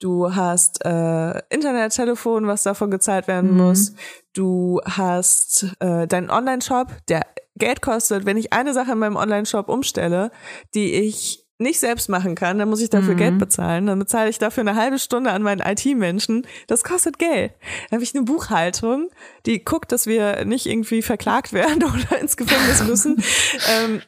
Du 0.00 0.34
hast 0.34 0.84
äh, 0.84 1.38
Internet, 1.50 1.92
Telefon, 1.92 2.46
was 2.46 2.62
davon 2.62 2.90
gezahlt 2.90 3.28
werden 3.28 3.56
muss. 3.56 3.92
Du 4.34 4.80
hast 4.84 5.66
äh, 5.80 6.06
deinen 6.06 6.30
Online-Shop, 6.30 6.88
der 7.08 7.26
Geld 7.60 7.82
kostet. 7.82 8.26
Wenn 8.26 8.36
ich 8.36 8.52
eine 8.52 8.74
Sache 8.74 8.92
in 8.92 8.98
meinem 8.98 9.16
Online-Shop 9.16 9.68
umstelle, 9.68 10.32
die 10.74 10.94
ich 10.94 11.46
nicht 11.60 11.78
selbst 11.78 12.08
machen 12.08 12.34
kann, 12.34 12.58
dann 12.58 12.70
muss 12.70 12.80
ich 12.80 12.88
dafür 12.88 13.14
Geld 13.14 13.38
bezahlen. 13.38 13.86
Dann 13.86 13.98
bezahle 13.98 14.30
ich 14.30 14.38
dafür 14.38 14.62
eine 14.62 14.76
halbe 14.76 14.98
Stunde 14.98 15.30
an 15.30 15.42
meinen 15.42 15.60
IT-Menschen. 15.60 16.46
Das 16.66 16.82
kostet 16.82 17.18
Geld. 17.18 17.52
Dann 17.90 17.98
habe 17.98 18.02
ich 18.02 18.14
eine 18.14 18.24
Buchhaltung, 18.24 19.10
die 19.44 19.62
guckt, 19.62 19.92
dass 19.92 20.06
wir 20.06 20.46
nicht 20.46 20.66
irgendwie 20.66 21.02
verklagt 21.02 21.52
werden 21.52 21.84
oder 22.10 22.18
ins 22.18 22.38
Gefängnis 22.38 22.82
müssen. 22.82 23.22
ähm, 23.68 24.00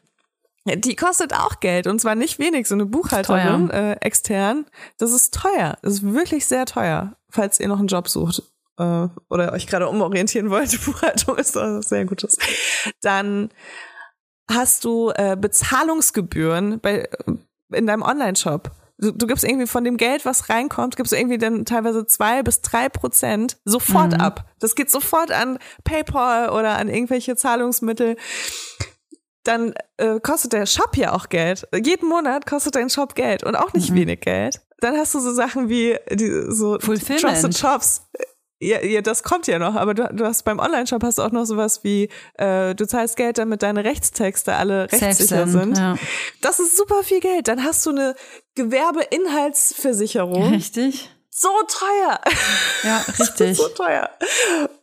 die 0.65 0.97
kostet 0.97 1.35
auch 1.35 1.61
Geld 1.61 1.87
und 1.87 2.01
zwar 2.01 2.15
nicht 2.15 2.39
wenig. 2.39 2.69
So 2.69 2.75
eine 2.75 2.87
Buchhalterin 2.87 3.69
äh, 3.69 3.93
extern, 4.01 4.65
das 4.97 5.13
ist 5.13 5.35
teuer. 5.35 5.77
Das 5.83 5.95
ist 5.95 6.15
wirklich 6.15 6.47
sehr 6.47 6.65
teuer, 6.65 7.17
falls 7.29 7.61
ihr 7.61 7.69
noch 7.69 7.81
einen 7.81 7.89
Job 7.89 8.09
sucht 8.09 8.43
äh, 8.79 9.09
oder 9.31 9.53
euch 9.53 9.67
gerade 9.67 9.89
umorientieren 9.89 10.51
wollt. 10.51 10.79
Buchhaltung 10.85 11.37
ist 11.39 11.55
was 11.57 11.89
sehr 11.89 12.05
Gutes. 12.05 12.37
Dann 13.01 13.51
hast 14.51 14.85
du 14.85 15.11
äh, 15.15 15.37
Bezahlungsgebühren 15.39 16.81
bei 16.81 17.09
in 17.73 17.87
deinem 17.87 18.03
Online-Shop. 18.03 18.71
du, 18.99 19.13
du 19.13 19.27
gibst 19.27 19.45
irgendwie 19.45 19.67
von 19.67 19.83
dem 19.85 19.97
Geld, 19.97 20.25
was 20.27 20.51
reinkommt, 20.51 20.97
gibst 20.97 21.13
du 21.13 21.17
irgendwie 21.17 21.39
dann 21.39 21.65
teilweise 21.65 22.07
zwei 22.07 22.43
bis 22.43 22.61
drei 22.61 22.89
Prozent 22.91 23.57
sofort 23.65 24.13
Mhm. 24.13 24.21
ab. 24.21 24.45
Das 24.61 24.75
geht 24.75 24.91
sofort 24.91 25.31
an 25.33 25.59
PayPal 25.85 26.51
oder 26.51 26.77
an 26.77 26.89
irgendwelche 26.89 27.35
Zahlungsmittel. 27.37 28.17
Dann 29.45 29.75
äh, 29.97 30.21
kostet 30.21 30.53
der 30.53 30.67
Shop 30.67 30.97
ja 30.97 31.13
auch 31.15 31.29
Geld. 31.29 31.67
Jeden 31.75 32.09
Monat 32.09 32.47
kostet 32.47 32.77
dein 32.77 32.91
Shop 32.91 33.15
Geld 33.17 33.43
und 33.43 33.57
auch 33.57 33.73
nicht 33.73 33.91
Mhm. 33.91 33.97
wenig 33.97 34.21
Geld. 34.21 34.61
Dann 34.79 34.97
hast 34.97 35.15
du 35.15 35.21
so 35.21 35.33
Sachen 35.33 35.69
wie 35.69 35.97
die, 36.11 36.45
so 36.49 36.79
Fulfillment. 36.79 37.23
Trusted 37.41 37.57
Shops. 37.59 38.03
Ja, 38.63 38.81
ja, 38.81 39.03
das 39.03 39.25
kommt 39.25 39.49
ja 39.49 39.59
noch, 39.59 39.75
aber 39.75 39.93
du, 39.93 40.09
du 40.13 40.25
hast 40.25 40.45
beim 40.45 40.61
Online-Shop 40.61 41.03
hast 41.03 41.19
du 41.19 41.23
auch 41.23 41.33
noch 41.33 41.47
sowas 41.47 41.83
wie, 41.83 42.09
äh, 42.35 42.77
du 42.77 42.87
zahlst 42.87 43.17
Geld, 43.17 43.39
damit 43.39 43.65
deine 43.65 43.83
Rechtstexte 43.83 44.55
alle 44.55 44.91
rechtssicher 44.93 45.49
sind. 45.49 45.79
Ja. 45.79 45.99
Das 46.43 46.61
ist 46.61 46.77
super 46.77 47.03
viel 47.03 47.19
Geld. 47.19 47.49
Dann 47.49 47.65
hast 47.65 47.85
du 47.87 47.91
eine 47.91 48.15
Gewerbeinhaltsversicherung. 48.55 50.51
Richtig? 50.53 51.11
So 51.29 51.49
teuer. 51.67 52.21
Ja, 52.85 53.05
richtig. 53.19 53.57
so 53.57 53.67
teuer. 53.69 54.11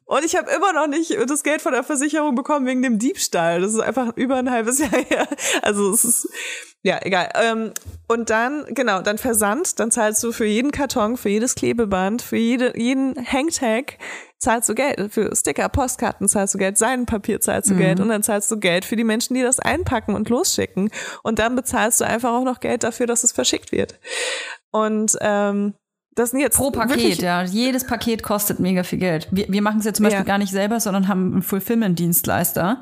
Und 0.09 0.25
ich 0.25 0.35
habe 0.35 0.49
immer 0.49 0.73
noch 0.73 0.87
nicht 0.87 1.15
das 1.29 1.43
Geld 1.43 1.61
von 1.61 1.71
der 1.71 1.83
Versicherung 1.83 2.33
bekommen 2.33 2.65
wegen 2.65 2.81
dem 2.81 2.97
Diebstahl. 2.97 3.61
Das 3.61 3.75
ist 3.75 3.79
einfach 3.79 4.17
über 4.17 4.37
ein 4.37 4.49
halbes 4.49 4.79
Jahr 4.79 4.89
her. 4.89 5.27
Also 5.61 5.91
es 5.91 6.03
ist, 6.03 6.27
ja, 6.81 6.97
egal. 7.03 7.29
Ähm, 7.35 7.73
Und 8.07 8.31
dann, 8.31 8.65
genau, 8.69 9.03
dann 9.03 9.19
Versand, 9.19 9.79
dann 9.79 9.91
zahlst 9.91 10.23
du 10.23 10.31
für 10.31 10.45
jeden 10.45 10.71
Karton, 10.71 11.15
für 11.15 11.29
jedes 11.29 11.53
Klebeband, 11.53 12.23
für 12.23 12.37
jede, 12.37 12.75
jeden 12.75 13.23
Hangtag 13.23 13.99
zahlst 14.39 14.67
du 14.69 14.73
Geld. 14.73 15.13
Für 15.13 15.35
Sticker, 15.35 15.69
Postkarten 15.69 16.27
zahlst 16.27 16.55
du 16.55 16.57
Geld, 16.57 16.79
Seidenpapier 16.79 17.39
zahlst 17.39 17.69
du 17.69 17.75
Geld 17.75 17.99
und 17.99 18.09
dann 18.09 18.23
zahlst 18.23 18.49
du 18.49 18.57
Geld 18.57 18.85
für 18.85 18.95
die 18.95 19.03
Menschen, 19.03 19.35
die 19.35 19.43
das 19.43 19.59
einpacken 19.59 20.15
und 20.15 20.27
losschicken. 20.29 20.89
Und 21.21 21.37
dann 21.37 21.55
bezahlst 21.55 22.01
du 22.01 22.05
einfach 22.05 22.31
auch 22.31 22.45
noch 22.45 22.61
Geld 22.61 22.83
dafür, 22.83 23.05
dass 23.05 23.23
es 23.23 23.31
verschickt 23.31 23.71
wird. 23.71 23.99
Und 24.71 25.15
ähm, 25.21 25.75
das 26.19 26.31
sind 26.31 26.39
jetzt 26.41 26.57
Pro 26.57 26.69
Paket, 26.71 27.21
ja. 27.21 27.43
Jedes 27.43 27.85
Paket 27.87 28.23
kostet 28.23 28.59
mega 28.59 28.83
viel 28.83 28.99
Geld. 28.99 29.27
Wir, 29.31 29.45
wir 29.49 29.61
machen 29.61 29.79
es 29.79 29.85
ja 29.85 29.93
zum 29.93 30.03
Beispiel 30.03 30.19
Ja. 30.19 30.25
gar 30.25 30.37
nicht 30.37 30.51
selber, 30.51 30.79
sondern 30.79 31.07
haben 31.07 31.31
einen 31.33 31.41
Fulfillment-Dienstleister. 31.41 32.81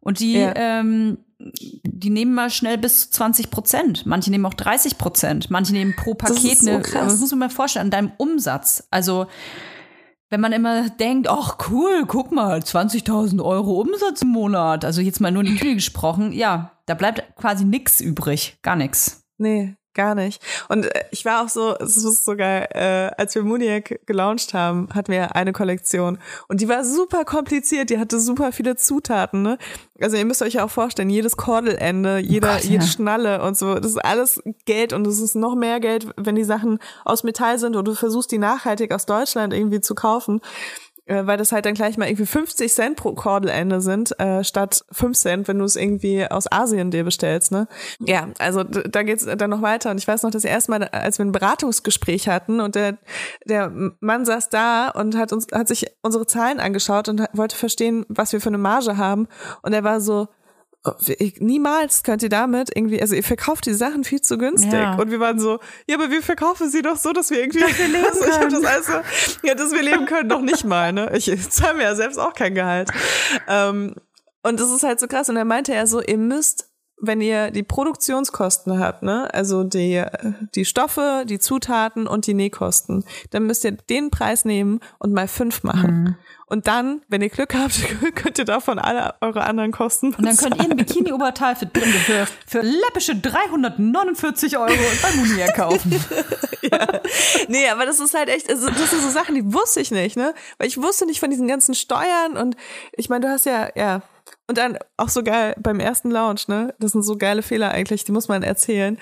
Und 0.00 0.20
die, 0.20 0.34
Ja. 0.34 0.52
ähm, 0.56 1.18
die 1.38 2.10
nehmen 2.10 2.34
mal 2.34 2.50
schnell 2.50 2.78
bis 2.78 3.00
zu 3.00 3.10
20 3.12 3.50
Prozent. 3.50 4.06
Manche 4.06 4.30
nehmen 4.30 4.46
auch 4.46 4.54
30 4.54 4.98
Prozent. 4.98 5.50
Manche 5.50 5.72
nehmen 5.72 5.94
pro 5.96 6.14
Das 6.14 6.34
Paket 6.34 6.58
so 6.58 6.70
eine, 6.70 6.78
aber 6.78 7.04
das 7.06 7.18
muss 7.20 7.30
man 7.30 7.38
mal 7.40 7.50
vorstellen, 7.50 7.86
an 7.86 7.90
deinem 7.90 8.12
Umsatz. 8.16 8.86
Also, 8.90 9.26
wenn 10.30 10.40
man 10.40 10.52
immer 10.52 10.88
denkt, 10.90 11.28
ach 11.28 11.58
cool, 11.70 12.04
guck 12.06 12.32
mal, 12.32 12.60
20.000 12.62 13.42
Euro 13.44 13.80
Umsatz 13.80 14.22
im 14.22 14.28
Monat. 14.28 14.84
Also 14.84 15.00
jetzt 15.00 15.20
mal 15.20 15.30
nur 15.30 15.42
in 15.42 15.50
die 15.52 15.56
Tüte 15.56 15.74
gesprochen. 15.74 16.32
Ja, 16.32 16.72
da 16.86 16.94
bleibt 16.94 17.36
quasi 17.36 17.64
nix 17.64 18.00
übrig. 18.00 18.56
Gar 18.62 18.76
nix. 18.76 19.24
Nee, 19.38 19.74
gar 19.94 20.14
nicht. 20.14 20.42
Und 20.68 20.86
äh, 20.86 21.04
ich 21.10 21.24
war 21.24 21.42
auch 21.44 21.48
so, 21.48 21.76
es 21.78 21.96
ist 21.96 22.24
so 22.24 22.36
geil, 22.36 22.68
äh, 22.70 23.10
als 23.20 23.34
wir 23.34 23.42
Muniac 23.42 24.00
gelauncht 24.06 24.54
haben, 24.54 24.88
hatten 24.94 25.12
wir 25.12 25.34
eine 25.36 25.52
Kollektion 25.52 26.18
und 26.48 26.60
die 26.60 26.68
war 26.68 26.84
super 26.84 27.24
kompliziert, 27.24 27.90
die 27.90 27.98
hatte 27.98 28.20
super 28.20 28.52
viele 28.52 28.76
Zutaten, 28.76 29.42
ne? 29.42 29.58
Also 30.00 30.16
ihr 30.16 30.24
müsst 30.24 30.42
euch 30.42 30.54
ja 30.54 30.64
auch 30.64 30.70
vorstellen, 30.70 31.10
jedes 31.10 31.36
Kordelende, 31.36 32.18
jeder, 32.18 32.54
Gott, 32.54 32.64
jede 32.64 32.84
ja. 32.84 32.90
Schnalle 32.90 33.42
und 33.42 33.56
so, 33.56 33.74
das 33.74 33.92
ist 33.92 34.04
alles 34.04 34.42
Geld 34.64 34.92
und 34.92 35.06
es 35.06 35.20
ist 35.20 35.36
noch 35.36 35.54
mehr 35.54 35.78
Geld, 35.78 36.08
wenn 36.16 36.34
die 36.34 36.44
Sachen 36.44 36.78
aus 37.04 37.22
Metall 37.22 37.58
sind 37.58 37.76
und 37.76 37.86
du 37.86 37.94
versuchst 37.94 38.32
die 38.32 38.38
nachhaltig 38.38 38.92
aus 38.92 39.06
Deutschland 39.06 39.54
irgendwie 39.54 39.80
zu 39.80 39.94
kaufen. 39.94 40.40
Äh, 41.12 41.26
weil 41.26 41.36
das 41.36 41.52
halt 41.52 41.66
dann 41.66 41.74
gleich 41.74 41.98
mal 41.98 42.08
irgendwie 42.08 42.26
50 42.26 42.72
Cent 42.72 42.96
pro 42.96 43.12
Kordelende 43.12 43.80
sind, 43.80 44.18
äh, 44.18 44.42
statt 44.44 44.84
5 44.92 45.16
Cent, 45.18 45.48
wenn 45.48 45.58
du 45.58 45.64
es 45.64 45.76
irgendwie 45.76 46.26
aus 46.26 46.50
Asien 46.50 46.90
dir 46.90 47.04
bestellst, 47.04 47.52
ne? 47.52 47.68
Ja, 48.00 48.28
also 48.38 48.64
da 48.64 49.02
geht's 49.02 49.26
dann 49.26 49.50
noch 49.50 49.62
weiter. 49.62 49.90
Und 49.90 49.98
ich 49.98 50.08
weiß 50.08 50.22
noch, 50.22 50.30
das 50.30 50.44
erste 50.44 50.70
Mal, 50.70 50.84
als 50.84 51.18
wir 51.18 51.26
ein 51.26 51.32
Beratungsgespräch 51.32 52.28
hatten 52.28 52.60
und 52.60 52.74
der, 52.74 52.96
der 53.44 53.70
Mann 54.00 54.24
saß 54.24 54.48
da 54.48 54.88
und 54.88 55.16
hat 55.16 55.32
uns, 55.32 55.46
hat 55.52 55.68
sich 55.68 55.86
unsere 56.02 56.26
Zahlen 56.26 56.60
angeschaut 56.60 57.08
und 57.08 57.22
wollte 57.34 57.56
verstehen, 57.56 58.06
was 58.08 58.32
wir 58.32 58.40
für 58.40 58.48
eine 58.48 58.58
Marge 58.58 58.96
haben. 58.96 59.28
Und 59.62 59.74
er 59.74 59.84
war 59.84 60.00
so, 60.00 60.28
niemals 61.38 62.02
könnt 62.02 62.22
ihr 62.22 62.28
damit 62.28 62.70
irgendwie, 62.74 63.00
also 63.00 63.14
ihr 63.14 63.22
verkauft 63.22 63.66
die 63.66 63.74
Sachen 63.74 64.02
viel 64.02 64.20
zu 64.20 64.36
günstig. 64.36 64.72
Ja. 64.72 64.96
Und 64.96 65.10
wir 65.10 65.20
waren 65.20 65.38
so, 65.38 65.60
ja, 65.86 65.96
aber 65.96 66.10
wir 66.10 66.22
verkaufen 66.22 66.68
sie 66.68 66.82
doch 66.82 66.96
so, 66.96 67.12
dass 67.12 67.30
wir 67.30 67.40
irgendwie, 67.40 67.60
dass 67.60 67.78
wir 67.78 67.88
leben 67.88 68.04
also, 68.10 68.24
ich 68.24 68.32
hab 68.32 68.48
das 68.48 68.64
alles 68.64 68.86
so, 68.86 69.46
ja, 69.46 69.54
dass 69.54 69.72
wir 69.72 69.82
leben 69.82 70.06
können, 70.06 70.28
noch 70.28 70.42
nicht 70.42 70.64
mal, 70.64 70.92
ne? 70.92 71.10
Ich 71.14 71.30
zahle 71.50 71.74
mir 71.74 71.84
ja 71.84 71.94
selbst 71.94 72.18
auch 72.18 72.34
kein 72.34 72.54
Gehalt. 72.54 72.90
Ähm, 73.46 73.94
und 74.42 74.58
das 74.58 74.70
ist 74.70 74.82
halt 74.82 74.98
so 74.98 75.06
krass. 75.06 75.28
Und 75.28 75.36
er 75.36 75.44
meinte 75.44 75.72
er 75.72 75.86
so, 75.86 76.02
ihr 76.02 76.18
müsst 76.18 76.72
wenn 77.04 77.20
ihr 77.20 77.50
die 77.50 77.64
Produktionskosten 77.64 78.78
habt, 78.78 79.02
ne, 79.02 79.28
also 79.34 79.64
die, 79.64 79.96
äh, 79.96 80.32
die 80.54 80.64
Stoffe, 80.64 81.24
die 81.28 81.40
Zutaten 81.40 82.06
und 82.06 82.28
die 82.28 82.32
Nähkosten, 82.32 83.04
dann 83.30 83.46
müsst 83.46 83.64
ihr 83.64 83.72
den 83.72 84.10
Preis 84.10 84.44
nehmen 84.44 84.78
und 85.00 85.12
mal 85.12 85.26
fünf 85.26 85.64
machen. 85.64 86.02
Mhm. 86.02 86.16
Und 86.52 86.66
dann, 86.66 87.00
wenn 87.08 87.22
ihr 87.22 87.30
Glück 87.30 87.54
habt, 87.54 87.80
könnt 88.14 88.38
ihr 88.38 88.44
davon 88.44 88.78
alle 88.78 89.14
eure 89.22 89.44
anderen 89.44 89.72
Kosten 89.72 90.12
Und 90.12 90.22
dann 90.26 90.36
könnt 90.36 90.56
ihr 90.56 90.70
ein 90.70 90.76
Bikini-Oberteil 90.76 91.56
für, 91.56 91.66
für, 91.66 92.26
für 92.46 92.60
läppische 92.60 93.16
349 93.16 94.58
Euro 94.58 94.68
bei 94.68 95.12
Munier 95.16 95.46
kaufen. 95.52 95.98
Nee, 97.48 97.68
aber 97.68 97.84
das 97.84 98.00
ist 98.00 98.14
halt 98.14 98.28
echt, 98.28 98.48
also 98.48 98.68
das 98.68 98.90
sind 98.90 99.02
so 99.02 99.10
Sachen, 99.10 99.34
die 99.34 99.52
wusste 99.52 99.80
ich 99.80 99.90
nicht, 99.90 100.16
ne? 100.16 100.32
Weil 100.56 100.68
ich 100.68 100.80
wusste 100.80 101.04
nicht 101.04 101.20
von 101.20 101.28
diesen 101.28 101.46
ganzen 101.46 101.74
Steuern 101.74 102.36
und 102.36 102.56
ich 102.92 103.08
meine, 103.10 103.26
du 103.26 103.32
hast 103.32 103.44
ja, 103.44 103.68
ja. 103.74 104.02
Und 104.52 104.58
dann 104.58 104.76
auch 104.98 105.08
so 105.08 105.22
geil 105.22 105.54
beim 105.60 105.80
ersten 105.80 106.10
Launch, 106.10 106.46
ne? 106.46 106.74
Das 106.78 106.92
sind 106.92 107.04
so 107.04 107.16
geile 107.16 107.40
Fehler 107.40 107.70
eigentlich, 107.70 108.04
die 108.04 108.12
muss 108.12 108.28
man 108.28 108.42
erzählen. 108.42 108.98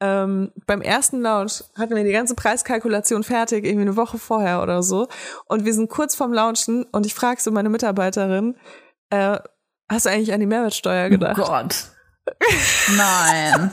Ähm, 0.00 0.50
beim 0.66 0.82
ersten 0.82 1.20
Launch 1.20 1.62
hatten 1.76 1.94
wir 1.94 2.02
die 2.02 2.10
ganze 2.10 2.34
Preiskalkulation 2.34 3.22
fertig, 3.22 3.64
irgendwie 3.64 3.82
eine 3.82 3.96
Woche 3.96 4.18
vorher 4.18 4.60
oder 4.60 4.82
so. 4.82 5.06
Und 5.44 5.64
wir 5.64 5.72
sind 5.72 5.88
kurz 5.88 6.16
vorm 6.16 6.32
Launchen 6.32 6.82
und 6.90 7.06
ich 7.06 7.14
frage 7.14 7.40
so 7.40 7.52
meine 7.52 7.68
Mitarbeiterin, 7.68 8.56
äh, 9.10 9.38
hast 9.88 10.06
du 10.06 10.10
eigentlich 10.10 10.32
an 10.32 10.40
die 10.40 10.46
Mehrwertsteuer 10.46 11.10
gedacht? 11.10 11.38
Oh 11.40 11.46
Gott. 11.46 11.92
Nein. 12.96 13.72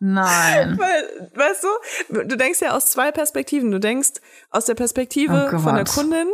Nein. 0.00 0.78
Weil, 0.78 1.30
weißt 1.34 1.64
du, 1.64 2.24
du 2.24 2.36
denkst 2.36 2.60
ja 2.60 2.76
aus 2.76 2.90
zwei 2.90 3.10
Perspektiven. 3.10 3.70
Du 3.70 3.80
denkst 3.80 4.20
aus 4.50 4.66
der 4.66 4.74
Perspektive 4.74 5.50
Oh 5.50 5.58
von 5.58 5.76
der. 5.76 5.84
Kundin, 5.86 6.28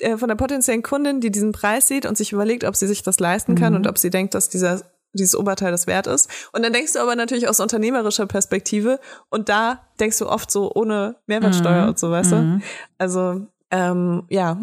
äh, 0.00 0.16
von 0.16 0.28
der 0.28 0.36
potenziellen 0.36 0.82
Kundin, 0.82 1.20
die 1.20 1.30
diesen 1.30 1.52
Preis 1.52 1.86
sieht 1.88 2.06
und 2.06 2.16
sich 2.16 2.32
überlegt, 2.32 2.64
ob 2.64 2.76
sie 2.76 2.86
sich 2.86 3.02
das 3.02 3.18
leisten 3.20 3.54
kann 3.54 3.72
Mhm. 3.72 3.76
und 3.80 3.86
ob 3.86 3.98
sie 3.98 4.10
denkt, 4.10 4.34
dass 4.34 4.48
dieser 4.48 4.82
dieses 5.12 5.34
Oberteil 5.34 5.70
das 5.70 5.86
wert 5.86 6.06
ist. 6.08 6.28
Und 6.52 6.62
dann 6.62 6.74
denkst 6.74 6.92
du 6.92 6.98
aber 6.98 7.16
natürlich 7.16 7.48
aus 7.48 7.58
unternehmerischer 7.58 8.26
Perspektive 8.26 9.00
und 9.30 9.48
da 9.48 9.80
denkst 9.98 10.18
du 10.18 10.28
oft 10.28 10.50
so 10.50 10.70
ohne 10.74 11.16
Mehrwertsteuer 11.26 11.84
Mhm. 11.84 11.88
und 11.88 11.98
so, 11.98 12.10
weißt 12.10 12.32
du? 12.32 12.36
Mhm. 12.36 12.62
Also, 12.98 13.46
ähm, 13.70 14.24
ja. 14.28 14.58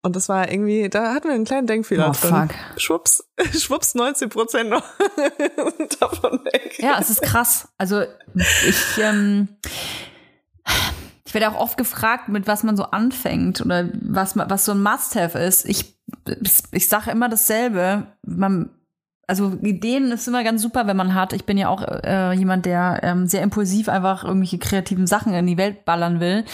Und 0.00 0.16
das 0.16 0.30
war 0.30 0.50
irgendwie, 0.50 0.88
da 0.88 1.12
hatten 1.12 1.28
wir 1.28 1.34
einen 1.34 1.44
kleinen 1.44 1.66
Denkfehler 1.66 2.08
Oh, 2.08 2.12
drin. 2.18 2.48
fuck. 2.48 2.80
Schwupps, 2.80 3.28
schwupps 3.58 3.94
90 3.96 4.30
Prozent 4.30 4.70
noch 4.70 4.82
davon 6.00 6.42
weg. 6.54 6.78
Ja, 6.78 6.96
es 6.98 7.10
ist 7.10 7.20
krass. 7.20 7.68
Also 7.76 8.00
ich, 8.66 8.98
ähm, 9.02 9.48
ich 11.28 11.34
werde 11.34 11.50
auch 11.50 11.60
oft 11.60 11.76
gefragt, 11.76 12.30
mit 12.30 12.46
was 12.46 12.62
man 12.62 12.74
so 12.74 12.84
anfängt 12.84 13.60
oder 13.60 13.90
was, 14.00 14.34
was 14.34 14.64
so 14.64 14.72
ein 14.72 14.82
Must-Have 14.82 15.38
ist. 15.38 15.68
Ich, 15.68 15.94
ich 16.70 16.88
sage 16.88 17.10
immer 17.10 17.28
dasselbe. 17.28 18.06
Man, 18.22 18.70
also 19.26 19.52
Ideen 19.60 20.10
ist 20.10 20.26
immer 20.26 20.42
ganz 20.42 20.62
super, 20.62 20.86
wenn 20.86 20.96
man 20.96 21.12
hat. 21.12 21.34
Ich 21.34 21.44
bin 21.44 21.58
ja 21.58 21.68
auch 21.68 21.82
äh, 21.82 22.32
jemand, 22.32 22.64
der 22.64 23.00
ähm, 23.02 23.26
sehr 23.26 23.42
impulsiv 23.42 23.90
einfach 23.90 24.24
irgendwelche 24.24 24.56
kreativen 24.56 25.06
Sachen 25.06 25.34
in 25.34 25.46
die 25.46 25.58
Welt 25.58 25.84
ballern 25.84 26.18
will. 26.18 26.46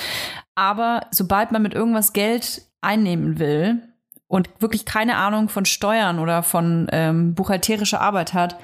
Aber 0.56 1.02
sobald 1.12 1.52
man 1.52 1.62
mit 1.62 1.72
irgendwas 1.72 2.12
Geld 2.12 2.62
einnehmen 2.80 3.38
will 3.38 3.80
und 4.26 4.50
wirklich 4.58 4.84
keine 4.84 5.18
Ahnung 5.18 5.50
von 5.50 5.66
Steuern 5.66 6.18
oder 6.18 6.42
von 6.42 6.88
ähm, 6.90 7.36
buchhalterischer 7.36 8.00
Arbeit 8.00 8.34
hat, 8.34 8.56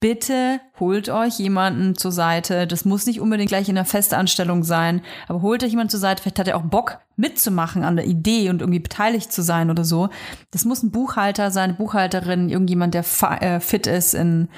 bitte 0.00 0.60
holt 0.80 1.10
euch 1.10 1.38
jemanden 1.38 1.94
zur 1.94 2.10
Seite. 2.10 2.66
Das 2.66 2.86
muss 2.86 3.06
nicht 3.06 3.20
unbedingt 3.20 3.50
gleich 3.50 3.68
in 3.68 3.76
einer 3.76 3.84
Festanstellung 3.84 4.64
sein, 4.64 5.02
aber 5.28 5.42
holt 5.42 5.62
euch 5.62 5.70
jemanden 5.70 5.90
zur 5.90 6.00
Seite. 6.00 6.22
Vielleicht 6.22 6.38
hat 6.38 6.48
er 6.48 6.56
auch 6.56 6.62
Bock 6.62 6.98
mitzumachen 7.16 7.84
an 7.84 7.96
der 7.96 8.06
Idee 8.06 8.48
und 8.48 8.62
irgendwie 8.62 8.80
beteiligt 8.80 9.30
zu 9.30 9.42
sein 9.42 9.70
oder 9.70 9.84
so. 9.84 10.08
Das 10.50 10.64
muss 10.64 10.82
ein 10.82 10.90
Buchhalter 10.90 11.50
sein, 11.50 11.76
Buchhalterin, 11.76 12.48
irgendjemand, 12.48 12.94
der 12.94 13.04
äh, 13.42 13.60
fit 13.60 13.86
ist 13.86 14.14
in 14.14 14.48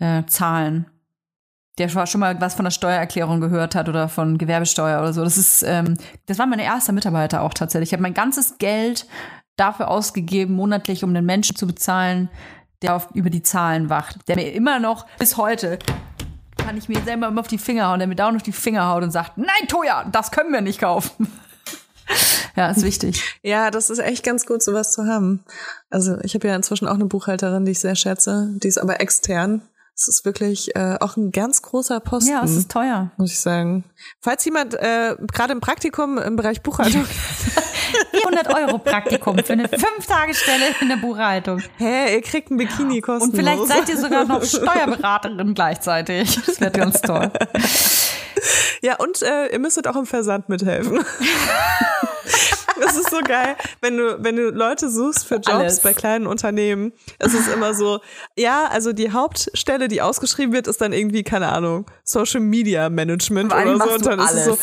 äh, 0.00 0.24
Zahlen. 0.26 0.86
Der 1.78 1.88
schon 1.88 2.06
schon 2.08 2.20
mal 2.20 2.40
was 2.40 2.54
von 2.54 2.64
der 2.64 2.72
Steuererklärung 2.72 3.40
gehört 3.40 3.76
hat 3.76 3.88
oder 3.88 4.08
von 4.08 4.38
Gewerbesteuer 4.38 4.98
oder 4.98 5.12
so. 5.12 5.22
Das 5.22 5.38
ist, 5.38 5.62
ähm, 5.62 5.96
das 6.26 6.38
war 6.38 6.46
mein 6.46 6.58
erster 6.58 6.92
Mitarbeiter 6.92 7.42
auch 7.42 7.54
tatsächlich. 7.54 7.90
Ich 7.90 7.92
habe 7.92 8.02
mein 8.02 8.12
ganzes 8.12 8.58
Geld 8.58 9.06
dafür 9.56 9.88
ausgegeben, 9.88 10.54
monatlich, 10.54 11.04
um 11.04 11.14
den 11.14 11.24
Menschen 11.24 11.54
zu 11.54 11.66
bezahlen, 11.66 12.28
der 12.82 12.96
auf, 12.96 13.08
über 13.14 13.30
die 13.30 13.42
Zahlen 13.42 13.90
wacht, 13.90 14.16
der 14.28 14.36
mir 14.36 14.52
immer 14.52 14.78
noch 14.78 15.06
bis 15.18 15.36
heute 15.36 15.78
kann 16.60 16.76
ich 16.76 16.88
mir 16.88 17.00
selber 17.02 17.28
immer 17.28 17.40
auf 17.40 17.48
die 17.48 17.58
Finger 17.58 17.88
hauen, 17.88 17.98
der 17.98 18.06
mir 18.06 18.14
dauernd 18.14 18.36
auf 18.36 18.42
die 18.42 18.52
Finger 18.52 18.88
haut 18.88 19.02
und 19.02 19.10
sagt, 19.10 19.38
nein, 19.38 19.66
Toja, 19.66 20.04
das 20.12 20.30
können 20.30 20.52
wir 20.52 20.60
nicht 20.60 20.80
kaufen. 20.80 21.26
ja, 22.56 22.70
ist 22.70 22.84
wichtig. 22.84 23.38
Ja, 23.42 23.70
das 23.70 23.90
ist 23.90 23.98
echt 23.98 24.24
ganz 24.24 24.46
gut, 24.46 24.62
sowas 24.62 24.92
zu 24.92 25.06
haben. 25.06 25.42
Also 25.88 26.18
ich 26.22 26.34
habe 26.34 26.48
ja 26.48 26.54
inzwischen 26.54 26.86
auch 26.86 26.94
eine 26.94 27.06
Buchhalterin, 27.06 27.64
die 27.64 27.72
ich 27.72 27.80
sehr 27.80 27.96
schätze. 27.96 28.50
Die 28.62 28.68
ist 28.68 28.78
aber 28.78 29.00
extern. 29.00 29.62
Es 30.00 30.08
ist 30.08 30.24
wirklich 30.24 30.74
äh, 30.76 30.96
auch 30.98 31.18
ein 31.18 31.30
ganz 31.30 31.60
großer 31.60 32.00
Posten. 32.00 32.30
Ja, 32.30 32.42
es 32.42 32.56
ist 32.56 32.70
teuer. 32.70 33.10
muss 33.18 33.32
ich 33.32 33.40
sagen. 33.40 33.84
Falls 34.22 34.42
jemand 34.46 34.72
äh, 34.72 35.14
gerade 35.30 35.52
im 35.52 35.60
Praktikum 35.60 36.16
im 36.16 36.36
Bereich 36.36 36.62
Buchhaltung, 36.62 37.04
400 38.12 38.54
Euro 38.54 38.78
Praktikum 38.78 39.36
für 39.44 39.52
eine 39.52 39.68
Fünf-Tage-Stelle 39.68 40.64
in 40.80 40.88
der 40.88 40.96
Buchhaltung. 40.96 41.60
hä, 41.76 42.14
ihr 42.14 42.22
kriegt 42.22 42.50
ein 42.50 42.56
Bikini 42.56 43.02
kostenlos. 43.02 43.28
Und 43.28 43.36
vielleicht 43.36 43.66
seid 43.66 43.90
ihr 43.90 43.98
sogar 43.98 44.24
noch 44.24 44.42
Steuerberaterin 44.42 45.52
gleichzeitig. 45.52 46.40
Das 46.46 46.58
wird 46.62 46.72
ganz 46.78 47.02
toll. 47.02 47.30
Ja, 48.80 48.96
und 48.96 49.20
äh, 49.20 49.48
ihr 49.52 49.58
müsstet 49.58 49.86
auch 49.86 49.96
im 49.96 50.06
Versand 50.06 50.48
mithelfen. 50.48 51.04
Das 52.80 52.96
ist 52.96 53.10
so 53.10 53.20
geil, 53.20 53.56
wenn 53.80 53.96
du, 53.96 54.22
wenn 54.22 54.36
du 54.36 54.50
Leute 54.50 54.90
suchst 54.90 55.26
für 55.26 55.36
Jobs 55.36 55.48
Alles. 55.48 55.80
bei 55.80 55.94
kleinen 55.94 56.26
Unternehmen. 56.26 56.92
Es 57.18 57.34
ist 57.34 57.48
immer 57.48 57.74
so, 57.74 58.00
ja, 58.36 58.66
also 58.66 58.92
die 58.92 59.12
Hauptstelle, 59.12 59.88
die 59.88 60.02
ausgeschrieben 60.02 60.52
wird, 60.52 60.66
ist 60.66 60.80
dann 60.80 60.92
irgendwie, 60.92 61.22
keine 61.22 61.48
Ahnung, 61.52 61.86
Social 62.04 62.40
Media 62.40 62.88
Management 62.88 63.52
oder 63.52 63.76
so. 63.78 63.94
Und 63.94 64.06
dann 64.06 64.18
ist 64.20 64.32
es 64.32 64.44
so, 64.46 64.58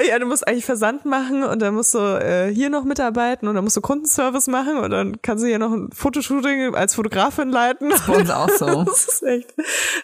ja, 0.00 0.18
du 0.18 0.26
musst 0.26 0.46
eigentlich 0.46 0.64
Versand 0.64 1.04
machen 1.04 1.42
und 1.42 1.60
dann 1.60 1.74
musst 1.74 1.94
du 1.94 1.98
äh, 1.98 2.52
hier 2.52 2.70
noch 2.70 2.84
mitarbeiten 2.84 3.48
und 3.48 3.54
dann 3.54 3.64
musst 3.64 3.76
du 3.76 3.80
Kundenservice 3.80 4.48
machen 4.48 4.78
und 4.78 4.90
dann 4.90 5.20
kannst 5.22 5.44
du 5.44 5.48
hier 5.48 5.58
noch 5.58 5.72
ein 5.72 5.90
Fotoshooting 5.92 6.74
als 6.74 6.94
Fotografin 6.94 7.50
leiten. 7.50 7.92
Bei 8.06 8.16
uns 8.16 8.30
auch 8.30 8.48
so. 8.48 8.84
Das 8.92 9.06
ist 9.06 9.22
echt, 9.22 9.54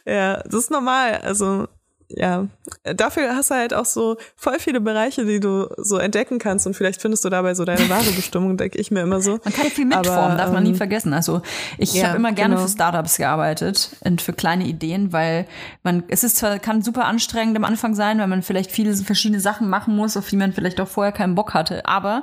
ja, 0.05 0.43
das 0.43 0.55
ist 0.55 0.70
normal. 0.70 1.20
Also, 1.22 1.66
ja, 2.11 2.46
dafür 2.84 3.36
hast 3.36 3.50
du 3.50 3.54
halt 3.54 3.74
auch 3.74 3.84
so 3.84 4.16
voll 4.34 4.59
viele 4.59 4.80
Bereiche, 4.80 5.26
die 5.26 5.40
du 5.40 5.68
so 5.76 5.98
entdecken 5.98 6.38
kannst 6.38 6.66
und 6.66 6.74
vielleicht 6.74 7.02
findest 7.02 7.24
du 7.24 7.28
dabei 7.28 7.54
so 7.54 7.64
deine 7.66 7.88
wahre 7.90 8.11
Bestimmung, 8.12 8.56
denke 8.56 8.78
ich 8.78 8.90
mir 8.90 9.00
immer 9.00 9.20
so. 9.20 9.32
Man 9.44 9.52
kann 9.52 9.64
ja 9.64 9.70
viel 9.70 9.84
mitformen, 9.84 10.32
Aber, 10.32 10.36
darf 10.36 10.52
man 10.52 10.62
nie 10.62 10.70
ähm, 10.70 10.76
vergessen. 10.76 11.12
Also 11.12 11.42
ich 11.76 11.92
ja, 11.92 12.09
habe 12.09 12.16
immer 12.16 12.32
gerne 12.32 12.54
genau. 12.54 12.66
für 12.66 12.72
Startups 12.72 13.18
gearbeitet 13.18 13.90
und 14.00 14.22
für 14.22 14.32
kleine 14.32 14.64
Ideen, 14.64 15.12
weil 15.12 15.46
man, 15.82 16.02
es 16.09 16.24
ist 16.24 16.36
zwar, 16.36 16.59
kann 16.59 16.80
super 16.80 17.04
anstrengend 17.04 17.56
am 17.56 17.64
Anfang 17.64 17.94
sein, 17.94 18.18
weil 18.18 18.26
man 18.26 18.42
vielleicht 18.42 18.72
viele 18.72 18.96
verschiedene 18.96 19.40
Sachen 19.40 19.68
machen 19.68 19.94
muss, 19.94 20.16
auf 20.16 20.28
die 20.28 20.36
man 20.36 20.54
vielleicht 20.54 20.80
auch 20.80 20.88
vorher 20.88 21.12
keinen 21.12 21.34
Bock 21.34 21.52
hatte, 21.52 21.84
aber 21.84 22.22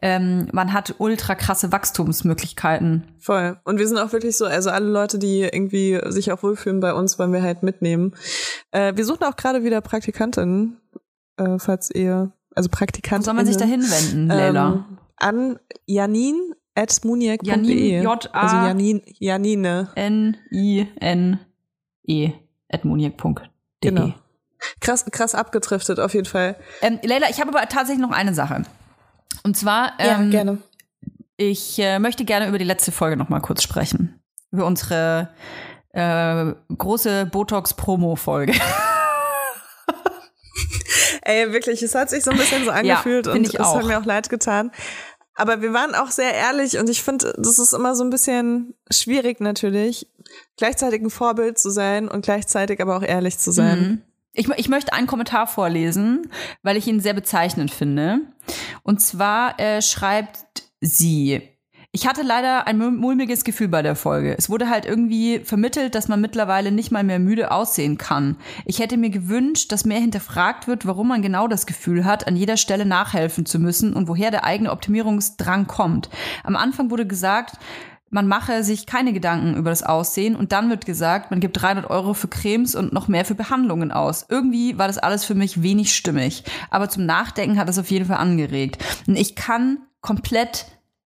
ähm, 0.00 0.48
man 0.52 0.72
hat 0.72 0.94
ultra 0.98 1.34
krasse 1.34 1.72
Wachstumsmöglichkeiten. 1.72 3.04
Voll. 3.18 3.58
Und 3.64 3.78
wir 3.78 3.88
sind 3.88 3.98
auch 3.98 4.12
wirklich 4.12 4.36
so, 4.36 4.46
also 4.46 4.70
alle 4.70 4.86
Leute, 4.86 5.18
die 5.18 5.40
irgendwie 5.40 6.00
sich 6.06 6.30
auch 6.30 6.44
wohlfühlen 6.44 6.78
bei 6.78 6.94
uns, 6.94 7.18
wollen 7.18 7.32
wir 7.32 7.42
halt 7.42 7.64
mitnehmen. 7.64 8.14
Äh, 8.70 8.92
wir 8.96 9.04
suchen 9.04 9.24
auch 9.28 9.36
gerade 9.36 9.64
wieder 9.64 9.80
Praktikantinnen, 9.80 10.78
äh, 11.36 11.58
falls 11.58 11.90
ihr, 11.90 12.32
also 12.54 12.68
Wo 12.70 12.76
Praktikantinnen. 12.76 13.24
soll 13.24 13.34
man 13.34 13.46
sich 13.46 13.56
da 13.56 13.64
hinwenden, 13.64 14.28
Leila? 14.28 14.66
Ähm, 14.68 14.84
an 15.18 15.58
Janin 15.86 16.54
at 16.74 17.00
muniac.de. 17.04 17.48
Janin, 17.48 18.02
J-A- 18.02 18.28
Also 18.32 18.56
Janin, 18.56 19.02
Janine. 19.18 19.88
N-I-N-E 19.94 21.38
at 22.68 22.84
moniak.de. 22.84 23.46
Genau. 23.80 24.12
Krass, 24.80 25.04
krass 25.10 25.34
abgetriftet, 25.34 26.00
auf 26.00 26.14
jeden 26.14 26.26
Fall. 26.26 26.56
Ähm, 26.82 26.98
Leila, 27.02 27.28
ich 27.30 27.40
habe 27.40 27.50
aber 27.56 27.66
tatsächlich 27.68 28.02
noch 28.06 28.14
eine 28.14 28.34
Sache. 28.34 28.62
Und 29.44 29.56
zwar, 29.56 29.92
ähm, 29.98 30.30
gerne. 30.30 30.58
Ich 31.36 31.78
äh, 31.78 31.98
möchte 31.98 32.24
gerne 32.24 32.48
über 32.48 32.58
die 32.58 32.64
letzte 32.64 32.90
Folge 32.92 33.16
noch 33.16 33.28
mal 33.28 33.40
kurz 33.40 33.62
sprechen. 33.62 34.20
Über 34.50 34.66
unsere 34.66 35.28
äh, 35.92 36.52
große 36.76 37.26
Botox-Promo-Folge. 37.26 38.54
Ey, 41.26 41.52
wirklich, 41.52 41.82
es 41.82 41.94
hat 41.96 42.08
sich 42.08 42.22
so 42.22 42.30
ein 42.30 42.36
bisschen 42.36 42.64
so 42.64 42.70
angefühlt 42.72 43.26
find 43.26 43.48
und 43.48 43.54
es 43.54 43.58
hat 43.58 43.84
mir 43.84 43.98
auch 43.98 44.04
leid 44.04 44.28
getan. 44.28 44.70
Aber 45.34 45.60
wir 45.60 45.72
waren 45.72 45.94
auch 45.94 46.10
sehr 46.10 46.32
ehrlich 46.32 46.78
und 46.78 46.88
ich 46.88 47.02
finde, 47.02 47.34
das 47.36 47.58
ist 47.58 47.74
immer 47.74 47.94
so 47.96 48.04
ein 48.04 48.10
bisschen 48.10 48.74
schwierig 48.90 49.40
natürlich, 49.40 50.08
gleichzeitig 50.56 51.02
ein 51.02 51.10
Vorbild 51.10 51.58
zu 51.58 51.70
sein 51.70 52.08
und 52.08 52.24
gleichzeitig 52.24 52.80
aber 52.80 52.96
auch 52.96 53.02
ehrlich 53.02 53.38
zu 53.38 53.50
sein. 53.50 53.80
Mhm. 53.80 54.02
Ich, 54.32 54.48
ich 54.48 54.68
möchte 54.68 54.92
einen 54.92 55.06
Kommentar 55.06 55.46
vorlesen, 55.46 56.30
weil 56.62 56.76
ich 56.76 56.86
ihn 56.86 57.00
sehr 57.00 57.14
bezeichnend 57.14 57.70
finde. 57.70 58.20
Und 58.82 59.00
zwar 59.02 59.58
äh, 59.58 59.82
schreibt 59.82 60.38
sie. 60.80 61.55
Ich 61.96 62.06
hatte 62.06 62.20
leider 62.20 62.66
ein 62.66 62.76
mul- 62.76 62.90
mulmiges 62.90 63.42
Gefühl 63.42 63.68
bei 63.68 63.80
der 63.80 63.96
Folge. 63.96 64.36
Es 64.36 64.50
wurde 64.50 64.68
halt 64.68 64.84
irgendwie 64.84 65.38
vermittelt, 65.38 65.94
dass 65.94 66.08
man 66.08 66.20
mittlerweile 66.20 66.70
nicht 66.70 66.90
mal 66.90 67.02
mehr 67.02 67.18
müde 67.18 67.50
aussehen 67.50 67.96
kann. 67.96 68.36
Ich 68.66 68.80
hätte 68.80 68.98
mir 68.98 69.08
gewünscht, 69.08 69.72
dass 69.72 69.86
mehr 69.86 69.98
hinterfragt 69.98 70.68
wird, 70.68 70.86
warum 70.86 71.08
man 71.08 71.22
genau 71.22 71.48
das 71.48 71.64
Gefühl 71.64 72.04
hat, 72.04 72.26
an 72.26 72.36
jeder 72.36 72.58
Stelle 72.58 72.84
nachhelfen 72.84 73.46
zu 73.46 73.58
müssen 73.58 73.94
und 73.94 74.08
woher 74.08 74.30
der 74.30 74.44
eigene 74.44 74.72
Optimierungsdrang 74.72 75.68
kommt. 75.68 76.10
Am 76.44 76.54
Anfang 76.54 76.90
wurde 76.90 77.06
gesagt, 77.06 77.54
man 78.10 78.28
mache 78.28 78.62
sich 78.62 78.84
keine 78.84 79.14
Gedanken 79.14 79.56
über 79.56 79.70
das 79.70 79.82
Aussehen 79.82 80.36
und 80.36 80.52
dann 80.52 80.68
wird 80.68 80.84
gesagt, 80.84 81.30
man 81.30 81.40
gibt 81.40 81.62
300 81.62 81.88
Euro 81.88 82.12
für 82.12 82.28
Cremes 82.28 82.74
und 82.74 82.92
noch 82.92 83.08
mehr 83.08 83.24
für 83.24 83.34
Behandlungen 83.34 83.90
aus. 83.90 84.26
Irgendwie 84.28 84.76
war 84.76 84.86
das 84.88 84.98
alles 84.98 85.24
für 85.24 85.34
mich 85.34 85.62
wenig 85.62 85.96
stimmig, 85.96 86.44
aber 86.68 86.90
zum 86.90 87.06
Nachdenken 87.06 87.58
hat 87.58 87.70
es 87.70 87.78
auf 87.78 87.90
jeden 87.90 88.04
Fall 88.04 88.18
angeregt. 88.18 88.84
Und 89.06 89.16
ich 89.16 89.34
kann 89.34 89.78
komplett 90.02 90.66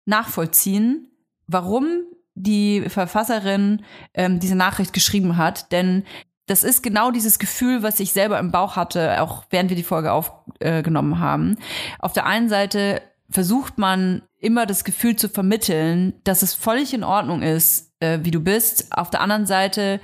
nachvollziehen, 0.05 1.11
warum 1.47 2.03
die 2.35 2.83
Verfasserin 2.89 3.83
ähm, 4.13 4.39
diese 4.39 4.55
Nachricht 4.55 4.93
geschrieben 4.93 5.37
hat, 5.37 5.71
denn 5.71 6.03
das 6.47 6.63
ist 6.63 6.83
genau 6.83 7.11
dieses 7.11 7.39
Gefühl, 7.39 7.81
was 7.81 7.99
ich 7.99 8.11
selber 8.11 8.37
im 8.39 8.51
Bauch 8.51 8.75
hatte, 8.75 9.21
auch 9.21 9.45
während 9.49 9.69
wir 9.69 9.77
die 9.77 9.83
Folge 9.83 10.11
aufgenommen 10.11 11.19
haben. 11.19 11.57
Auf 11.99 12.13
der 12.13 12.27
einen 12.27 12.49
Seite 12.49 13.01
versucht 13.29 13.79
man 13.79 14.21
immer 14.39 14.67
das 14.67 14.83
Gefühl 14.83 15.15
zu 15.15 15.27
vermitteln, 15.27 16.13
dass 16.23 16.43
es 16.43 16.53
völlig 16.53 16.93
in 16.93 17.03
Ordnung 17.03 17.41
ist, 17.41 17.91
äh, 17.99 18.19
wie 18.21 18.31
du 18.31 18.39
bist. 18.39 18.95
Auf 18.95 19.09
der 19.09 19.21
anderen 19.21 19.47
Seite 19.47 19.99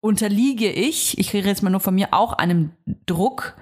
unterliege 0.00 0.70
ich, 0.70 1.18
ich 1.18 1.32
rede 1.32 1.48
jetzt 1.48 1.62
mal 1.62 1.70
nur 1.70 1.80
von 1.80 1.94
mir, 1.94 2.08
auch 2.12 2.32
einem 2.32 2.72
Druck 3.06 3.56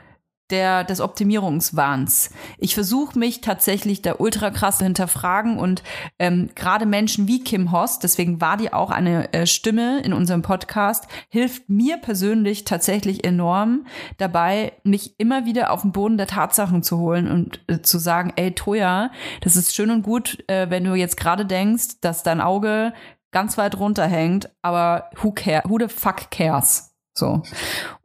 der, 0.51 0.85
des 0.85 1.01
Optimierungswahns. 1.01 2.31
Ich 2.59 2.75
versuche 2.75 3.19
mich 3.19 3.41
tatsächlich 3.41 4.03
da 4.03 4.17
ultra 4.19 4.51
krass 4.51 4.79
zu 4.79 4.85
hinterfragen 4.85 5.59
und 5.59 5.83
ähm, 6.19 6.51
gerade 6.55 6.85
Menschen 6.87 7.27
wie 7.29 7.43
Kim 7.43 7.73
Host, 7.73 8.03
deswegen 8.03 8.41
war 8.41 8.57
die 8.57 8.73
auch 8.73 8.91
eine 8.91 9.33
äh, 9.33 9.47
Stimme 9.47 10.01
in 10.01 10.13
unserem 10.13 10.43
Podcast, 10.43 11.07
hilft 11.29 11.69
mir 11.69 11.97
persönlich 11.97 12.65
tatsächlich 12.65 13.25
enorm 13.25 13.87
dabei, 14.19 14.73
mich 14.85 15.19
immer 15.19 15.47
wieder 15.47 15.71
auf 15.71 15.83
den 15.83 15.93
Boden 15.93 16.19
der 16.19 16.27
Tatsachen 16.27 16.83
zu 16.83 16.99
holen 16.99 17.31
und 17.31 17.61
äh, 17.69 17.81
zu 17.81 17.99
sagen, 17.99 18.33
ey 18.37 18.53
Toja, 18.53 19.11
das 19.41 19.57
ist 19.57 19.75
schön 19.75 19.91
und 19.91 20.03
gut, 20.03 20.45
äh, 20.49 20.69
wenn 20.69 20.85
du 20.85 20.95
jetzt 20.95 21.17
gerade 21.17 21.47
denkst, 21.47 22.01
dass 22.03 22.23
dein 22.23 22.41
Auge 22.43 22.93
ganz 23.33 23.57
weit 23.57 23.79
runterhängt, 23.79 24.51
aber 24.63 25.11
who 25.21 25.33
care, 25.33 25.63
who 25.67 25.79
the 25.79 25.89
fuck 25.89 26.31
cares? 26.31 26.95
So. 27.17 27.43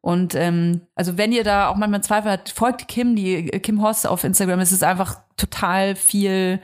Und 0.02 0.34
ähm, 0.36 0.82
also 0.96 1.18
wenn 1.18 1.32
ihr 1.32 1.44
da 1.44 1.68
auch 1.68 1.76
manchmal 1.76 2.02
Zweifel 2.02 2.32
habt, 2.32 2.50
folgt 2.50 2.88
Kim, 2.88 3.16
die 3.16 3.52
äh, 3.52 3.60
Kim 3.60 3.82
Hoss 3.82 4.06
auf 4.06 4.24
Instagram. 4.24 4.60
Es 4.60 4.72
ist 4.72 4.84
einfach 4.84 5.20
total 5.36 5.96
viel. 5.96 6.60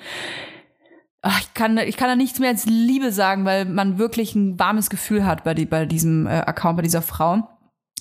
Ach, 1.21 1.39
ich 1.41 1.53
kann, 1.53 1.77
ich 1.77 1.97
kann 1.97 2.07
da 2.07 2.15
nichts 2.15 2.39
mehr 2.39 2.49
als 2.49 2.65
Liebe 2.65 3.11
sagen, 3.11 3.45
weil 3.45 3.65
man 3.65 3.97
wirklich 3.97 4.35
ein 4.35 4.59
warmes 4.59 4.89
Gefühl 4.89 5.25
hat 5.25 5.43
bei, 5.43 5.53
die, 5.53 5.65
bei 5.65 5.85
diesem 5.85 6.27
äh, 6.27 6.29
Account, 6.29 6.77
bei 6.77 6.83
dieser 6.83 7.01
Frau. 7.01 7.49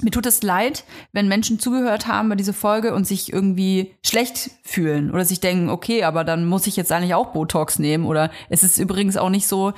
Mir 0.03 0.11
tut 0.11 0.26
es 0.26 0.43
leid, 0.43 0.85
wenn 1.12 1.28
Menschen 1.28 1.61
zugehört 1.61 2.09
haben 2.09 2.28
bei 2.28 2.35
dieser 2.35 2.53
Folge 2.53 2.95
und 2.95 3.07
sich 3.07 3.32
irgendwie 3.32 3.95
schlecht 4.05 4.51
fühlen 4.64 5.11
oder 5.11 5.24
sich 5.24 5.41
denken, 5.41 5.70
okay, 5.70 6.03
aber 6.03 6.24
dann 6.24 6.47
muss 6.47 6.66
ich 6.66 6.76
jetzt 6.76 6.91
eigentlich 6.91 7.14
auch 7.14 7.32
Botox 7.32 7.78
nehmen 7.78 8.05
oder 8.05 8.30
es 8.49 8.64
ist 8.64 8.78
übrigens 8.78 9.16
auch 9.16 9.30
nicht 9.30 9.47
so, 9.47 9.72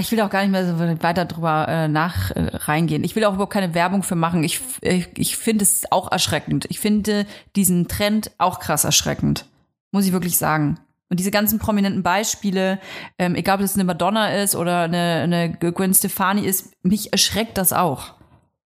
ich 0.00 0.12
will 0.12 0.20
auch 0.20 0.30
gar 0.30 0.42
nicht 0.42 0.50
mehr 0.50 0.66
so 0.66 0.78
weiter 1.02 1.24
drüber 1.24 1.66
äh, 1.68 1.88
nach 1.88 2.30
äh, 2.30 2.50
reingehen. 2.52 3.04
Ich 3.04 3.16
will 3.16 3.24
auch 3.24 3.34
überhaupt 3.34 3.52
keine 3.52 3.74
Werbung 3.74 4.02
für 4.02 4.14
machen. 4.14 4.44
Ich, 4.44 4.60
ich, 4.80 5.08
ich 5.16 5.36
finde 5.36 5.62
es 5.62 5.90
auch 5.90 6.12
erschreckend. 6.12 6.66
Ich 6.68 6.80
finde 6.80 7.26
diesen 7.56 7.88
Trend 7.88 8.30
auch 8.38 8.60
krass 8.60 8.84
erschreckend. 8.84 9.46
Muss 9.90 10.06
ich 10.06 10.12
wirklich 10.12 10.36
sagen. 10.36 10.78
Und 11.10 11.18
diese 11.18 11.30
ganzen 11.30 11.58
prominenten 11.58 12.02
Beispiele, 12.02 12.78
ähm, 13.18 13.34
egal 13.34 13.56
ob 13.56 13.62
das 13.62 13.74
eine 13.74 13.84
Madonna 13.84 14.42
ist 14.42 14.54
oder 14.54 14.82
eine, 14.82 15.22
eine 15.22 15.52
Gwen 15.52 15.94
Stefani 15.94 16.42
ist, 16.42 16.72
mich 16.82 17.12
erschreckt 17.12 17.56
das 17.56 17.72
auch. 17.72 18.14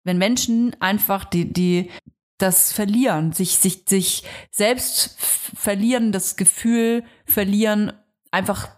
Wenn 0.04 0.16
Menschen 0.16 0.74
einfach 0.80 1.24
die, 1.24 1.52
die 1.52 1.90
das 2.38 2.72
verlieren, 2.72 3.32
sich, 3.32 3.58
sich, 3.58 3.84
sich 3.86 4.24
selbst 4.50 5.16
verlieren, 5.18 6.12
das 6.12 6.36
Gefühl 6.36 7.04
verlieren, 7.26 7.92
einfach 8.30 8.68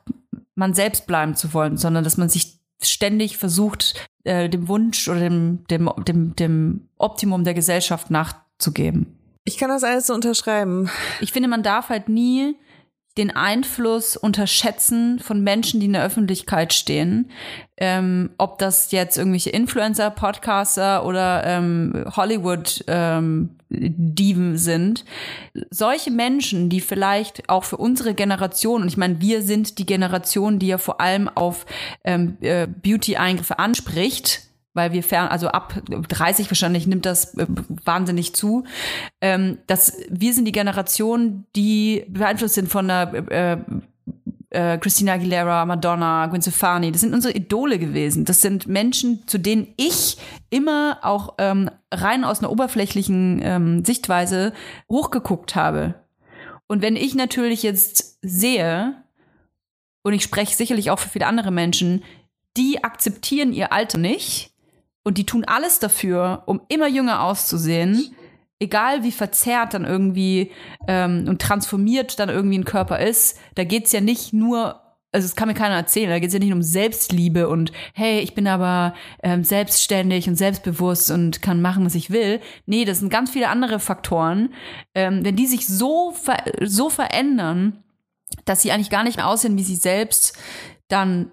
man 0.54 0.74
selbst 0.74 1.06
bleiben 1.06 1.34
zu 1.34 1.54
wollen, 1.54 1.76
sondern 1.76 2.04
dass 2.04 2.16
man 2.16 2.28
sich 2.28 2.58
ständig 2.82 3.38
versucht, 3.38 4.08
äh, 4.24 4.48
dem 4.48 4.68
Wunsch 4.68 5.08
oder 5.08 5.20
dem, 5.20 5.64
dem, 5.70 5.90
dem, 6.06 6.36
dem 6.36 6.88
Optimum 6.98 7.44
der 7.44 7.54
Gesellschaft 7.54 8.10
nachzugeben. 8.10 9.18
Ich 9.44 9.56
kann 9.56 9.70
das 9.70 9.82
alles 9.84 10.06
so 10.06 10.14
unterschreiben. 10.14 10.88
Ich 11.20 11.32
finde, 11.32 11.48
man 11.48 11.62
darf 11.62 11.88
halt 11.88 12.08
nie 12.08 12.56
den 13.18 13.30
Einfluss 13.30 14.16
unterschätzen 14.16 15.18
von 15.18 15.42
Menschen, 15.42 15.80
die 15.80 15.86
in 15.86 15.92
der 15.92 16.04
Öffentlichkeit 16.04 16.72
stehen. 16.72 17.30
Ähm, 17.76 18.30
ob 18.38 18.58
das 18.58 18.90
jetzt 18.92 19.18
irgendwelche 19.18 19.50
Influencer, 19.50 20.10
Podcaster 20.10 21.04
oder 21.04 21.42
ähm, 21.44 22.06
Hollywood-Diven 22.16 24.56
sind. 24.56 25.04
Solche 25.70 26.10
Menschen, 26.10 26.70
die 26.70 26.80
vielleicht 26.80 27.48
auch 27.48 27.64
für 27.64 27.78
unsere 27.78 28.14
Generation, 28.14 28.82
und 28.82 28.88
ich 28.88 28.96
meine, 28.96 29.20
wir 29.20 29.42
sind 29.42 29.78
die 29.78 29.86
Generation, 29.86 30.58
die 30.58 30.68
ja 30.68 30.78
vor 30.78 31.00
allem 31.00 31.28
auf 31.28 31.66
ähm, 32.04 32.36
äh, 32.40 32.66
Beauty-Eingriffe 32.66 33.58
anspricht, 33.58 34.51
weil 34.74 34.92
wir 34.92 35.02
fern, 35.02 35.28
also 35.28 35.48
ab 35.48 35.74
30 35.86 36.50
wahrscheinlich 36.50 36.86
nimmt 36.86 37.06
das 37.06 37.34
äh, 37.36 37.46
wahnsinnig 37.84 38.34
zu, 38.34 38.64
ähm, 39.20 39.58
dass 39.66 39.98
wir 40.08 40.32
sind 40.32 40.46
die 40.46 40.52
Generation, 40.52 41.44
die 41.54 42.04
beeinflusst 42.08 42.54
sind 42.54 42.68
von 42.68 42.88
der 42.88 43.12
äh, 43.30 43.56
äh, 44.52 44.78
Christina 44.78 45.14
Aguilera, 45.14 45.64
Madonna, 45.64 46.26
Gwen 46.26 46.42
Stefani. 46.42 46.92
Das 46.92 47.00
sind 47.00 47.14
unsere 47.14 47.34
Idole 47.34 47.78
gewesen. 47.78 48.24
Das 48.24 48.40
sind 48.42 48.66
Menschen, 48.66 49.26
zu 49.26 49.38
denen 49.38 49.68
ich 49.76 50.18
immer 50.50 50.98
auch 51.02 51.34
ähm, 51.38 51.70
rein 51.90 52.24
aus 52.24 52.40
einer 52.40 52.50
oberflächlichen 52.50 53.40
ähm, 53.42 53.84
Sichtweise 53.84 54.52
hochgeguckt 54.90 55.54
habe. 55.54 55.94
Und 56.66 56.82
wenn 56.82 56.96
ich 56.96 57.14
natürlich 57.14 57.62
jetzt 57.62 58.18
sehe, 58.22 58.94
und 60.02 60.12
ich 60.12 60.22
spreche 60.22 60.54
sicherlich 60.54 60.90
auch 60.90 60.98
für 60.98 61.08
viele 61.08 61.26
andere 61.26 61.50
Menschen, 61.50 62.02
die 62.56 62.84
akzeptieren 62.84 63.52
ihr 63.52 63.72
Alter 63.72 63.98
nicht 63.98 64.51
und 65.04 65.18
die 65.18 65.26
tun 65.26 65.44
alles 65.44 65.78
dafür, 65.78 66.42
um 66.46 66.60
immer 66.68 66.88
jünger 66.88 67.22
auszusehen, 67.22 68.14
egal 68.60 69.02
wie 69.02 69.12
verzerrt 69.12 69.74
dann 69.74 69.84
irgendwie 69.84 70.52
ähm, 70.86 71.26
und 71.28 71.42
transformiert 71.42 72.18
dann 72.18 72.28
irgendwie 72.28 72.58
ein 72.58 72.64
Körper 72.64 73.00
ist, 73.00 73.38
da 73.56 73.64
geht's 73.64 73.92
ja 73.92 74.00
nicht 74.00 74.32
nur 74.32 74.82
also 75.12 75.26
es 75.26 75.36
kann 75.36 75.48
mir 75.48 75.54
keiner 75.54 75.74
erzählen, 75.74 76.08
da 76.08 76.18
geht's 76.18 76.32
ja 76.32 76.40
nicht 76.40 76.54
um 76.54 76.62
Selbstliebe 76.62 77.48
und 77.48 77.70
hey, 77.92 78.20
ich 78.20 78.34
bin 78.34 78.46
aber 78.46 78.94
ähm, 79.22 79.44
selbstständig 79.44 80.26
und 80.26 80.36
selbstbewusst 80.36 81.10
und 81.10 81.42
kann 81.42 81.60
machen, 81.60 81.84
was 81.84 81.94
ich 81.94 82.10
will. 82.10 82.40
Nee, 82.64 82.86
das 82.86 83.00
sind 83.00 83.10
ganz 83.10 83.30
viele 83.30 83.50
andere 83.50 83.78
Faktoren. 83.78 84.54
Ähm, 84.94 85.22
wenn 85.22 85.36
die 85.36 85.46
sich 85.46 85.66
so, 85.66 86.12
ver 86.12 86.42
so 86.62 86.88
verändern, 86.88 87.84
dass 88.46 88.62
sie 88.62 88.72
eigentlich 88.72 88.90
gar 88.90 89.04
nicht 89.04 89.16
mehr 89.16 89.28
aussehen 89.28 89.58
wie 89.58 89.62
sie 89.62 89.76
selbst, 89.76 90.38
dann 90.88 91.30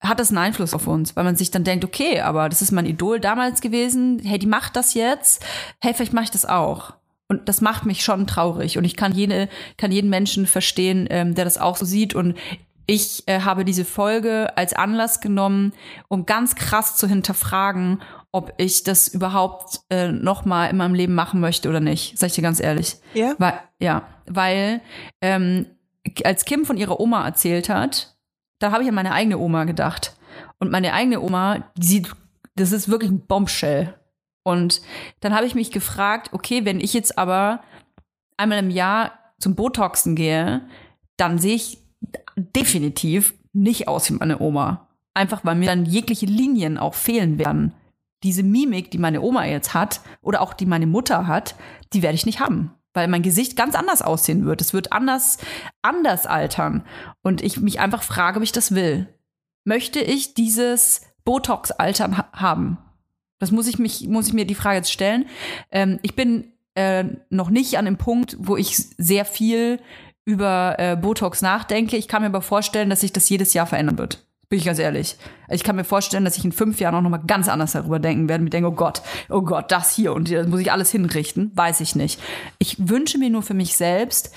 hat 0.00 0.20
das 0.20 0.28
einen 0.28 0.38
Einfluss 0.38 0.74
auf 0.74 0.86
uns, 0.86 1.16
weil 1.16 1.24
man 1.24 1.36
sich 1.36 1.50
dann 1.50 1.64
denkt, 1.64 1.84
okay, 1.84 2.20
aber 2.20 2.48
das 2.48 2.62
ist 2.62 2.72
mein 2.72 2.86
Idol 2.86 3.20
damals 3.20 3.60
gewesen, 3.60 4.20
hey, 4.24 4.38
die 4.38 4.46
macht 4.46 4.76
das 4.76 4.94
jetzt, 4.94 5.44
hey, 5.80 5.92
vielleicht 5.94 6.12
mache 6.12 6.24
ich 6.24 6.30
das 6.30 6.46
auch. 6.46 6.94
Und 7.28 7.48
das 7.48 7.60
macht 7.60 7.84
mich 7.84 8.02
schon 8.02 8.26
traurig. 8.26 8.78
Und 8.78 8.84
ich 8.84 8.96
kann, 8.96 9.12
jede, 9.12 9.48
kann 9.76 9.92
jeden 9.92 10.08
Menschen 10.08 10.46
verstehen, 10.46 11.06
ähm, 11.10 11.34
der 11.34 11.44
das 11.44 11.58
auch 11.58 11.76
so 11.76 11.84
sieht. 11.84 12.14
Und 12.14 12.36
ich 12.86 13.24
äh, 13.26 13.40
habe 13.40 13.66
diese 13.66 13.84
Folge 13.84 14.56
als 14.56 14.72
Anlass 14.72 15.20
genommen, 15.20 15.74
um 16.08 16.24
ganz 16.24 16.54
krass 16.54 16.96
zu 16.96 17.06
hinterfragen, 17.06 18.00
ob 18.32 18.54
ich 18.56 18.82
das 18.82 19.08
überhaupt 19.08 19.80
äh, 19.90 20.10
noch 20.10 20.46
mal 20.46 20.66
in 20.66 20.78
meinem 20.78 20.94
Leben 20.94 21.14
machen 21.14 21.40
möchte 21.40 21.68
oder 21.68 21.80
nicht. 21.80 22.18
Sag 22.18 22.28
ich 22.28 22.34
dir 22.34 22.42
ganz 22.42 22.60
ehrlich. 22.60 22.96
Ja? 23.12 23.34
Weil, 23.36 23.60
ja, 23.78 24.06
weil 24.26 24.80
ähm, 25.20 25.66
als 26.24 26.46
Kim 26.46 26.64
von 26.64 26.78
ihrer 26.78 26.98
Oma 26.98 27.26
erzählt 27.26 27.68
hat, 27.68 28.16
da 28.58 28.72
habe 28.72 28.82
ich 28.82 28.88
an 28.88 28.94
meine 28.94 29.12
eigene 29.12 29.38
Oma 29.38 29.64
gedacht. 29.64 30.16
Und 30.58 30.70
meine 30.70 30.92
eigene 30.92 31.20
Oma, 31.20 31.70
die 31.76 31.86
sieht, 31.86 32.12
das 32.56 32.72
ist 32.72 32.88
wirklich 32.88 33.10
ein 33.10 33.26
Bombshell. 33.26 33.94
Und 34.44 34.80
dann 35.20 35.34
habe 35.34 35.46
ich 35.46 35.54
mich 35.54 35.70
gefragt, 35.70 36.30
okay, 36.32 36.64
wenn 36.64 36.80
ich 36.80 36.94
jetzt 36.94 37.18
aber 37.18 37.62
einmal 38.36 38.58
im 38.58 38.70
Jahr 38.70 39.12
zum 39.38 39.54
Botoxen 39.54 40.16
gehe, 40.16 40.62
dann 41.16 41.38
sehe 41.38 41.54
ich 41.54 41.78
definitiv 42.36 43.34
nicht 43.52 43.88
aus 43.88 44.10
wie 44.10 44.14
meine 44.14 44.40
Oma. 44.40 44.88
Einfach 45.14 45.44
weil 45.44 45.56
mir 45.56 45.66
dann 45.66 45.84
jegliche 45.84 46.26
Linien 46.26 46.78
auch 46.78 46.94
fehlen 46.94 47.38
werden. 47.38 47.74
Diese 48.22 48.42
Mimik, 48.42 48.90
die 48.90 48.98
meine 48.98 49.20
Oma 49.20 49.44
jetzt 49.44 49.74
hat 49.74 50.00
oder 50.22 50.40
auch 50.40 50.54
die 50.54 50.66
meine 50.66 50.86
Mutter 50.86 51.26
hat, 51.26 51.54
die 51.92 52.02
werde 52.02 52.16
ich 52.16 52.26
nicht 52.26 52.40
haben 52.40 52.77
weil 52.94 53.08
mein 53.08 53.22
Gesicht 53.22 53.56
ganz 53.56 53.74
anders 53.74 54.02
aussehen 54.02 54.44
wird. 54.44 54.60
Es 54.60 54.72
wird 54.72 54.92
anders, 54.92 55.38
anders 55.82 56.26
altern. 56.26 56.84
Und 57.22 57.42
ich 57.42 57.60
mich 57.60 57.80
einfach 57.80 58.02
frage, 58.02 58.38
ob 58.38 58.42
ich 58.42 58.52
das 58.52 58.74
will. 58.74 59.08
Möchte 59.64 60.00
ich 60.00 60.34
dieses 60.34 61.02
Botox-Altern 61.24 62.18
ha 62.18 62.28
haben? 62.32 62.78
Das 63.38 63.52
muss 63.52 63.68
ich 63.68 63.78
mich, 63.78 64.08
muss 64.08 64.28
ich 64.28 64.32
mir 64.32 64.46
die 64.46 64.54
Frage 64.54 64.78
jetzt 64.78 64.92
stellen. 64.92 65.26
Ähm, 65.70 66.00
ich 66.02 66.16
bin 66.16 66.52
äh, 66.74 67.04
noch 67.30 67.50
nicht 67.50 67.78
an 67.78 67.84
dem 67.84 67.98
Punkt, 67.98 68.36
wo 68.40 68.56
ich 68.56 68.76
sehr 68.76 69.24
viel 69.24 69.80
über 70.24 70.76
äh, 70.78 70.96
Botox 70.96 71.40
nachdenke. 71.40 71.96
Ich 71.96 72.08
kann 72.08 72.22
mir 72.22 72.28
aber 72.28 72.42
vorstellen, 72.42 72.90
dass 72.90 73.00
sich 73.00 73.12
das 73.12 73.28
jedes 73.28 73.54
Jahr 73.54 73.66
verändern 73.66 73.98
wird. 73.98 74.27
Bin 74.48 74.58
ich 74.58 74.64
ganz 74.64 74.78
ehrlich. 74.78 75.16
Ich 75.50 75.62
kann 75.62 75.76
mir 75.76 75.84
vorstellen, 75.84 76.24
dass 76.24 76.38
ich 76.38 76.44
in 76.44 76.52
fünf 76.52 76.80
Jahren 76.80 76.94
auch 76.94 77.02
noch 77.02 77.10
mal 77.10 77.18
ganz 77.18 77.48
anders 77.48 77.72
darüber 77.72 77.98
denken 77.98 78.28
werde. 78.30 78.42
Mir 78.42 78.50
denke, 78.50 78.68
oh 78.68 78.74
Gott, 78.74 79.02
oh 79.28 79.42
Gott, 79.42 79.70
das 79.70 79.94
hier 79.94 80.14
und 80.14 80.32
das 80.32 80.46
muss 80.46 80.60
ich 80.60 80.72
alles 80.72 80.90
hinrichten. 80.90 81.52
Weiß 81.54 81.80
ich 81.80 81.94
nicht. 81.94 82.18
Ich 82.58 82.88
wünsche 82.88 83.18
mir 83.18 83.28
nur 83.28 83.42
für 83.42 83.52
mich 83.52 83.76
selbst, 83.76 84.34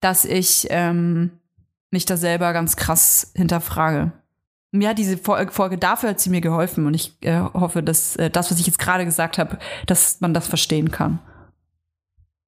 dass 0.00 0.24
ich 0.24 0.68
ähm, 0.70 1.32
mich 1.90 2.04
da 2.04 2.16
selber 2.16 2.52
ganz 2.52 2.76
krass 2.76 3.32
hinterfrage. 3.34 4.12
Mir 4.70 4.90
hat 4.90 4.98
diese 4.98 5.18
Folge 5.18 5.76
dafür 5.76 6.10
hat 6.10 6.20
sie 6.20 6.30
mir 6.30 6.40
geholfen 6.40 6.86
und 6.86 6.94
ich 6.94 7.14
äh, 7.20 7.40
hoffe, 7.40 7.82
dass 7.82 8.16
äh, 8.16 8.30
das, 8.30 8.50
was 8.50 8.60
ich 8.60 8.66
jetzt 8.66 8.78
gerade 8.78 9.04
gesagt 9.04 9.38
habe, 9.38 9.58
dass 9.86 10.20
man 10.20 10.32
das 10.32 10.46
verstehen 10.46 10.90
kann. 10.90 11.18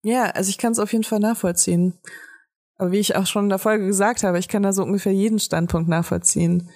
Ja, 0.03 0.24
also 0.26 0.49
ich 0.49 0.59
kann 0.59 0.72
es 0.72 0.78
auf 0.78 0.92
jeden 0.92 1.05
Fall 1.05 1.18
nachvollziehen. 1.18 1.95
Aber 2.77 2.93
wie 2.93 2.99
ich 2.99 3.16
auch 3.16 3.27
schon 3.27 3.45
in 3.45 3.49
der 3.51 3.59
Folge 3.59 3.87
gesagt 3.87 4.25
habe, 4.25 4.39
ich 4.39 4.49
kann 4.49 4.62
da 4.62 4.72
so 4.72 4.83
ungefähr 4.83 5.12
jeden 5.12 5.39
Standpunkt 5.39 5.89
nachvollziehen. 5.89 6.70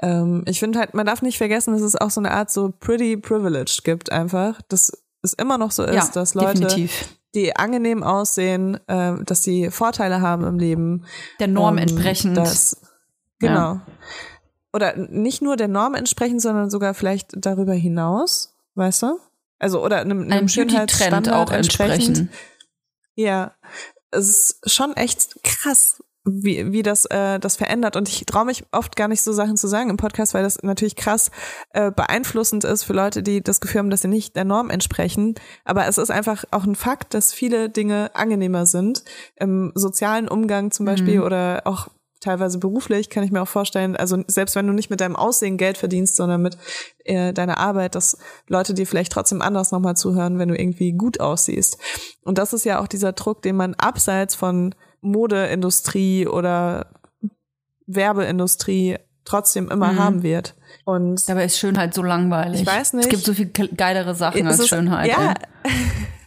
Ähm, 0.00 0.44
ich 0.46 0.60
finde 0.60 0.78
halt, 0.78 0.94
man 0.94 1.06
darf 1.06 1.22
nicht 1.22 1.38
vergessen, 1.38 1.72
dass 1.72 1.82
es 1.82 1.96
auch 1.96 2.10
so 2.10 2.20
eine 2.20 2.30
Art 2.30 2.50
so 2.50 2.72
pretty 2.78 3.16
privileged 3.16 3.84
gibt 3.84 4.12
einfach. 4.12 4.60
Dass 4.68 4.92
es 5.22 5.32
immer 5.32 5.58
noch 5.58 5.72
so 5.72 5.84
ist, 5.84 5.94
ja, 5.94 6.08
dass 6.12 6.34
Leute, 6.34 6.60
definitiv. 6.60 7.16
die 7.34 7.56
angenehm 7.56 8.02
aussehen, 8.02 8.78
äh, 8.86 9.14
dass 9.24 9.42
sie 9.42 9.70
Vorteile 9.70 10.20
haben 10.20 10.44
im 10.44 10.58
Leben. 10.58 11.04
Der 11.40 11.48
Norm 11.48 11.78
ähm, 11.78 11.82
entsprechend. 11.88 12.36
Dass, 12.36 12.80
genau. 13.38 13.74
Ja. 13.74 13.86
Oder 14.72 14.96
nicht 14.96 15.40
nur 15.40 15.56
der 15.56 15.68
Norm 15.68 15.94
entsprechend, 15.94 16.42
sondern 16.42 16.68
sogar 16.68 16.92
vielleicht 16.92 17.32
darüber 17.34 17.72
hinaus, 17.72 18.54
weißt 18.74 19.02
du? 19.02 19.18
Also, 19.58 19.82
oder 19.82 20.00
einem, 20.00 20.30
einem 20.30 20.48
Schönheitsstandard 20.48 21.30
auch 21.30 21.50
entsprechend. 21.50 22.08
entsprechend. 22.08 22.30
Ja, 23.16 23.54
es 24.10 24.58
ist 24.62 24.74
schon 24.74 24.96
echt 24.96 25.42
krass, 25.42 26.02
wie, 26.24 26.72
wie 26.72 26.82
das, 26.82 27.06
äh, 27.06 27.38
das 27.38 27.56
verändert. 27.56 27.96
Und 27.96 28.08
ich 28.08 28.24
traue 28.26 28.44
mich 28.44 28.64
oft 28.72 28.96
gar 28.96 29.08
nicht 29.08 29.22
so 29.22 29.32
Sachen 29.32 29.56
zu 29.56 29.66
sagen 29.66 29.90
im 29.90 29.96
Podcast, 29.96 30.34
weil 30.34 30.42
das 30.42 30.62
natürlich 30.62 30.96
krass 30.96 31.30
äh, 31.70 31.90
beeinflussend 31.90 32.64
ist 32.64 32.84
für 32.84 32.92
Leute, 32.92 33.22
die 33.22 33.42
das 33.42 33.60
Gefühl 33.60 33.80
haben, 33.80 33.90
dass 33.90 34.02
sie 34.02 34.08
nicht 34.08 34.36
der 34.36 34.44
Norm 34.44 34.70
entsprechen. 34.70 35.34
Aber 35.64 35.86
es 35.86 35.98
ist 35.98 36.10
einfach 36.10 36.44
auch 36.50 36.64
ein 36.64 36.74
Fakt, 36.76 37.14
dass 37.14 37.32
viele 37.32 37.70
Dinge 37.70 38.10
angenehmer 38.14 38.66
sind. 38.66 39.04
Im 39.36 39.72
sozialen 39.74 40.28
Umgang 40.28 40.70
zum 40.70 40.86
Beispiel 40.86 41.18
mhm. 41.18 41.24
oder 41.24 41.62
auch 41.64 41.88
teilweise 42.20 42.58
beruflich, 42.58 43.10
kann 43.10 43.24
ich 43.24 43.30
mir 43.30 43.42
auch 43.42 43.48
vorstellen, 43.48 43.96
also 43.96 44.22
selbst 44.26 44.56
wenn 44.56 44.66
du 44.66 44.72
nicht 44.72 44.90
mit 44.90 45.00
deinem 45.00 45.16
Aussehen 45.16 45.56
Geld 45.56 45.78
verdienst, 45.78 46.16
sondern 46.16 46.42
mit 46.42 46.58
äh, 47.04 47.32
deiner 47.32 47.58
Arbeit, 47.58 47.94
dass 47.94 48.18
Leute 48.48 48.74
dir 48.74 48.86
vielleicht 48.86 49.12
trotzdem 49.12 49.42
anders 49.42 49.70
nochmal 49.70 49.96
zuhören, 49.96 50.38
wenn 50.38 50.48
du 50.48 50.58
irgendwie 50.58 50.92
gut 50.92 51.20
aussiehst. 51.20 51.78
Und 52.24 52.38
das 52.38 52.52
ist 52.52 52.64
ja 52.64 52.80
auch 52.80 52.88
dieser 52.88 53.12
Druck, 53.12 53.42
den 53.42 53.56
man 53.56 53.74
abseits 53.74 54.34
von 54.34 54.74
Modeindustrie 55.00 56.26
oder 56.26 56.90
Werbeindustrie 57.86 58.98
trotzdem 59.24 59.70
immer 59.70 59.92
mhm. 59.92 59.98
haben 59.98 60.22
wird. 60.22 60.54
Und 60.84 61.28
Dabei 61.28 61.44
ist 61.44 61.58
Schönheit 61.58 61.94
so 61.94 62.02
langweilig. 62.02 62.62
Ich 62.62 62.66
weiß 62.66 62.94
nicht. 62.94 63.06
Es 63.06 63.10
gibt 63.10 63.24
so 63.24 63.34
viel 63.34 63.46
geilere 63.46 64.14
Sachen 64.14 64.46
als 64.46 64.66
Schönheit. 64.66 65.08
Ja. 65.08 65.34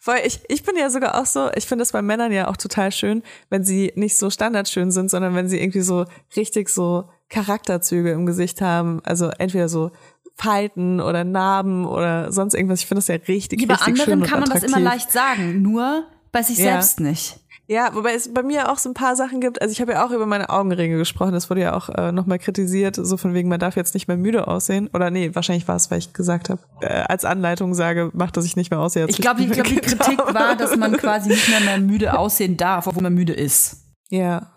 Voll, 0.00 0.18
ich, 0.24 0.40
ich 0.48 0.62
bin 0.62 0.76
ja 0.76 0.90
sogar 0.90 1.20
auch 1.20 1.26
so, 1.26 1.50
ich 1.54 1.66
finde 1.66 1.82
das 1.82 1.92
bei 1.92 2.02
Männern 2.02 2.32
ja 2.32 2.48
auch 2.48 2.56
total 2.56 2.92
schön, 2.92 3.22
wenn 3.48 3.64
sie 3.64 3.92
nicht 3.96 4.18
so 4.18 4.30
standardschön 4.30 4.90
sind, 4.90 5.10
sondern 5.10 5.34
wenn 5.34 5.48
sie 5.48 5.60
irgendwie 5.60 5.80
so 5.80 6.04
richtig 6.36 6.68
so 6.68 7.08
Charakterzüge 7.28 8.10
im 8.10 8.26
Gesicht 8.26 8.60
haben. 8.60 9.00
Also 9.04 9.30
entweder 9.38 9.68
so 9.68 9.90
Falten 10.36 11.00
oder 11.00 11.24
Narben 11.24 11.86
oder 11.86 12.32
sonst 12.32 12.54
irgendwas. 12.54 12.80
Ich 12.80 12.86
finde 12.86 13.00
das 13.00 13.08
ja 13.08 13.16
richtig, 13.16 13.60
ja, 13.60 13.74
richtig 13.74 13.84
schön. 13.84 13.94
Bei 13.96 14.02
anderen 14.02 14.22
kann 14.22 14.40
man 14.40 14.50
das 14.50 14.62
immer 14.62 14.80
leicht 14.80 15.12
sagen, 15.12 15.62
nur 15.62 16.06
bei 16.32 16.42
sich 16.42 16.58
ja. 16.58 16.72
selbst 16.72 17.00
nicht. 17.00 17.40
Ja, 17.70 17.94
wobei 17.94 18.14
es 18.14 18.34
bei 18.34 18.42
mir 18.42 18.68
auch 18.68 18.78
so 18.78 18.90
ein 18.90 18.94
paar 18.94 19.14
Sachen 19.14 19.40
gibt. 19.40 19.62
Also 19.62 19.70
ich 19.70 19.80
habe 19.80 19.92
ja 19.92 20.04
auch 20.04 20.10
über 20.10 20.26
meine 20.26 20.50
Augenringe 20.50 20.96
gesprochen. 20.96 21.30
Das 21.30 21.50
wurde 21.50 21.60
ja 21.60 21.76
auch 21.76 21.88
äh, 21.88 22.10
nochmal 22.10 22.40
kritisiert, 22.40 22.96
so 22.96 23.16
von 23.16 23.32
wegen, 23.32 23.48
man 23.48 23.60
darf 23.60 23.76
jetzt 23.76 23.94
nicht 23.94 24.08
mehr 24.08 24.16
müde 24.16 24.48
aussehen. 24.48 24.90
Oder 24.92 25.12
nee, 25.12 25.36
wahrscheinlich 25.36 25.68
war 25.68 25.76
es, 25.76 25.88
weil 25.88 26.00
ich 26.00 26.12
gesagt 26.12 26.50
habe, 26.50 26.60
äh, 26.80 27.04
als 27.08 27.24
Anleitung 27.24 27.74
sage, 27.74 28.10
macht, 28.12 28.36
dass 28.36 28.44
ich 28.44 28.56
nicht 28.56 28.72
mehr 28.72 28.80
aussehe. 28.80 29.06
Ich 29.08 29.18
glaube, 29.18 29.46
glaub, 29.46 29.68
die 29.68 29.76
Kritik 29.76 30.18
war, 30.34 30.56
dass 30.56 30.76
man 30.76 30.96
quasi 30.96 31.28
nicht 31.28 31.48
mehr, 31.48 31.60
mehr 31.60 31.78
müde 31.78 32.18
aussehen 32.18 32.56
darf, 32.56 32.88
obwohl 32.88 33.04
man 33.04 33.14
müde 33.14 33.34
ist. 33.34 33.84
Ja. 34.08 34.50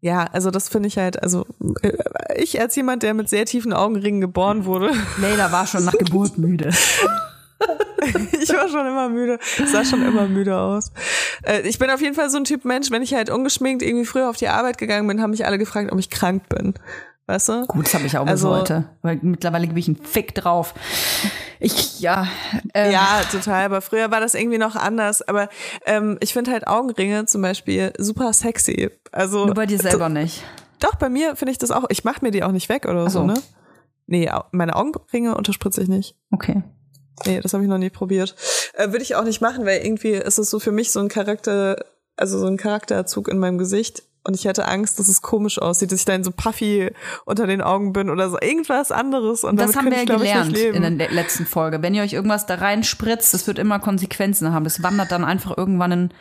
Ja, 0.00 0.26
also 0.30 0.52
das 0.52 0.68
finde 0.68 0.86
ich 0.86 0.98
halt, 0.98 1.20
also 1.20 1.46
äh, 1.82 1.90
ich 2.36 2.60
als 2.60 2.76
jemand, 2.76 3.02
der 3.02 3.12
mit 3.14 3.28
sehr 3.28 3.44
tiefen 3.44 3.72
Augenringen 3.72 4.20
geboren 4.20 4.66
wurde. 4.66 4.92
Leila 5.20 5.50
war 5.50 5.66
schon 5.66 5.84
nach 5.84 5.98
Geburt 5.98 6.38
müde. 6.38 6.70
ich 8.40 8.48
war 8.50 8.68
schon 8.68 8.86
immer 8.86 9.08
müde. 9.08 9.38
Sah 9.66 9.84
schon 9.84 10.02
immer 10.02 10.26
müde 10.26 10.56
aus. 10.56 10.92
Äh, 11.42 11.60
ich 11.62 11.78
bin 11.78 11.90
auf 11.90 12.00
jeden 12.00 12.14
Fall 12.14 12.30
so 12.30 12.38
ein 12.38 12.44
Typ 12.44 12.64
Mensch, 12.64 12.90
wenn 12.90 13.02
ich 13.02 13.14
halt 13.14 13.30
ungeschminkt 13.30 13.82
irgendwie 13.82 14.06
früher 14.06 14.30
auf 14.30 14.36
die 14.36 14.48
Arbeit 14.48 14.78
gegangen 14.78 15.06
bin, 15.06 15.20
haben 15.20 15.30
mich 15.30 15.46
alle 15.46 15.58
gefragt, 15.58 15.92
ob 15.92 15.98
ich 15.98 16.10
krank 16.10 16.48
bin. 16.48 16.74
Weißt 17.26 17.48
du? 17.48 17.66
Gut, 17.66 17.86
das 17.86 17.94
habe 17.94 18.06
ich 18.06 18.18
auch 18.18 18.24
bis 18.24 18.32
also, 18.32 18.50
heute. 18.50 18.86
Weil 19.02 19.20
mittlerweile 19.22 19.68
gebe 19.68 19.78
ich 19.78 19.86
einen 19.86 19.96
Fick 19.96 20.34
drauf. 20.34 20.74
Ich, 21.60 22.00
ja. 22.00 22.26
Ähm. 22.74 22.90
Ja, 22.90 23.20
total. 23.30 23.66
Aber 23.66 23.82
früher 23.82 24.10
war 24.10 24.18
das 24.18 24.34
irgendwie 24.34 24.58
noch 24.58 24.74
anders. 24.74 25.22
Aber 25.22 25.48
ähm, 25.86 26.18
ich 26.20 26.32
finde 26.32 26.50
halt 26.50 26.66
Augenringe 26.66 27.26
zum 27.26 27.42
Beispiel 27.42 27.92
super 27.98 28.32
sexy. 28.32 28.90
Also, 29.12 29.46
Nur 29.46 29.54
bei 29.54 29.66
dir 29.66 29.78
selber 29.78 30.08
nicht. 30.08 30.42
Doch, 30.80 30.96
bei 30.96 31.08
mir 31.08 31.36
finde 31.36 31.52
ich 31.52 31.58
das 31.58 31.70
auch. 31.70 31.84
Ich 31.90 32.02
mache 32.02 32.18
mir 32.22 32.32
die 32.32 32.42
auch 32.42 32.50
nicht 32.50 32.68
weg 32.68 32.86
oder 32.86 33.08
so, 33.08 33.20
so, 33.20 33.26
ne? 33.26 33.34
Nee, 34.06 34.28
meine 34.50 34.74
Augenringe 34.74 35.36
unterspritze 35.36 35.82
ich 35.82 35.88
nicht. 35.88 36.16
Okay. 36.32 36.64
Nee, 37.26 37.40
das 37.40 37.52
habe 37.52 37.62
ich 37.64 37.68
noch 37.68 37.78
nie 37.78 37.90
probiert. 37.90 38.34
Äh, 38.74 38.88
Würde 38.92 39.02
ich 39.02 39.14
auch 39.14 39.24
nicht 39.24 39.40
machen, 39.40 39.66
weil 39.66 39.84
irgendwie 39.84 40.12
ist 40.12 40.38
es 40.38 40.50
so 40.50 40.58
für 40.58 40.72
mich 40.72 40.90
so 40.92 41.00
ein 41.00 41.08
Charakter, 41.08 41.84
also 42.16 42.38
so 42.38 42.46
ein 42.46 42.56
Charakterzug 42.56 43.28
in 43.28 43.38
meinem 43.38 43.58
Gesicht. 43.58 44.02
Und 44.22 44.34
ich 44.36 44.44
hätte 44.44 44.68
Angst, 44.68 44.98
dass 44.98 45.08
es 45.08 45.22
komisch 45.22 45.58
aussieht, 45.58 45.92
dass 45.92 46.00
ich 46.00 46.04
dann 46.04 46.22
so 46.22 46.30
puffy 46.30 46.90
unter 47.24 47.46
den 47.46 47.62
Augen 47.62 47.94
bin 47.94 48.10
oder 48.10 48.28
so 48.28 48.38
irgendwas 48.38 48.92
anderes. 48.92 49.44
Und 49.44 49.58
Das 49.58 49.74
haben 49.76 49.86
wir 49.90 50.02
ich, 50.02 50.08
ja 50.08 50.16
gelernt 50.16 50.56
in 50.58 50.82
der 50.98 51.08
le- 51.08 51.14
letzten 51.14 51.46
Folge. 51.46 51.80
Wenn 51.82 51.94
ihr 51.94 52.02
euch 52.02 52.12
irgendwas 52.12 52.44
da 52.44 52.56
reinspritzt, 52.56 53.32
das 53.32 53.46
wird 53.46 53.58
immer 53.58 53.78
Konsequenzen 53.78 54.52
haben. 54.52 54.64
Das 54.64 54.82
wandert 54.82 55.10
dann 55.10 55.24
einfach 55.24 55.56
irgendwann 55.56 55.92
in, 55.92 56.14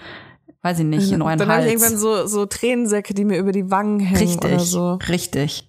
weiß 0.62 0.80
ich 0.80 0.86
nicht, 0.86 1.12
in 1.12 1.22
euren 1.22 1.38
dann 1.40 1.50
habe 1.50 1.64
ich 1.64 1.68
irgendwann 1.74 1.92
Hals. 1.92 2.02
so, 2.02 2.26
so 2.26 2.46
Tränensäcke, 2.46 3.14
die 3.14 3.26
mir 3.26 3.38
über 3.38 3.52
die 3.52 3.70
Wangen 3.70 4.00
hängen 4.00 4.38
oder 4.38 4.50
Richtig, 4.52 4.70
so. 4.70 4.94
richtig. 5.10 5.69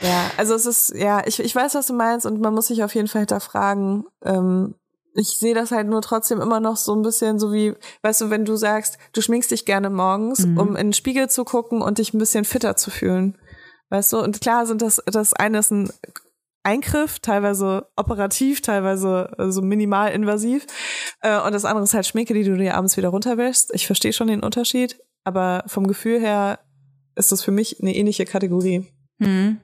Ja, 0.00 0.30
also 0.36 0.54
es 0.54 0.66
ist, 0.66 0.94
ja, 0.94 1.22
ich, 1.26 1.40
ich 1.40 1.54
weiß, 1.54 1.74
was 1.74 1.86
du 1.88 1.92
meinst 1.94 2.24
und 2.26 2.40
man 2.40 2.54
muss 2.54 2.68
sich 2.68 2.84
auf 2.84 2.94
jeden 2.94 3.08
Fall 3.08 3.22
hinterfragen. 3.22 4.04
Ähm, 4.24 4.74
ich 5.14 5.38
sehe 5.38 5.54
das 5.54 5.72
halt 5.72 5.88
nur 5.88 6.02
trotzdem 6.02 6.40
immer 6.40 6.60
noch 6.60 6.76
so 6.76 6.94
ein 6.94 7.02
bisschen 7.02 7.38
so 7.40 7.52
wie, 7.52 7.74
weißt 8.02 8.20
du, 8.20 8.30
wenn 8.30 8.44
du 8.44 8.54
sagst, 8.56 8.98
du 9.12 9.20
schminkst 9.20 9.50
dich 9.50 9.64
gerne 9.64 9.90
morgens, 9.90 10.46
Mhm. 10.46 10.58
um 10.58 10.68
in 10.76 10.88
den 10.88 10.92
Spiegel 10.92 11.28
zu 11.28 11.44
gucken 11.44 11.82
und 11.82 11.98
dich 11.98 12.14
ein 12.14 12.18
bisschen 12.18 12.44
fitter 12.44 12.76
zu 12.76 12.90
fühlen. 12.90 13.36
Weißt 13.90 14.12
du, 14.12 14.18
und 14.18 14.40
klar 14.40 14.66
sind 14.66 14.82
das, 14.82 15.02
das 15.06 15.32
eine 15.32 15.58
ist 15.58 15.72
ein 15.72 15.90
Eingriff, 16.62 17.18
teilweise 17.20 17.88
operativ, 17.96 18.60
teilweise 18.60 19.30
so 19.48 19.62
minimal 19.62 20.12
invasiv. 20.12 20.66
Äh, 21.22 21.40
und 21.40 21.52
das 21.52 21.64
andere 21.64 21.84
ist 21.84 21.94
halt 21.94 22.06
Schminke, 22.06 22.34
die 22.34 22.44
du 22.44 22.56
dir 22.56 22.76
abends 22.76 22.96
wieder 22.96 23.08
runterwäschst. 23.08 23.70
Ich 23.74 23.86
verstehe 23.86 24.12
schon 24.12 24.28
den 24.28 24.42
Unterschied, 24.42 25.00
aber 25.24 25.64
vom 25.66 25.86
Gefühl 25.88 26.20
her 26.20 26.60
ist 27.16 27.32
das 27.32 27.42
für 27.42 27.50
mich 27.52 27.80
eine 27.80 27.96
ähnliche 27.96 28.26
Kategorie. 28.26 28.86
Hm. 29.20 29.60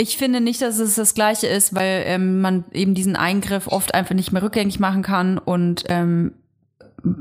Ich 0.00 0.16
finde 0.16 0.40
nicht, 0.40 0.62
dass 0.62 0.78
es 0.78 0.94
das 0.94 1.12
Gleiche 1.14 1.48
ist, 1.48 1.74
weil 1.74 2.04
ähm, 2.06 2.40
man 2.40 2.64
eben 2.72 2.94
diesen 2.94 3.16
Eingriff 3.16 3.66
oft 3.66 3.94
einfach 3.94 4.14
nicht 4.14 4.30
mehr 4.30 4.44
rückgängig 4.44 4.78
machen 4.78 5.02
kann 5.02 5.38
und 5.38 5.86
ähm, 5.88 6.34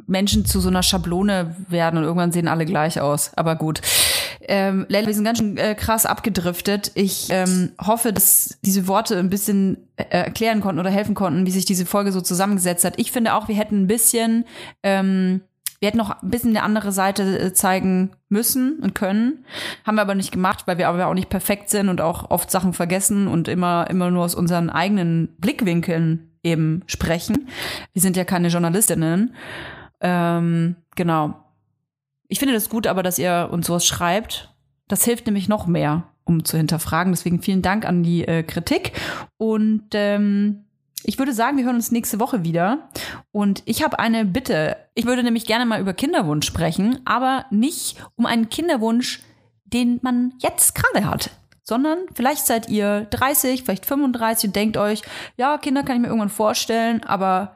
Menschen 0.06 0.46
zu 0.46 0.60
so 0.60 0.70
einer 0.70 0.84
Schablone 0.84 1.56
werden 1.70 1.98
und 1.98 2.04
irgendwann 2.04 2.32
sehen 2.32 2.48
alle 2.48 2.66
gleich 2.66 3.02
aus. 3.02 3.32
Aber 3.36 3.56
gut. 3.56 3.82
Ähm, 4.42 4.86
Leila, 4.90 5.08
wir 5.08 5.14
sind 5.16 5.24
ganz 5.24 5.40
schön 5.40 5.58
äh, 5.58 5.74
krass 5.74 6.06
abgedriftet. 6.06 6.92
Ich 6.94 7.30
ähm, 7.32 7.72
hoffe, 7.84 8.14
dass 8.14 8.60
diese 8.62 8.88
Worte 8.88 9.18
ein 9.18 9.32
bisschen 9.32 9.88
äh, 9.96 10.04
erklären 10.10 10.62
konnten 10.62 10.80
oder 10.80 10.92
helfen 10.92 11.16
konnten, 11.16 11.48
wie 11.48 11.52
sich 11.52 11.66
diese 11.66 11.88
Folge 11.88 12.12
so 12.12 12.22
zusammengesetzt 12.22 12.86
hat. 12.86 12.94
Ich 12.98 13.12
finde 13.12 13.34
auch, 13.34 13.48
wir 13.48 13.56
hätten 13.56 13.82
ein 13.82 13.88
bisschen 13.88 14.46
ähm, 14.84 15.42
wir 15.80 15.88
hätten 15.88 15.98
noch 15.98 16.22
ein 16.22 16.30
bisschen 16.30 16.52
eine 16.52 16.64
andere 16.64 16.92
Seite 16.92 17.40
äh, 17.40 17.54
zeigen 17.54 18.12
müssen 18.30 18.80
und 18.80 18.96
können. 18.96 19.46
Haben 19.86 19.96
wir 19.96 20.02
aber 20.02 20.16
nicht 20.16 20.32
gemacht, 20.32 20.64
weil 20.66 20.78
wir 20.78 20.88
aber 20.88 21.08
auch 21.08 21.14
nicht 21.14 21.30
perfekt 21.30 21.70
sind 21.70 21.90
und 21.90 22.02
auch 22.02 22.32
oft 22.32 22.50
Sachen 22.50 22.74
vergessen 22.74 23.28
und 23.28 23.48
immer, 23.48 23.88
immer 23.90 24.10
nur 24.10 24.26
aus 24.26 24.36
unseren 24.36 24.70
eigenen 24.70 25.36
Blickwinkeln 25.38 26.32
eben 26.44 26.84
sprechen. 26.88 27.48
Wir 27.94 28.02
sind 28.02 28.18
ja 28.18 28.24
keine 28.24 28.48
Journalistinnen. 28.48 29.36
Ähm, 30.02 30.76
genau. 30.96 31.44
Ich 32.28 32.40
finde 32.40 32.54
das 32.54 32.70
gut 32.70 32.88
aber, 32.88 33.04
dass 33.04 33.20
ihr 33.20 33.50
uns 33.52 33.68
sowas 33.68 33.86
schreibt. 33.86 34.54
Das 34.88 35.04
hilft 35.04 35.26
nämlich 35.26 35.48
noch 35.48 35.68
mehr, 35.68 36.04
um 36.24 36.44
zu 36.44 36.58
hinterfragen. 36.58 37.14
Deswegen 37.14 37.42
vielen 37.42 37.62
Dank 37.62 37.86
an 37.86 38.04
die 38.04 38.28
äh, 38.28 38.44
Kritik. 38.44 38.94
Und 39.38 39.90
ähm, 39.94 40.67
ich 41.04 41.18
würde 41.18 41.34
sagen, 41.34 41.58
wir 41.58 41.66
hören 41.66 41.76
uns 41.76 41.92
nächste 41.92 42.20
Woche 42.20 42.44
wieder. 42.44 42.90
Und 43.32 43.64
ich 43.66 43.84
habe 43.84 44.00
eine 44.00 44.26
Bitte. 44.26 44.78
Ich 44.96 45.06
würde 45.06 45.24
nämlich 45.24 45.46
gerne 45.46 45.66
mal 45.66 45.80
über 45.80 45.94
Kinderwunsch 45.94 46.46
sprechen, 46.46 47.00
aber 47.06 47.46
nicht 47.52 47.98
um 48.16 48.26
einen 48.26 48.50
Kinderwunsch, 48.50 49.22
den 49.66 50.00
man 50.02 50.34
jetzt 50.40 50.76
gerade 50.76 51.06
hat. 51.06 51.30
Sondern 51.64 52.00
vielleicht 52.14 52.46
seid 52.46 52.70
ihr 52.70 53.08
30, 53.10 53.64
vielleicht 53.64 53.86
35 53.86 54.50
und 54.50 54.56
denkt 54.56 54.78
euch, 54.78 55.02
ja, 55.36 55.58
Kinder 55.58 55.84
kann 55.84 55.98
ich 55.98 56.02
mir 56.02 56.08
irgendwann 56.08 56.30
vorstellen, 56.30 57.04
aber 57.04 57.56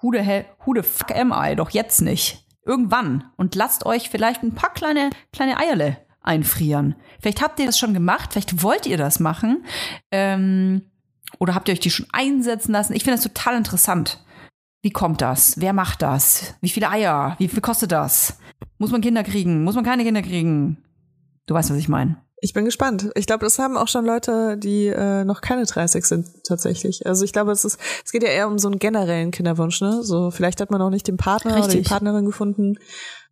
who 0.00 0.12
the, 0.12 0.20
hell, 0.20 0.46
who 0.64 0.74
the 0.74 0.82
fuck 0.82 1.14
am 1.14 1.32
I? 1.34 1.54
Doch 1.54 1.70
jetzt 1.70 2.00
nicht. 2.00 2.46
Irgendwann. 2.66 3.30
Und 3.36 3.54
lasst 3.54 3.84
euch 3.86 4.08
vielleicht 4.08 4.42
ein 4.42 4.54
paar 4.54 4.72
kleine, 4.72 5.10
kleine 5.32 5.58
Eierle 5.58 5.98
einfrieren. 6.22 6.96
Vielleicht 7.20 7.42
habt 7.42 7.60
ihr 7.60 7.66
das 7.66 7.78
schon 7.78 7.92
gemacht, 7.92 8.32
vielleicht 8.32 8.62
wollt 8.62 8.86
ihr 8.86 8.96
das 8.96 9.20
machen. 9.20 9.64
Ähm, 10.10 10.90
oder 11.38 11.54
habt 11.54 11.68
ihr 11.68 11.72
euch 11.72 11.80
die 11.80 11.90
schon 11.90 12.06
einsetzen 12.12 12.72
lassen? 12.72 12.94
Ich 12.94 13.04
finde 13.04 13.16
das 13.16 13.24
total 13.24 13.56
interessant. 13.56 14.24
Wie 14.82 14.90
kommt 14.90 15.22
das? 15.22 15.60
Wer 15.60 15.72
macht 15.72 16.02
das? 16.02 16.54
Wie 16.60 16.68
viele 16.68 16.90
Eier? 16.90 17.36
Wie 17.38 17.48
viel 17.48 17.62
kostet 17.62 17.92
das? 17.92 18.38
Muss 18.78 18.90
man 18.90 19.00
Kinder 19.00 19.24
kriegen? 19.24 19.64
Muss 19.64 19.74
man 19.74 19.84
keine 19.84 20.04
Kinder 20.04 20.22
kriegen? 20.22 20.84
Du 21.46 21.54
weißt, 21.54 21.70
was 21.70 21.78
ich 21.78 21.88
meine. 21.88 22.18
Ich 22.40 22.52
bin 22.52 22.66
gespannt. 22.66 23.10
Ich 23.14 23.26
glaube, 23.26 23.44
das 23.44 23.58
haben 23.58 23.78
auch 23.78 23.88
schon 23.88 24.04
Leute, 24.04 24.58
die 24.58 24.88
äh, 24.88 25.24
noch 25.24 25.40
keine 25.40 25.64
30 25.64 26.04
sind, 26.04 26.28
tatsächlich. 26.46 27.06
Also 27.06 27.24
ich 27.24 27.32
glaube, 27.32 27.52
es 27.52 27.64
ist, 27.64 27.78
es 28.04 28.12
geht 28.12 28.22
ja 28.22 28.28
eher 28.28 28.48
um 28.48 28.58
so 28.58 28.68
einen 28.68 28.78
generellen 28.78 29.30
Kinderwunsch, 29.30 29.80
ne? 29.80 30.02
So, 30.02 30.30
vielleicht 30.30 30.60
hat 30.60 30.70
man 30.70 30.82
auch 30.82 30.90
nicht 30.90 31.08
den 31.08 31.16
Partner 31.16 31.52
oder 31.52 31.68
die 31.68 31.78
Richtig. 31.78 31.88
Partnerin 31.88 32.26
gefunden 32.26 32.76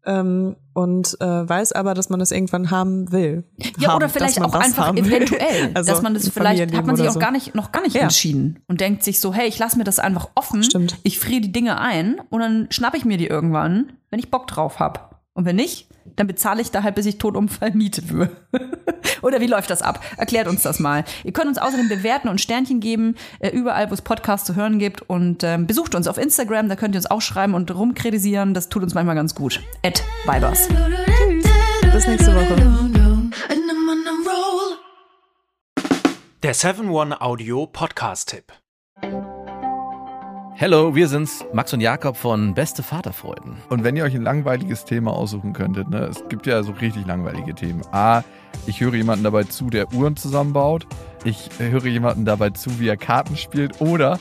ähm, 0.05 0.57
und 0.75 1.17
äh, 1.21 1.49
weiß 1.49 1.73
aber, 1.73 1.95
dass 1.95 2.09
man 2.09 2.19
das 2.19 2.31
irgendwann 2.33 2.71
haben 2.71 3.13
will. 3.13 3.45
Ja, 3.79 3.89
haben, 3.91 3.97
oder 3.97 4.09
vielleicht 4.09 4.41
auch 4.43 4.55
einfach 4.55 4.95
eventuell, 4.97 5.71
Also 5.75 5.93
dass 5.93 6.03
man 6.03 6.15
das 6.15 6.29
vielleicht, 6.29 6.75
hat 6.75 6.87
man 6.87 6.97
sich 6.97 7.09
auch 7.09 7.13
so. 7.13 7.19
gar 7.21 7.31
nicht, 7.31 7.55
noch 7.55 7.73
gar 7.73 7.83
nicht 7.83 7.95
Ja. 7.95 8.03
entschieden 8.03 8.59
und 8.69 8.81
denkt 8.81 9.03
sich 9.05 9.21
so, 9.21 9.33
hey, 9.35 9.47
ich 9.49 9.59
lasse 9.59 9.79
mir 9.79 9.85
das 9.85 9.99
einfach 9.99 10.29
offen, 10.35 10.63
Stimmt. 10.63 10.99
ich 11.03 11.19
friere 11.19 11.41
die 11.43 11.53
Dinge 11.53 11.79
ein 11.81 12.21
und 12.31 12.41
dann 12.41 12.69
schnapp 12.71 12.95
ich 12.95 13.05
mir 13.05 13.17
die 13.19 13.27
irgendwann, 13.27 13.93
wenn 14.11 14.19
ich 14.19 14.31
Bock 14.31 14.47
drauf 14.47 14.79
hab. 14.81 15.12
Und 15.35 15.47
wenn 15.47 15.57
nicht, 15.57 15.89
dann 16.17 16.27
bezahle 16.27 16.61
ich 16.61 16.71
da 16.71 16.83
halt, 16.83 16.95
bis 16.95 17.07
ich 17.07 17.19
tot 17.19 17.37
umfall, 17.37 17.71
Miete 17.75 18.03
für. 18.03 18.31
Oder 19.23 19.41
wie 19.41 19.47
läuft 19.47 19.71
das 19.71 19.83
ab? 19.83 20.05
Erklärt 20.17 20.49
uns 20.49 20.63
das 20.63 20.79
mal. 20.79 21.05
Ihr 21.25 21.33
könnt 21.33 21.49
uns 21.49 21.59
außerdem 21.59 21.89
bewerten 21.89 22.29
und 22.29 22.41
Sternchen 22.41 22.81
geben, 22.81 23.15
äh, 23.39 23.51
überall, 23.51 23.89
wo 23.91 23.95
es 23.95 24.03
Podcasts 24.03 24.47
zu 24.47 24.57
hören 24.57 24.79
gibt. 24.79 25.03
Und 25.03 25.45
ähm, 25.45 25.67
besucht 25.67 25.95
uns 25.95 26.09
auf 26.09 26.19
Instagram, 26.19 26.69
da 26.69 26.77
könnt 26.77 26.95
ihr 26.95 26.99
uns 26.99 27.11
auch 27.11 27.23
schreiben 27.23 27.55
und 27.55 27.75
rumkritisieren. 27.75 28.53
Das 28.53 28.69
tut 28.69 28.83
uns 28.83 28.95
manchmal 28.95 29.15
ganz 29.15 29.35
gut. 29.35 29.61
At 29.85 30.03
Vibers. 30.27 30.69
Bis 31.93 32.07
nächste 32.07 32.35
Woche. 32.35 32.57
Der 36.43 36.55
7-One 36.57 37.21
Hallo, 40.63 40.95
wir 40.95 41.09
sind's, 41.09 41.45
Max 41.53 41.73
und 41.73 41.81
Jakob 41.81 42.17
von 42.17 42.55
Beste 42.55 42.85
Vaterfreuden. 42.85 43.57
Und 43.69 43.83
wenn 43.83 43.97
ihr 43.97 44.05
euch 44.05 44.15
ein 44.15 44.23
langweiliges 44.23 44.85
Thema 44.85 45.13
aussuchen 45.13 45.55
könntet, 45.55 45.91
ne, 45.91 46.05
es 46.05 46.23
gibt 46.29 46.47
ja 46.47 46.63
so 46.63 46.71
richtig 46.71 47.05
langweilige 47.05 47.53
Themen. 47.53 47.83
A, 47.91 48.23
ich 48.69 48.81
höre 48.81 48.95
jemanden 48.95 49.25
dabei 49.25 49.43
zu, 49.43 49.71
der 49.71 49.93
Uhren 49.93 50.15
zusammenbaut. 50.15 50.87
Ich 51.25 51.51
höre 51.59 51.87
jemanden 51.87 52.25
dabei 52.25 52.51
zu, 52.51 52.79
wie 52.79 52.87
er 52.87 52.97
Karten 52.97 53.37
spielt. 53.37 53.81
Oder 53.81 54.21